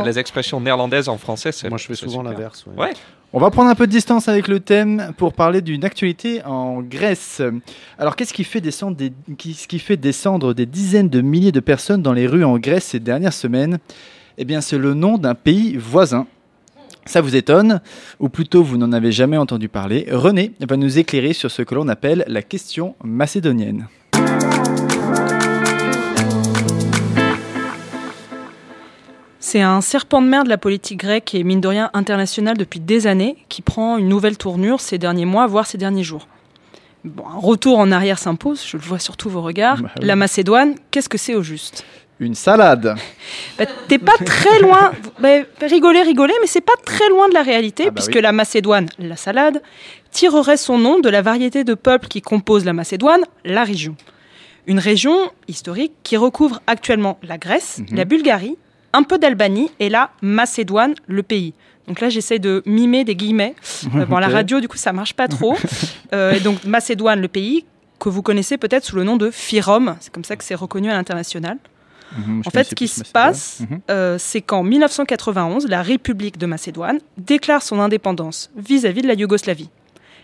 les- 0.05 0.19
expressions 0.19 0.61
néerlandaises 0.61 1.09
en 1.09 1.17
français, 1.17 1.51
c'est 1.51 1.67
Moi, 1.67 1.77
je 1.79 1.87
fais 1.87 1.95
souvent 1.95 2.21
l'inverse. 2.21 2.63
ouais. 2.67 2.85
Ouais. 2.85 2.93
On 3.33 3.39
va 3.39 3.49
prendre 3.49 3.69
un 3.69 3.75
peu 3.75 3.85
de 3.87 3.91
distance 3.91 4.29
avec 4.29 4.47
le 4.47 4.61
thème 4.61 5.11
pour 5.17 5.33
parler 5.33 5.61
d'une 5.61 5.83
actualité 5.83 6.41
en 6.45 6.81
Grèce. 6.81 7.41
Alors, 7.99 8.15
qu'est-ce 8.15 8.33
qui 8.33 8.45
fait 8.45 8.61
descendre 8.61 8.95
des, 8.95 9.11
qu'est-ce 9.37 9.67
qui 9.67 9.79
fait 9.79 9.97
descendre 9.97 10.53
des 10.53 10.65
dizaines 10.65 11.09
de 11.09 11.19
milliers 11.21 11.51
de 11.51 11.59
personnes 11.59 12.01
dans 12.01 12.13
les 12.13 12.27
rues 12.27 12.45
en 12.45 12.57
Grèce 12.59 12.85
ces 12.85 12.99
dernières 13.01 13.33
semaines? 13.33 13.79
Eh 14.37 14.45
bien, 14.45 14.61
c'est 14.61 14.77
le 14.77 14.93
nom 14.93 15.17
d'un 15.17 15.33
pays 15.35 15.75
voisin. 15.75 16.27
Ça 17.05 17.21
vous 17.21 17.35
étonne, 17.35 17.81
ou 18.19 18.29
plutôt 18.29 18.63
vous 18.63 18.77
n'en 18.77 18.91
avez 18.91 19.11
jamais 19.11 19.37
entendu 19.37 19.69
parler. 19.69 20.07
René 20.11 20.53
va 20.59 20.75
nous 20.75 20.97
éclairer 20.97 21.33
sur 21.33 21.51
ce 21.51 21.61
que 21.61 21.75
l'on 21.75 21.87
appelle 21.87 22.25
la 22.27 22.41
question 22.41 22.95
macédonienne. 23.03 23.87
C'est 29.39 29.61
un 29.61 29.79
serpent 29.81 30.23
de 30.23 30.27
mer 30.27 30.43
de 30.43 30.49
la 30.49 30.57
politique 30.57 30.99
grecque 30.99 31.35
et 31.35 31.43
mine 31.43 31.61
de 31.61 31.67
rien 31.67 31.91
international 31.93 32.57
depuis 32.57 32.79
des 32.79 33.05
années 33.05 33.37
qui 33.47 33.61
prend 33.61 33.97
une 33.97 34.09
nouvelle 34.09 34.37
tournure 34.37 34.81
ces 34.81 34.97
derniers 34.97 35.25
mois, 35.25 35.45
voire 35.45 35.67
ces 35.67 35.77
derniers 35.77 36.03
jours. 36.03 36.27
Bon, 37.05 37.23
un 37.27 37.37
retour 37.39 37.77
en 37.77 37.91
arrière 37.91 38.17
s'impose, 38.19 38.65
je 38.67 38.77
le 38.77 38.83
vois 38.83 38.99
sur 38.99 39.15
tous 39.15 39.29
vos 39.29 39.41
regards. 39.41 39.81
Bah 39.81 39.89
oui. 39.99 40.05
La 40.05 40.15
Macédoine, 40.15 40.75
qu'est-ce 40.91 41.07
que 41.09 41.17
c'est 41.17 41.35
au 41.35 41.43
juste? 41.43 41.85
Une 42.19 42.33
salade. 42.33 42.95
Bah, 43.59 43.65
T'es 43.87 43.99
pas 43.99 44.17
très 44.25 44.59
loin, 44.59 44.91
bah, 45.19 45.29
rigolez, 45.61 46.01
rigolez, 46.01 46.33
mais 46.41 46.47
c'est 46.47 46.61
pas 46.61 46.73
très 46.83 47.07
loin 47.09 47.27
de 47.29 47.33
la 47.33 47.43
réalité, 47.43 47.83
Ah 47.85 47.89
bah 47.89 47.95
puisque 47.95 48.15
oui. 48.15 48.21
la 48.21 48.31
Macédoine, 48.31 48.87
la 48.99 49.15
salade, 49.17 49.61
tirerait 50.11 50.57
son 50.57 50.77
nom 50.77 50.99
de 50.99 51.09
la 51.09 51.21
variété 51.21 51.63
de 51.63 51.73
peuples 51.73 52.07
qui 52.07 52.21
composent 52.21 52.65
la 52.65 52.73
Macédoine, 52.73 53.21
la 53.43 53.63
région. 53.65 53.95
Une 54.65 54.79
région 54.79 55.29
historique 55.47 55.91
qui 56.03 56.17
recouvre 56.17 56.61
actuellement 56.67 57.19
la 57.21 57.37
Grèce, 57.37 57.79
Mhm. 57.79 57.97
la 57.97 58.05
Bulgarie, 58.05 58.57
un 58.95 59.03
peu 59.03 59.17
d'Albanie 59.17 59.69
et 59.79 59.89
la 59.89 60.09
Macédoine, 60.21 60.95
le 61.07 61.21
pays. 61.23 61.53
Donc 61.87 61.99
là, 62.01 62.09
j'essaie 62.09 62.39
de 62.39 62.63
mimer 62.65 63.03
des 63.03 63.15
guillemets. 63.15 63.53
Euh, 63.95 64.05
bon, 64.05 64.17
la 64.17 64.27
radio, 64.27 64.59
du 64.59 64.67
coup, 64.67 64.77
ça 64.77 64.91
marche 64.93 65.13
pas 65.13 65.27
trop. 65.27 65.55
Euh, 66.13 66.33
et 66.33 66.39
donc, 66.39 66.63
Macédoine, 66.63 67.19
le 67.19 67.27
pays, 67.27 67.65
que 67.99 68.09
vous 68.09 68.21
connaissez 68.21 68.57
peut-être 68.57 68.85
sous 68.85 68.95
le 68.95 69.03
nom 69.03 69.17
de 69.17 69.31
Fyrom. 69.31 69.95
C'est 69.99 70.13
comme 70.13 70.23
ça 70.23 70.35
que 70.35 70.43
c'est 70.43 70.55
reconnu 70.55 70.89
à 70.89 70.93
l'international. 70.93 71.57
Mhm, 72.15 72.43
En 72.45 72.49
fait, 72.51 72.63
ce 72.63 72.75
qui 72.75 72.87
se 72.87 72.99
Macédoine. 72.99 73.11
passe, 73.31 73.59
Mhm. 73.61 73.79
euh, 73.89 74.15
c'est 74.19 74.41
qu'en 74.41 74.63
1991, 74.63 75.67
la 75.67 75.81
République 75.81 76.37
de 76.37 76.45
Macédoine 76.45 76.99
déclare 77.17 77.61
son 77.63 77.79
indépendance 77.79 78.49
vis-à-vis 78.55 79.01
de 79.01 79.07
la 79.07 79.15
Yougoslavie. 79.15 79.69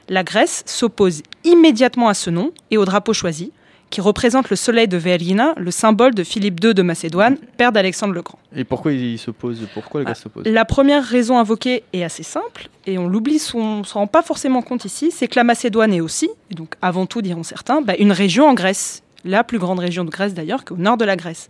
La 0.07 0.23
Grèce 0.23 0.63
s'oppose 0.65 1.23
immédiatement 1.43 2.07
à 2.09 2.13
ce 2.13 2.29
nom 2.29 2.51
et 2.69 2.77
au 2.77 2.85
drapeau 2.85 3.11
choisi, 3.13 3.51
qui 3.91 4.01
représente 4.01 4.49
le 4.49 4.55
soleil 4.55 4.87
de 4.87 4.97
Vergina, 4.97 5.53
le 5.57 5.69
symbole 5.69 6.15
de 6.15 6.23
Philippe 6.23 6.63
II 6.63 6.73
de 6.73 6.81
Macédoine, 6.81 7.37
père 7.57 7.71
d'Alexandre 7.71 8.13
le 8.13 8.21
Grand. 8.23 8.39
Et 8.55 8.63
pourquoi 8.63 8.93
il 8.93 9.19
s'oppose 9.19 9.67
Pourquoi 9.73 10.03
gars 10.03 10.15
s'opposent 10.15 10.45
La 10.47 10.65
première 10.65 11.03
raison 11.03 11.37
invoquée 11.37 11.83
est 11.93 12.03
assez 12.03 12.23
simple, 12.23 12.69
et 12.87 12.97
on 12.97 13.07
l'oublie, 13.07 13.39
on 13.53 13.79
ne 13.79 13.83
se 13.83 13.93
rend 13.93 14.07
pas 14.07 14.23
forcément 14.23 14.61
compte 14.61 14.85
ici, 14.85 15.11
c'est 15.11 15.27
que 15.27 15.35
la 15.35 15.43
Macédoine 15.43 15.93
est 15.93 16.01
aussi, 16.01 16.29
et 16.49 16.55
donc 16.55 16.75
avant 16.81 17.05
tout 17.05 17.21
diront 17.21 17.43
certains, 17.43 17.81
bah, 17.81 17.93
une 17.99 18.11
région 18.11 18.47
en 18.47 18.53
Grèce, 18.53 19.03
la 19.25 19.43
plus 19.43 19.59
grande 19.59 19.79
région 19.79 20.03
de 20.05 20.09
Grèce 20.09 20.33
d'ailleurs, 20.33 20.65
qu'au 20.65 20.77
nord 20.77 20.97
de 20.97 21.05
la 21.05 21.15
Grèce. 21.15 21.49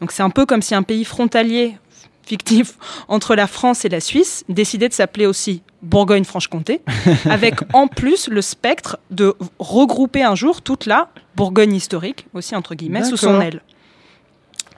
Donc 0.00 0.10
c'est 0.10 0.22
un 0.22 0.30
peu 0.30 0.46
comme 0.46 0.62
si 0.62 0.74
un 0.74 0.82
pays 0.82 1.04
frontalier, 1.04 1.76
fictif, 2.24 2.78
entre 3.08 3.34
la 3.34 3.46
France 3.46 3.84
et 3.84 3.90
la 3.90 4.00
Suisse, 4.00 4.44
décidait 4.48 4.88
de 4.88 4.94
s'appeler 4.94 5.26
aussi 5.26 5.62
Bourgogne-Franche-Comté, 5.82 6.80
avec 7.30 7.54
en 7.72 7.88
plus 7.88 8.28
le 8.28 8.40
spectre 8.42 8.98
de 9.10 9.34
regrouper 9.58 10.22
un 10.22 10.34
jour 10.34 10.62
toute 10.62 10.86
la 10.86 11.08
Bourgogne 11.36 11.74
historique, 11.74 12.26
aussi 12.34 12.54
entre 12.54 12.74
guillemets, 12.74 13.04
sous 13.04 13.16
son 13.16 13.40
aile. 13.40 13.62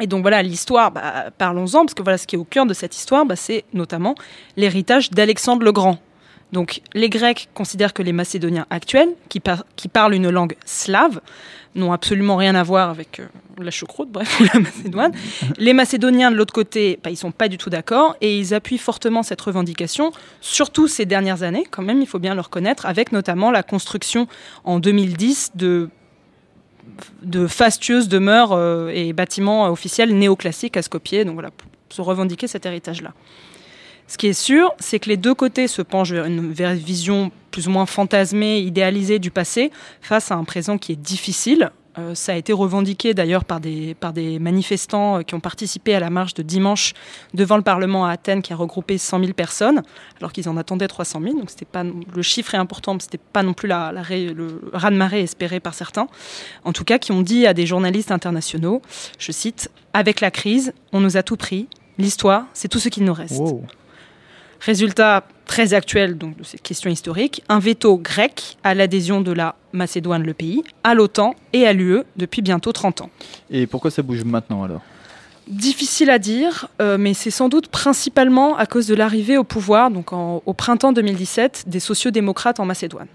Et 0.00 0.07
donc 0.07 0.22
voilà, 0.22 0.42
l'histoire, 0.42 0.90
bah, 0.90 1.26
parlons-en, 1.36 1.84
parce 1.84 1.94
que 1.94 2.02
voilà, 2.02 2.18
ce 2.18 2.26
qui 2.26 2.34
est 2.34 2.38
au 2.38 2.44
cœur 2.44 2.66
de 2.66 2.74
cette 2.74 2.96
histoire, 2.96 3.24
bah, 3.24 3.36
c'est 3.36 3.64
notamment 3.72 4.14
l'héritage 4.57 5.11
d'Alexandre 5.11 5.62
le 5.62 5.72
Grand. 5.72 5.98
Donc 6.55 6.82
les 6.94 7.11
Grecs 7.11 7.48
considèrent 7.52 7.92
que 7.92 8.02
les 8.02 8.12
Macédoniens 8.12 8.64
actuels, 8.70 9.09
qui, 9.28 9.40
par- 9.40 9.64
qui 9.74 9.88
parlent 9.88 10.14
une 10.14 10.30
langue 10.30 10.55
slave, 10.64 11.20
n'ont 11.74 11.92
absolument 11.92 12.36
rien 12.36 12.55
à 12.55 12.62
voir 12.62 12.90
avec 12.90 13.18
euh, 13.18 13.26
la 13.61 13.72
choucroute, 13.72 14.09
bref, 14.09 14.38
ou 14.40 14.44
la 14.44 14.61
Macédoine. 14.61 15.12
Les 15.59 15.72
Macédoniens, 15.72 16.30
de 16.30 16.36
l'autre 16.36 16.55
côté, 16.55 17.00
bah, 17.02 17.11
ils 17.11 17.16
sont 17.16 17.32
pas 17.32 17.48
du 17.48 17.59
tout 17.59 17.70
d'accord, 17.70 18.14
et 18.20 18.38
ils 18.38 18.55
appuient 18.55 18.78
fortement 18.78 19.24
cette 19.24 19.40
revendication, 19.40 20.12
surtout 20.40 20.86
ces 20.86 21.07
dernières 21.07 21.42
années, 21.42 21.66
quand 21.68 21.82
même, 21.82 22.00
il 22.00 22.07
faut 22.07 22.20
bien 22.20 22.36
le 22.36 22.40
reconnaître, 22.40 22.86
avec 22.86 23.11
notamment 23.11 23.50
la 23.50 23.64
construction 23.64 24.28
en 24.62 24.78
2010 24.78 25.52
de 25.57 25.90
de 27.22 27.48
fastueuses 27.48 28.09
demeures 28.09 28.52
euh, 28.52 28.90
et 28.94 29.12
bâtiments 29.12 29.68
officiels 29.72 30.16
néoclassiques 30.16 30.76
à 30.76 30.82
Skopje, 30.82 31.24
donc 31.24 31.34
voilà, 31.34 31.50
pour 31.50 31.68
se 31.88 32.02
revendiquer 32.02 32.46
cet 32.46 32.66
héritage-là. 32.66 33.12
Ce 34.07 34.18
qui 34.18 34.26
est 34.26 34.32
sûr, 34.32 34.72
c'est 34.78 34.98
que 34.98 35.09
les 35.09 35.16
deux 35.16 35.34
côtés 35.34 35.66
se 35.66 35.82
penchent 35.82 36.12
vers 36.12 36.26
une, 36.26 36.52
vision 36.52 37.30
plus 37.50 37.68
ou 37.68 37.70
moins 37.70 37.86
fantasmée, 37.86 38.59
idéalisée 38.59 39.18
du 39.18 39.30
passé, 39.30 39.70
face 40.02 40.30
à 40.30 40.34
un 40.34 40.44
présent 40.44 40.76
qui 40.78 40.92
est 40.92 40.96
difficile, 40.96 41.70
Euh, 41.98 42.14
ça 42.14 42.32
a 42.32 42.36
été 42.36 42.52
revendiqué 42.52 43.14
d'ailleurs 43.14 43.44
par 43.44 43.61
des, 43.61 43.96
manifestants 44.40 45.18
euh, 45.18 45.22
qui 45.22 45.34
ont 45.34 45.40
participé 45.40 45.94
à 45.94 46.00
la 46.00 46.11
marche 46.11 46.34
de 46.34 46.42
dimanche 46.42 46.92
devant 47.34 47.57
le 47.57 47.62
Parlement 47.62 48.07
à 48.07 48.11
Athènes 48.11 48.42
qui 48.42 48.52
a 48.52 48.57
regroupé 48.57 48.98
100 48.98 49.20
000 49.20 49.32
personnes, 49.32 49.82
alors 50.18 50.32
qu'ils 50.32 50.48
en 50.48 50.57
attendaient 50.57 50.88
300 50.88 51.20
000. 51.22 51.38
Donc 51.38 51.50
pas, 51.70 51.84
le 51.84 52.22
chiffre 52.22 52.55
est 52.55 52.59
important, 52.59 52.94
mais 52.94 53.00
ce 53.00 53.07
n'était 53.07 53.20
pas 53.32 53.42
non 53.42 53.55
plus 53.55 53.68
la, 53.68 53.92
la 53.92 54.02
le 54.02 54.61
raz-de-marée 54.72 55.20
espéré 55.20 55.61
par 55.61 55.74
certains. 55.74 56.09
En 56.64 56.72
tout 56.72 56.84
cas, 56.84 56.98
qui 56.98 57.12
ont 57.12 57.22
dit 57.22 57.46
à 57.46 57.55
des 57.55 57.66
journalistes 57.66 58.11
internationaux, 58.11 58.82
je 59.18 59.32
cite, 59.32 59.70
Avec 59.92 60.20
la 60.20 60.30
crise, 60.30 60.72
on 60.92 61.00
nous 61.00 61.16
a 61.16 61.22
tout 61.22 61.36
pris. 61.36 61.68
L'histoire, 61.98 62.46
c'est 62.55 62.68
tout 62.68 62.80
ce 62.80 62.88
qu'il 62.88 63.05
nous 63.05 63.14
reste. 63.14 63.40
Résultat 64.65 65.25
très 65.47 65.75
actuel 65.75 66.17
donc, 66.17 66.37
de 66.39 66.43
cette 66.43 66.62
question 66.62 66.91
historique, 66.91 67.43
un 67.51 67.59
veto 67.59 67.99
grec 67.99 68.57
à 68.65 68.75
l'adhésion 68.75 69.21
de 69.21 69.31
la 69.33 69.57
Macédoine, 69.73 70.23
le 70.23 70.33
pays, 70.33 70.65
à 70.85 70.95
l'OTAN 70.95 71.35
et 71.53 71.67
à 71.67 71.73
l'UE 71.75 71.99
depuis 72.17 72.41
bientôt 72.41 72.73
30 72.73 73.03
ans. 73.03 73.11
Et 73.51 73.67
pourquoi 73.67 73.91
ça 73.91 74.03
bouge 74.03 74.25
maintenant 74.25 74.65
alors? 74.65 74.81
Difficile 75.49 76.09
à 76.09 76.19
dire, 76.19 76.69
euh, 76.81 76.97
mais 76.99 77.12
c'est 77.12 77.31
sans 77.31 77.51
doute 77.51 77.69
principalement 77.69 78.57
à 78.57 78.65
cause 78.65 78.87
de 78.87 78.95
l'arrivée 78.95 79.37
au 79.37 79.45
pouvoir, 79.45 79.91
donc 79.91 80.15
en- 80.15 80.43
au 80.47 80.55
printemps 80.55 80.93
2017, 80.93 81.65
des 81.67 81.81
sociodémocrates 81.81 82.59
en 82.61 82.65
Macédoine. 82.65 83.09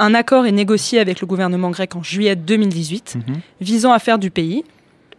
Un 0.00 0.14
accord 0.14 0.46
est 0.46 0.52
négocié 0.52 0.98
avec 0.98 1.20
le 1.20 1.28
gouvernement 1.28 1.70
grec 1.70 1.94
en 1.94 2.02
juillet 2.02 2.34
2018, 2.34 3.14
Mhm. 3.16 3.36
visant 3.60 3.92
à 3.92 4.00
faire 4.00 4.18
du 4.18 4.32
pays 4.32 4.64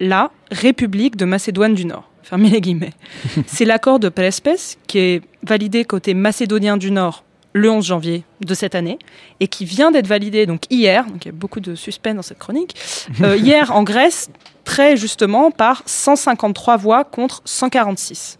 la 0.01 0.31
République 0.51 1.15
de 1.15 1.23
Macédoine 1.23 1.73
du 1.75 1.85
Nord. 1.85 2.08
Fermez 2.23 2.49
les 2.49 2.61
guillemets. 2.61 2.93
C'est 3.47 3.65
l'accord 3.65 3.99
de 3.99 4.09
Prespes 4.09 4.77
qui 4.87 4.99
est 4.99 5.21
validé 5.43 5.85
côté 5.85 6.13
macédonien 6.13 6.77
du 6.77 6.91
Nord 6.91 7.23
le 7.53 7.69
11 7.69 7.85
janvier 7.85 8.23
de 8.41 8.53
cette 8.53 8.75
année 8.75 8.99
et 9.39 9.47
qui 9.47 9.65
vient 9.65 9.91
d'être 9.91 10.07
validé 10.07 10.45
donc 10.45 10.63
hier. 10.69 11.05
Donc 11.05 11.25
il 11.25 11.29
y 11.29 11.31
a 11.31 11.33
beaucoup 11.33 11.59
de 11.59 11.75
suspense 11.75 12.15
dans 12.15 12.21
cette 12.21 12.39
chronique. 12.39 12.75
Euh, 13.21 13.35
hier 13.35 13.75
en 13.75 13.83
Grèce, 13.83 14.29
très 14.63 14.95
justement 14.95 15.51
par 15.51 15.83
153 15.85 16.77
voix 16.77 17.03
contre 17.03 17.41
146 17.43 18.37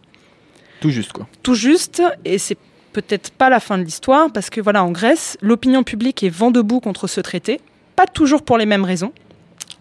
Tout 0.80 0.90
juste 0.90 1.12
quoi. 1.12 1.28
tout 1.44 1.56
juste, 1.56 2.02
et 2.24 2.38
c'est 2.38 2.58
peut-être 2.94 3.32
pas 3.32 3.50
la 3.50 3.60
fin 3.60 3.78
de 3.78 3.84
l'histoire, 3.84 4.32
parce 4.32 4.50
que 4.50 4.62
voilà, 4.62 4.84
en 4.84 4.92
Grèce, 4.92 5.38
l'opinion 5.42 5.84
publique 5.84 6.24
est 6.24 6.30
vent 6.30 6.52
debout 6.52 6.80
contre 6.80 7.08
ce 7.08 7.20
traité, 7.20 7.60
pas 7.96 8.08
toujours 8.08 8.44
pour 8.44 8.58
les 8.58 8.66
mêmes 8.66 8.86
raisons, 8.86 9.12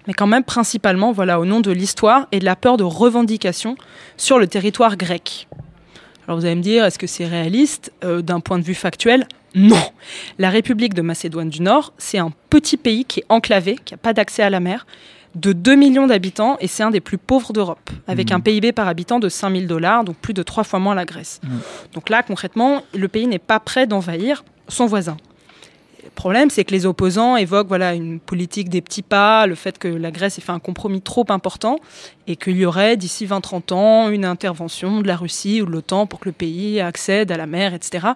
mais 0.09 0.15
quand 0.15 0.27
même 0.27 0.43
principalement 0.43 1.13
voilà, 1.13 1.39
au 1.39 1.45
nom 1.45 1.61
de 1.61 1.71
l'histoire 1.71 2.27
et 2.33 2.41
de 2.41 2.45
la 2.45 2.57
peur 2.57 2.77
de 2.79 2.83
revendication 2.83 3.77
sur 4.17 4.39
le 4.41 4.49
territoire 4.49 4.97
grec. 4.97 5.47
Alors 6.27 6.39
vous 6.41 6.45
allez 6.47 6.57
me 6.57 6.63
dire, 6.63 6.85
est-ce 6.85 6.99
que 6.99 7.07
c'est 7.07 7.27
réaliste? 7.27 7.93
Euh, 8.05 8.21
D'un 8.23 8.41
point 8.41 8.59
de 8.59 8.65
vue 8.65 8.75
factuel, 8.75 9.29
non. 9.55 9.81
La 10.39 10.51
République 10.51 10.93
de 10.95 11.03
Macédoine 11.03 11.49
du 11.49 11.63
Nord, 11.63 11.93
c'est 11.99 12.19
un 12.19 12.31
petit 12.51 12.77
pays 12.77 13.05
qui 13.05 13.21
est 13.21 13.25
enclavé, 13.29 13.79
qui 13.85 13.95
n'a 13.95 13.99
pas 13.99 14.13
d'accès 14.13 14.43
à 14.43 14.51
la 14.51 14.61
mer, 14.61 14.87
de 15.35 15.53
2 15.53 15.75
millions 15.75 16.07
d'habitants, 16.07 16.57
et 16.61 16.67
c'est 16.67 16.83
un 16.83 16.91
des 16.91 17.01
plus 17.01 17.17
pauvres 17.19 17.53
d'Europe, 17.53 17.91
avec 18.07 18.31
Mhm. 18.31 18.37
un 18.37 18.41
PIB 18.41 18.73
par 18.73 18.89
habitant 18.89 19.19
de 19.21 19.29
5000 19.29 19.67
dollars, 19.67 20.05
donc 20.05 20.17
plus 20.17 20.35
de 20.35 20.43
trois 20.43 20.65
fois 20.65 20.79
moins 20.79 20.95
la 20.95 21.05
Grèce. 21.05 21.41
Donc 21.95 22.09
là, 22.11 22.23
concrètement, 22.23 22.83
le 22.95 23.09
pays 23.09 23.27
n'est 23.27 23.39
pas 23.39 23.61
prêt 23.61 23.87
d'envahir 23.87 24.45
son 24.69 24.87
voisin. 24.87 25.17
Le 26.09 26.15
problème, 26.15 26.49
c'est 26.49 26.65
que 26.65 26.73
les 26.73 26.87
opposants 26.87 27.37
évoquent 27.37 27.69
voilà, 27.69 27.93
une 27.93 28.19
politique 28.19 28.71
des 28.71 28.81
petits 28.81 29.03
pas, 29.03 29.47
le 29.47 29.55
fait 29.55 29.79
que 29.79 29.89
la 29.89 30.11
Grèce 30.11 30.39
ait 30.39 30.41
fait 30.41 30.53
un 30.53 30.59
compromis 30.59 31.03
trop 31.03 31.27
important 31.29 31.79
et 32.29 32.37
qu'il 32.37 32.57
y 32.59 32.66
aurait 32.66 32.97
d'ici 32.97 33.26
20-30 33.26 33.72
ans 33.72 34.09
une 34.11 34.24
intervention 34.26 35.01
de 35.01 35.09
la 35.09 35.16
Russie 35.16 35.62
ou 35.62 35.66
de 35.66 35.70
l'OTAN 35.70 36.07
pour 36.07 36.20
que 36.20 36.29
le 36.29 36.33
pays 36.33 36.79
accède 36.81 37.33
à 37.33 37.37
la 37.39 37.47
mer, 37.47 37.72
etc. 37.74 38.09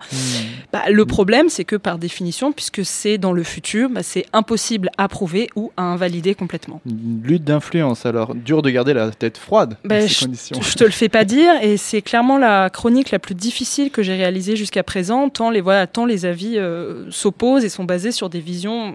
Bah, 0.73 0.83
le 0.91 1.07
problème, 1.07 1.49
c'est 1.49 1.65
que 1.65 1.77
par 1.77 1.99
définition, 1.99 2.53
puisque 2.53 2.85
c'est 2.85 3.17
dans 3.17 3.33
le 3.33 3.43
futur, 3.43 3.89
bah, 3.89 4.03
c'est 4.03 4.27
impossible 4.35 4.91
à 4.99 5.09
prouver 5.09 5.49
ou 5.57 5.73
à 5.79 5.83
invalider 5.83 6.35
complètement. 6.35 6.81
Une 6.87 7.23
lutte 7.25 7.45
d'influence 7.45 8.05
alors. 8.05 8.35
Dur 8.35 8.61
de 8.63 8.71
garder 8.71 8.93
la 8.93 9.11
tête 9.11 9.39
froide 9.39 9.79
Ben, 9.85 10.03
dans 10.03 10.09
ces 10.09 10.15
je, 10.15 10.25
conditions. 10.27 10.61
je 10.61 10.75
te 10.75 10.85
le 10.85 10.91
fais 10.91 11.09
pas 11.09 11.25
dire, 11.25 11.55
et 11.63 11.79
c'est 11.79 12.03
clairement 12.03 12.37
la 12.37 12.69
chronique 12.69 13.11
la 13.11 13.19
plus 13.19 13.35
difficile 13.35 13.91
que 13.91 14.03
j'ai 14.03 14.15
réalisée 14.15 14.57
jusqu'à 14.57 14.83
présent, 14.83 15.31
tant 15.31 15.49
les, 15.49 15.63
voilà, 15.63 15.87
tant 15.87 16.05
les 16.05 16.27
avis 16.27 16.59
euh, 16.59 17.11
s'opposent 17.11 17.65
et 17.65 17.71
sont 17.71 17.85
basés 17.85 18.13
sur 18.13 18.29
des 18.29 18.41
visions 18.41 18.95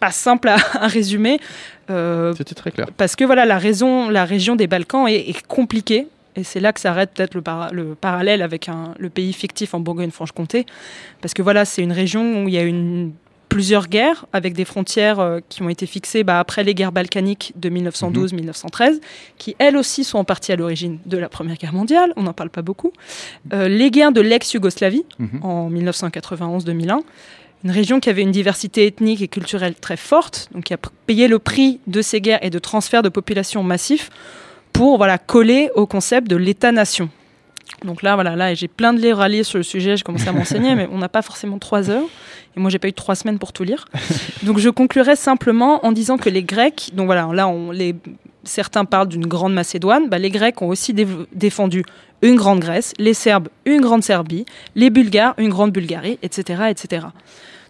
pas 0.00 0.10
simples 0.10 0.48
à, 0.48 0.56
à 0.80 0.86
résumer. 0.88 1.38
euh, 1.90 2.32
C'était 2.36 2.54
très 2.54 2.70
clair. 2.72 2.86
parce 2.96 3.14
que 3.16 3.24
voilà, 3.24 3.44
la, 3.46 3.58
raison, 3.58 4.08
la 4.08 4.24
région 4.24 4.56
des 4.56 4.66
Balkans 4.66 5.06
est, 5.06 5.28
est 5.30 5.46
compliquée. 5.46 6.08
Et 6.36 6.44
c'est 6.44 6.60
là 6.60 6.72
que 6.72 6.80
s'arrête 6.80 7.10
peut-être 7.14 7.34
le, 7.34 7.42
para- 7.42 7.70
le 7.72 7.94
parallèle 7.96 8.40
avec 8.42 8.68
un- 8.68 8.94
le 8.98 9.10
pays 9.10 9.32
fictif 9.32 9.74
en 9.74 9.80
Bourgogne-Franche-Comté. 9.80 10.64
Parce 11.20 11.34
que 11.34 11.42
voilà, 11.42 11.64
c'est 11.64 11.82
une 11.82 11.92
région 11.92 12.44
où 12.44 12.48
il 12.48 12.54
y 12.54 12.58
a 12.58 12.62
une, 12.62 13.12
plusieurs 13.48 13.88
guerres 13.88 14.26
avec 14.32 14.52
des 14.54 14.64
frontières 14.64 15.18
euh, 15.18 15.40
qui 15.48 15.60
ont 15.62 15.68
été 15.68 15.86
fixées 15.86 16.22
bah, 16.22 16.38
après 16.38 16.62
les 16.62 16.72
guerres 16.72 16.92
balkaniques 16.92 17.52
de 17.56 17.68
1912-1913, 17.68 19.00
qui 19.38 19.56
elles 19.58 19.76
aussi 19.76 20.04
sont 20.04 20.18
en 20.18 20.24
partie 20.24 20.52
à 20.52 20.56
l'origine 20.56 20.98
de 21.04 21.18
la 21.18 21.28
Première 21.28 21.56
Guerre 21.56 21.72
mondiale. 21.74 22.12
On 22.16 22.22
n'en 22.22 22.32
parle 22.32 22.50
pas 22.50 22.62
beaucoup. 22.62 22.92
Euh, 23.52 23.66
les 23.66 23.90
guerres 23.90 24.12
de 24.12 24.20
l'ex-Yougoslavie 24.20 25.04
Mhm. 25.18 25.40
en 25.42 25.68
1991-2001 25.68 27.00
une 27.64 27.70
région 27.70 28.00
qui 28.00 28.08
avait 28.08 28.22
une 28.22 28.30
diversité 28.30 28.86
ethnique 28.86 29.22
et 29.22 29.28
culturelle 29.28 29.74
très 29.74 29.96
forte, 29.96 30.48
donc 30.52 30.64
qui 30.64 30.74
a 30.74 30.78
payé 31.06 31.28
le 31.28 31.38
prix 31.38 31.80
de 31.86 32.02
ces 32.02 32.20
guerres 32.20 32.42
et 32.42 32.50
de 32.50 32.58
transferts 32.58 33.02
de 33.02 33.08
population 33.08 33.62
massifs 33.62 34.10
pour 34.72 34.96
voilà, 34.96 35.18
coller 35.18 35.70
au 35.74 35.86
concept 35.86 36.28
de 36.28 36.36
l'État-nation. 36.36 37.10
Donc 37.84 38.02
là, 38.02 38.14
voilà, 38.14 38.36
là, 38.36 38.54
j'ai 38.54 38.68
plein 38.68 38.92
de 38.92 39.00
livres 39.00 39.20
à 39.20 39.28
lire 39.28 39.44
sur 39.44 39.58
le 39.58 39.62
sujet, 39.62 39.96
j'ai 39.96 40.02
commencé 40.02 40.28
à 40.28 40.32
m'enseigner, 40.32 40.74
mais 40.76 40.88
on 40.90 40.98
n'a 40.98 41.08
pas 41.08 41.22
forcément 41.22 41.58
trois 41.58 41.90
heures. 41.90 42.04
Et 42.56 42.60
moi, 42.60 42.70
j'ai 42.70 42.78
pas 42.78 42.88
eu 42.88 42.92
trois 42.92 43.14
semaines 43.14 43.38
pour 43.38 43.52
tout 43.52 43.62
lire. 43.62 43.86
Donc 44.42 44.58
je 44.58 44.68
conclurai 44.68 45.16
simplement 45.16 45.84
en 45.84 45.92
disant 45.92 46.18
que 46.18 46.28
les 46.28 46.42
Grecs, 46.42 46.90
donc 46.94 47.06
voilà, 47.06 47.28
là, 47.32 47.48
on, 47.48 47.70
les, 47.70 47.94
certains 48.44 48.84
parlent 48.84 49.08
d'une 49.08 49.26
grande 49.26 49.52
Macédoine, 49.54 50.08
bah, 50.08 50.18
les 50.18 50.30
Grecs 50.30 50.60
ont 50.62 50.68
aussi 50.68 50.94
défendu 51.32 51.84
une 52.22 52.36
grande 52.36 52.60
Grèce, 52.60 52.92
les 52.98 53.14
Serbes 53.14 53.48
une 53.64 53.80
grande 53.80 54.02
Serbie, 54.02 54.44
les 54.74 54.90
Bulgares 54.90 55.34
une 55.38 55.48
grande 55.48 55.72
Bulgarie, 55.72 56.18
etc. 56.22 56.64
etc. 56.70 57.06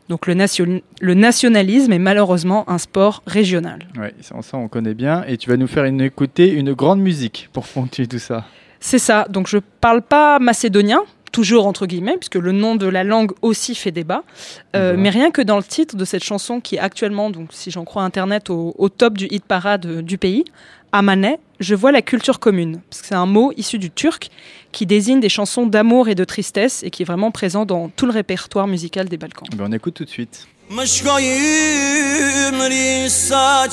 Donc 0.09 0.27
le, 0.27 0.35
nation- 0.35 0.81
le 1.01 1.15
nationalisme 1.15 1.93
est 1.93 1.99
malheureusement 2.01 2.69
un 2.69 2.79
sport 2.79 3.23
régional. 3.27 3.79
Ouais, 3.97 4.13
ça, 4.21 4.35
ça, 4.43 4.57
on 4.57 4.67
connaît 4.67 4.95
bien. 4.95 5.23
Et 5.29 5.37
tu 5.37 5.49
vas 5.51 5.57
nous 5.57 5.69
faire 5.69 5.85
une, 5.85 6.01
écouter 6.01 6.51
une 6.53 6.73
grande 6.73 7.01
musique 7.01 7.49
pour 7.53 7.65
ponctuer 7.65 8.09
tout 8.09 8.19
ça. 8.19 8.45
C'est 8.81 8.99
ça, 8.99 9.27
donc 9.29 9.47
je 9.47 9.59
parle 9.81 10.03
pas 10.03 10.39
macédonien, 10.41 11.01
toujours 11.32 11.68
entre 11.68 11.86
guillemets, 11.86 12.18
puisque 12.18 12.36
le 12.36 12.52
nom 12.54 12.76
de 12.76 12.88
la 12.88 13.04
langue 13.04 13.32
aussi 13.42 13.76
fait 13.76 13.92
débat, 13.92 14.24
Euh, 14.24 14.94
Voilà. 14.94 14.98
mais 15.02 15.10
rien 15.10 15.30
que 15.32 15.42
dans 15.42 15.58
le 15.58 15.64
titre 15.64 15.96
de 15.98 16.06
cette 16.06 16.24
chanson 16.24 16.60
qui 16.62 16.76
est 16.76 16.80
actuellement, 16.80 17.30
donc 17.30 17.48
si 17.52 17.72
j'en 17.72 17.84
crois 17.90 18.04
Internet, 18.04 18.50
au, 18.50 18.74
au 18.78 18.88
top 18.90 19.14
du 19.18 19.26
hit 19.30 19.44
parade 19.46 19.86
euh, 19.86 20.02
du 20.02 20.18
pays, 20.18 20.44
Amane, 20.92 21.36
je 21.60 21.76
vois 21.76 21.92
la 21.92 22.02
culture 22.02 22.40
commune, 22.40 22.80
parce 22.90 23.02
que 23.02 23.08
c'est 23.08 23.16
un 23.16 23.26
mot 23.26 23.52
issu 23.58 23.78
du 23.80 23.92
turc 23.92 24.30
qui 24.72 24.86
désigne 24.86 25.20
des 25.20 25.30
chansons 25.38 25.66
d'amour 25.66 26.08
et 26.08 26.16
de 26.16 26.24
tristesse 26.24 26.84
et 26.84 26.90
qui 26.90 27.02
est 27.04 27.06
vraiment 27.06 27.32
présent 27.32 27.66
dans 27.66 27.90
tout 27.90 28.06
le 28.06 28.14
répertoire 28.14 28.68
musical 28.68 29.10
des 29.10 29.18
Balkans. 29.18 29.48
Ben, 29.58 29.66
on 29.70 29.72
écoute 29.74 29.96
tout 29.96 30.06
de 30.06 30.10
suite. 30.10 30.48
مشقايم 30.72 32.62
ريسا 32.62 33.68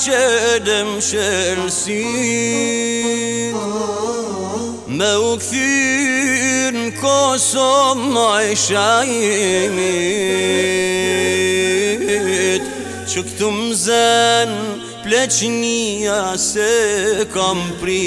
Kosovë 7.02 8.56
shajimit 8.66 9.04
Që 13.08 13.20
këtu 13.30 13.50
më 13.54 13.70
zenë 13.84 14.88
pleqnia 15.08 16.36
se 16.36 17.24
kam 17.32 17.60
pri. 17.80 18.04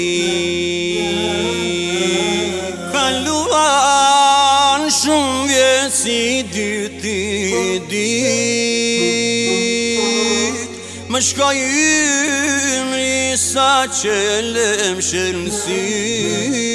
Kaluan 2.93 4.81
shumë 4.93 5.47
vjetë 5.49 5.95
si 5.95 6.43
dyti 6.53 7.21
dit 7.89 8.99
Më 11.11 11.19
shkoj 11.27 11.57
ymri 11.57 13.33
sa 13.39 13.71
që 13.89 14.17
lem 14.53 14.97
shërmësit 15.09 16.71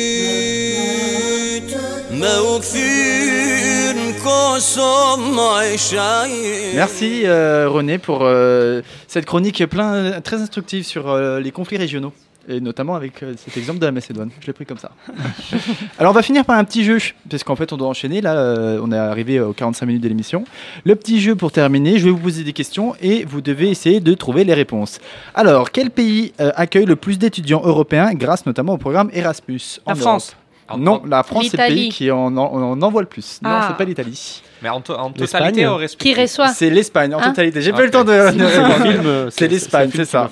Merci 6.75 7.23
euh, 7.25 7.69
René 7.69 7.99
pour 7.99 8.21
euh, 8.23 8.83
cette 9.09 9.25
chronique 9.25 9.65
plein, 9.67 10.21
très 10.21 10.43
instructive 10.43 10.85
sur 10.85 11.09
euh, 11.09 11.41
les 11.41 11.51
conflits 11.51 11.79
régionaux. 11.79 12.13
Et 12.49 12.61
notamment 12.61 12.95
avec 12.95 13.23
euh, 13.23 13.35
cet 13.37 13.57
exemple 13.57 13.81
de 13.81 13.87
la 13.87 13.93
Macédoine. 13.93 14.31
Je 14.41 14.47
l'ai 14.47 14.53
pris 14.53 14.65
comme 14.65 14.79
ça. 14.79 14.93
Alors 15.99 16.13
on 16.13 16.15
va 16.15 16.23
finir 16.23 16.45
par 16.45 16.57
un 16.57 16.65
petit 16.65 16.85
jeu, 16.85 16.99
parce 17.29 17.43
qu'en 17.43 17.57
fait 17.57 17.73
on 17.73 17.77
doit 17.77 17.89
enchaîner. 17.89 18.21
Là, 18.21 18.37
euh, 18.37 18.81
on 18.83 18.93
est 18.93 18.99
arrivé 18.99 19.41
aux 19.41 19.53
45 19.53 19.87
minutes 19.87 20.03
de 20.03 20.09
l'émission. 20.09 20.45
Le 20.85 20.95
petit 20.95 21.21
jeu 21.21 21.35
pour 21.35 21.51
terminer, 21.51 21.99
je 21.99 22.05
vais 22.05 22.11
vous 22.11 22.19
poser 22.19 22.45
des 22.45 22.53
questions 22.53 22.95
et 23.01 23.25
vous 23.25 23.41
devez 23.41 23.69
essayer 23.71 23.99
de 23.99 24.15
trouver 24.15 24.45
les 24.45 24.55
réponses. 24.55 25.01
Alors, 25.35 25.73
quel 25.73 25.91
pays 25.91 26.35
euh, 26.41 26.53
accueille 26.55 26.87
le 26.87 26.97
plus 26.97 27.19
d'étudiants 27.19 27.63
européens 27.65 28.15
grâce 28.15 28.47
notamment 28.47 28.75
au 28.75 28.79
programme 28.79 29.11
Erasmus? 29.13 29.81
En 29.85 29.91
La 29.91 29.97
France. 29.97 30.29
Europe 30.29 30.46
En- 30.69 30.79
Non, 30.79 31.01
en- 31.03 31.07
la 31.07 31.23
France 31.23 31.47
c'est 31.51 31.57
le 31.57 31.67
pays 31.69 31.89
qui 31.91 32.11
en, 32.11 32.37
en- 32.37 32.39
en 32.73 32.83
envoie 32.83 33.01
le 33.03 33.07
plus. 33.07 33.39
Non, 33.43 33.51
Ah. 33.53 33.67
c'est 33.69 33.77
pas 33.77 33.85
l'Italie. 33.85 34.43
Mais 34.63 34.69
en, 34.69 34.81
to- 34.81 34.97
totalité, 35.17 35.67
au 35.67 35.77
respect. 35.77 36.03
Qui 36.15 36.21
reçoit 36.21 36.49
C'est 36.49 36.71
l'Espagne 36.71 37.15
en 37.15 37.19
Ah. 37.21 37.29
totalité. 37.29 37.61
J'ai 37.63 37.71
pas 37.73 37.79
Ok. 37.79 37.83
eu 37.83 37.87
le 37.87 37.91
temps 37.93 38.05
de. 38.05 38.13
C'est 38.31 38.37
de- 38.37 38.45
un 38.45 38.71
film, 38.71 39.31
C'est 39.31 39.49
l'Espagne, 39.49 39.89
un 39.89 39.91
film 39.93 40.05
c'est 40.05 40.11
ça. 40.11 40.29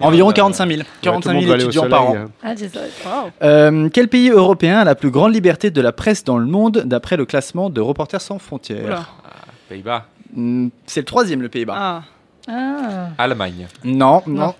Environ 0.00 0.30
Euh, 0.30 0.32
45 0.32 0.66
000. 0.68 0.80
ouais, 0.80 0.86
45 1.02 1.20
tout 1.22 1.28
le 1.28 1.34
monde 1.34 1.42
000 1.44 1.48
va 1.50 1.54
aller 1.54 1.64
au 1.64 1.68
étudiants 1.68 1.88
par 1.88 2.10
an. 2.10 2.16
hein. 2.16 2.30
Ah. 2.42 3.24
Euh, 3.42 3.88
quel 3.92 4.08
pays 4.08 4.30
européen 4.30 4.78
a 4.78 4.84
la 4.84 4.94
plus 4.94 5.10
grande 5.10 5.32
liberté 5.34 5.70
de 5.70 5.80
la 5.80 5.92
presse 5.92 6.24
dans 6.24 6.38
le 6.38 6.46
monde 6.46 6.82
d'après 6.84 7.16
le 7.16 7.24
classement 7.26 7.70
de 7.70 7.80
Reporters 7.80 8.20
sans 8.20 8.38
frontières? 8.38 8.84
Oula. 8.84 9.04
Pays-Bas. 9.68 10.06
Hmm, 10.34 10.68
C'est 10.86 11.00
le 11.00 11.06
troisième, 11.06 11.42
le 11.42 11.48
Pays-Bas. 11.48 11.74
Ah. 11.76 12.02
Ah. 12.48 13.08
Allemagne. 13.18 13.66
Non, 13.84 14.22
non. 14.26 14.54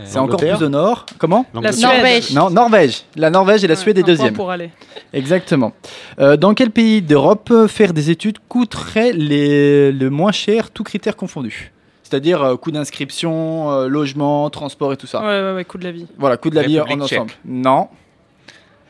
Euh, 0.00 0.04
C'est 0.06 0.18
encore 0.18 0.38
plus 0.40 0.62
au 0.62 0.68
nord. 0.68 1.06
Comment 1.18 1.46
La. 1.54 1.70
Norvège. 1.72 2.30
Non, 2.32 2.50
Norvège. 2.50 3.02
La 3.16 3.30
Norvège 3.30 3.64
et 3.64 3.66
la 3.68 3.74
Ouais, 3.74 3.80
Suède 3.80 3.98
est 3.98 4.02
deuxième. 4.02 4.34
pour 4.34 4.50
aller. 4.50 4.70
Exactement. 5.12 5.72
Euh, 6.18 6.36
dans 6.36 6.54
quel 6.54 6.70
pays 6.70 7.02
d'Europe 7.02 7.48
euh, 7.50 7.68
faire 7.68 7.92
des 7.92 8.10
études 8.10 8.38
coûterait 8.48 9.12
les, 9.12 9.92
le 9.92 10.10
moins 10.10 10.32
cher, 10.32 10.70
tous 10.70 10.84
critères 10.84 11.16
confondus 11.16 11.72
C'est-à-dire 12.02 12.42
euh, 12.42 12.56
coût 12.56 12.70
d'inscription, 12.70 13.70
euh, 13.70 13.88
logement, 13.88 14.48
transport 14.50 14.92
et 14.92 14.96
tout 14.96 15.06
ça. 15.06 15.20
Ouais, 15.20 15.26
ouais, 15.42 15.54
ouais, 15.56 15.64
coup 15.64 15.78
de 15.78 15.84
la 15.84 15.92
vie. 15.92 16.06
Voilà, 16.18 16.36
coût 16.36 16.50
de 16.50 16.54
la 16.56 16.62
vie 16.62 16.80
en 16.80 17.00
ensemble. 17.00 17.32
Non, 17.44 17.88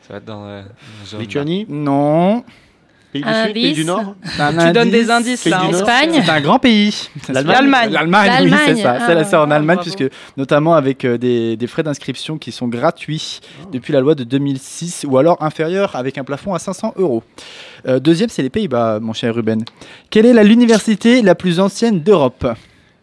Ça 0.07 0.13
va 0.13 0.17
être 0.17 0.25
dans 0.25 0.45
la 0.45 0.63
zone. 1.05 1.19
Lituanie, 1.21 1.65
non. 1.69 2.43
Pays 3.11 3.21
du 3.21 3.27
Un 3.27 3.45
Sud, 3.45 3.53
pays 3.53 3.73
du 3.73 3.85
Nord. 3.85 4.15
Un 4.39 4.67
Tu 4.67 4.73
donnes 4.73 4.89
des 4.89 5.09
indices 5.11 5.43
Pays 5.43 5.51
là. 5.51 5.67
Espagne. 5.69 6.21
C'est 6.25 6.31
un 6.31 6.41
grand 6.41 6.59
pays. 6.59 7.09
L'Allemagne. 7.29 7.91
L'Allemagne, 7.91 8.31
oui, 8.43 8.53
c'est 8.65 8.75
ça. 8.77 8.97
C'est 9.05 9.13
la 9.15 9.21
ah, 9.21 9.23
c'est 9.23 9.35
en 9.35 9.51
Allemagne, 9.51 9.77
bravo. 9.77 9.91
puisque 9.91 10.11
notamment 10.37 10.73
avec 10.73 11.05
euh, 11.05 11.17
des, 11.17 11.57
des 11.57 11.67
frais 11.67 11.83
d'inscription 11.83 12.37
qui 12.37 12.51
sont 12.51 12.67
gratuits 12.67 13.39
depuis 13.71 13.93
la 13.93 13.99
loi 13.99 14.15
de 14.15 14.23
2006 14.23 15.05
ou 15.09 15.17
alors 15.17 15.37
inférieurs 15.43 15.95
avec 15.95 16.17
un 16.17 16.23
plafond 16.23 16.53
à 16.53 16.59
500 16.59 16.93
euros. 16.97 17.23
Euh, 17.87 17.99
deuxième, 17.99 18.29
c'est 18.29 18.43
les 18.43 18.49
Pays-Bas, 18.49 18.99
mon 19.01 19.13
cher 19.13 19.33
Ruben. 19.35 19.63
Quelle 20.09 20.25
est 20.25 20.33
la- 20.33 20.43
l'université 20.43 21.21
la 21.21 21.35
plus 21.35 21.59
ancienne 21.59 21.99
d'Europe? 22.01 22.47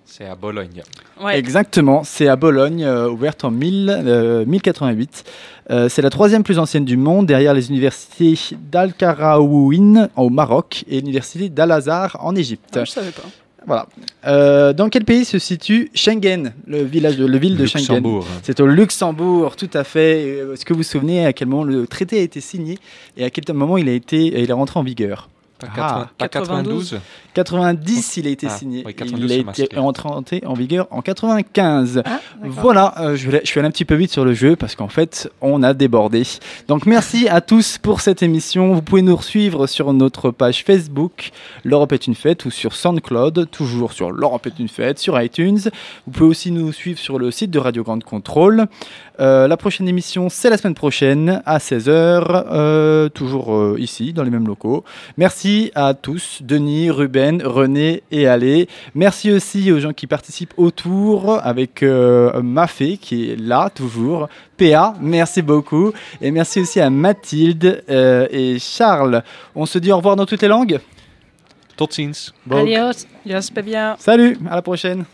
C'est 0.04 0.26
à 0.26 0.34
Bologne. 0.34 0.82
Ouais. 1.22 1.38
Exactement, 1.38 2.02
c'est 2.04 2.28
à 2.28 2.36
Bologne, 2.36 2.84
euh, 2.84 3.08
ouverte 3.08 3.44
en 3.44 3.50
1000, 3.50 3.90
euh, 3.90 4.44
1088. 4.46 5.24
Euh, 5.70 5.88
c'est 5.88 6.02
la 6.02 6.10
troisième 6.10 6.42
plus 6.42 6.58
ancienne 6.58 6.84
du 6.84 6.96
monde, 6.96 7.26
derrière 7.26 7.54
les 7.54 7.68
universités 7.68 8.38
d'Al-Karaouin 8.70 10.08
au 10.16 10.30
Maroc 10.30 10.84
et 10.88 11.00
l'université 11.00 11.48
d'Al-Azhar 11.48 12.16
en 12.20 12.34
Égypte. 12.36 12.76
Ah, 12.76 12.84
je 12.84 12.90
savais 12.90 13.10
pas. 13.10 13.22
Voilà. 13.66 13.86
Euh, 14.26 14.72
dans 14.72 14.88
quel 14.88 15.04
pays 15.04 15.24
se 15.24 15.38
situe 15.38 15.90
Schengen, 15.92 16.54
le 16.66 16.82
village, 16.84 17.16
de, 17.18 17.26
le 17.26 17.38
ville 17.38 17.56
de 17.56 17.66
Schengen? 17.66 17.96
Luxembourg. 17.96 18.26
C'est 18.42 18.60
au 18.60 18.66
Luxembourg, 18.66 19.56
tout 19.56 19.70
à 19.74 19.84
fait. 19.84 20.38
Est-ce 20.54 20.64
que 20.64 20.72
vous 20.72 20.78
vous 20.78 20.84
souvenez 20.84 21.26
à 21.26 21.32
quel 21.34 21.48
moment 21.48 21.64
le 21.64 21.86
traité 21.86 22.18
a 22.20 22.22
été 22.22 22.40
signé 22.40 22.78
et 23.16 23.24
à 23.24 23.30
quel 23.30 23.44
moment 23.54 23.76
il 23.76 23.88
a 23.88 23.92
été, 23.92 24.40
il 24.40 24.48
est 24.48 24.52
rentré 24.54 24.80
en 24.80 24.84
vigueur? 24.84 25.28
Pas, 25.58 25.66
Ah. 25.76 25.78
80 25.78 26.08
pas 26.18 26.28
92 26.28 27.00
90, 27.34 28.16
il 28.16 28.26
a 28.26 28.30
été 28.30 28.46
Ah, 28.48 28.56
signé. 28.56 28.82
oui, 28.84 28.90
et 28.90 28.94
92, 28.94 29.30
il 29.32 29.48
a 29.48 29.64
été 29.64 29.76
rentré 29.76 30.42
en 30.46 30.54
vigueur 30.54 30.86
en 30.90 31.02
95. 31.02 32.02
Ah. 32.04 32.20
Voilà, 32.42 32.94
euh, 33.00 33.16
je, 33.16 33.30
vais, 33.30 33.40
je 33.44 33.48
suis 33.48 33.58
allé 33.60 33.68
un 33.68 33.70
petit 33.70 33.84
peu 33.84 33.94
vite 33.94 34.10
sur 34.10 34.24
le 34.24 34.34
jeu 34.34 34.56
parce 34.56 34.74
qu'en 34.74 34.88
fait, 34.88 35.30
on 35.40 35.62
a 35.62 35.74
débordé. 35.74 36.22
Donc 36.68 36.86
merci 36.86 37.28
à 37.28 37.40
tous 37.40 37.78
pour 37.78 38.00
cette 38.00 38.22
émission. 38.22 38.72
Vous 38.74 38.82
pouvez 38.82 39.02
nous 39.02 39.20
suivre 39.22 39.66
sur 39.66 39.92
notre 39.92 40.30
page 40.30 40.64
Facebook, 40.64 41.30
L'Europe 41.64 41.92
est 41.92 42.06
une 42.06 42.14
fête, 42.14 42.44
ou 42.44 42.50
sur 42.50 42.74
SoundCloud, 42.74 43.50
toujours 43.50 43.92
sur 43.92 44.10
L'Europe 44.10 44.46
est 44.46 44.58
une 44.58 44.68
fête, 44.68 44.98
sur 44.98 45.20
iTunes. 45.20 45.60
Vous 46.06 46.12
pouvez 46.12 46.30
aussi 46.30 46.50
nous 46.50 46.72
suivre 46.72 46.98
sur 46.98 47.18
le 47.18 47.30
site 47.30 47.50
de 47.50 47.58
Radio 47.58 47.82
Grande 47.82 48.04
Contrôle. 48.04 48.66
Euh, 49.20 49.48
la 49.48 49.56
prochaine 49.56 49.88
émission, 49.88 50.28
c'est 50.28 50.48
la 50.48 50.56
semaine 50.56 50.74
prochaine 50.74 51.42
à 51.44 51.58
16h, 51.58 51.90
euh, 51.90 53.08
toujours 53.08 53.54
euh, 53.54 53.76
ici, 53.78 54.12
dans 54.12 54.22
les 54.22 54.30
mêmes 54.30 54.46
locaux. 54.46 54.84
Merci 55.16 55.72
à 55.74 55.94
tous, 55.94 56.40
Denis, 56.42 56.90
Ruben, 56.90 57.42
René 57.44 58.02
et 58.12 58.28
Alé. 58.28 58.68
Merci 58.94 59.32
aussi 59.32 59.72
aux 59.72 59.80
gens 59.80 59.92
qui 59.92 60.06
participent 60.06 60.54
autour 60.56 61.40
avec 61.44 61.82
euh, 61.82 62.40
Mafé 62.42 62.96
qui 62.96 63.30
est 63.30 63.36
là 63.36 63.70
toujours. 63.74 64.28
PA, 64.56 64.94
merci 65.00 65.42
beaucoup. 65.42 65.92
Et 66.20 66.30
merci 66.30 66.60
aussi 66.60 66.80
à 66.80 66.90
Mathilde 66.90 67.82
euh, 67.90 68.26
et 68.30 68.58
Charles. 68.58 69.22
On 69.54 69.66
se 69.66 69.78
dit 69.78 69.90
au 69.90 69.96
revoir 69.96 70.16
dans 70.16 70.26
toutes 70.26 70.42
les 70.42 70.48
langues. 70.48 70.78
Tot 71.76 71.92
ziens. 71.92 72.10
Adios. 72.50 73.06
Yes, 73.24 73.50
pas 73.50 73.62
bien. 73.62 73.96
Salut, 73.98 74.38
à 74.50 74.56
la 74.56 74.62
prochaine. 74.62 75.04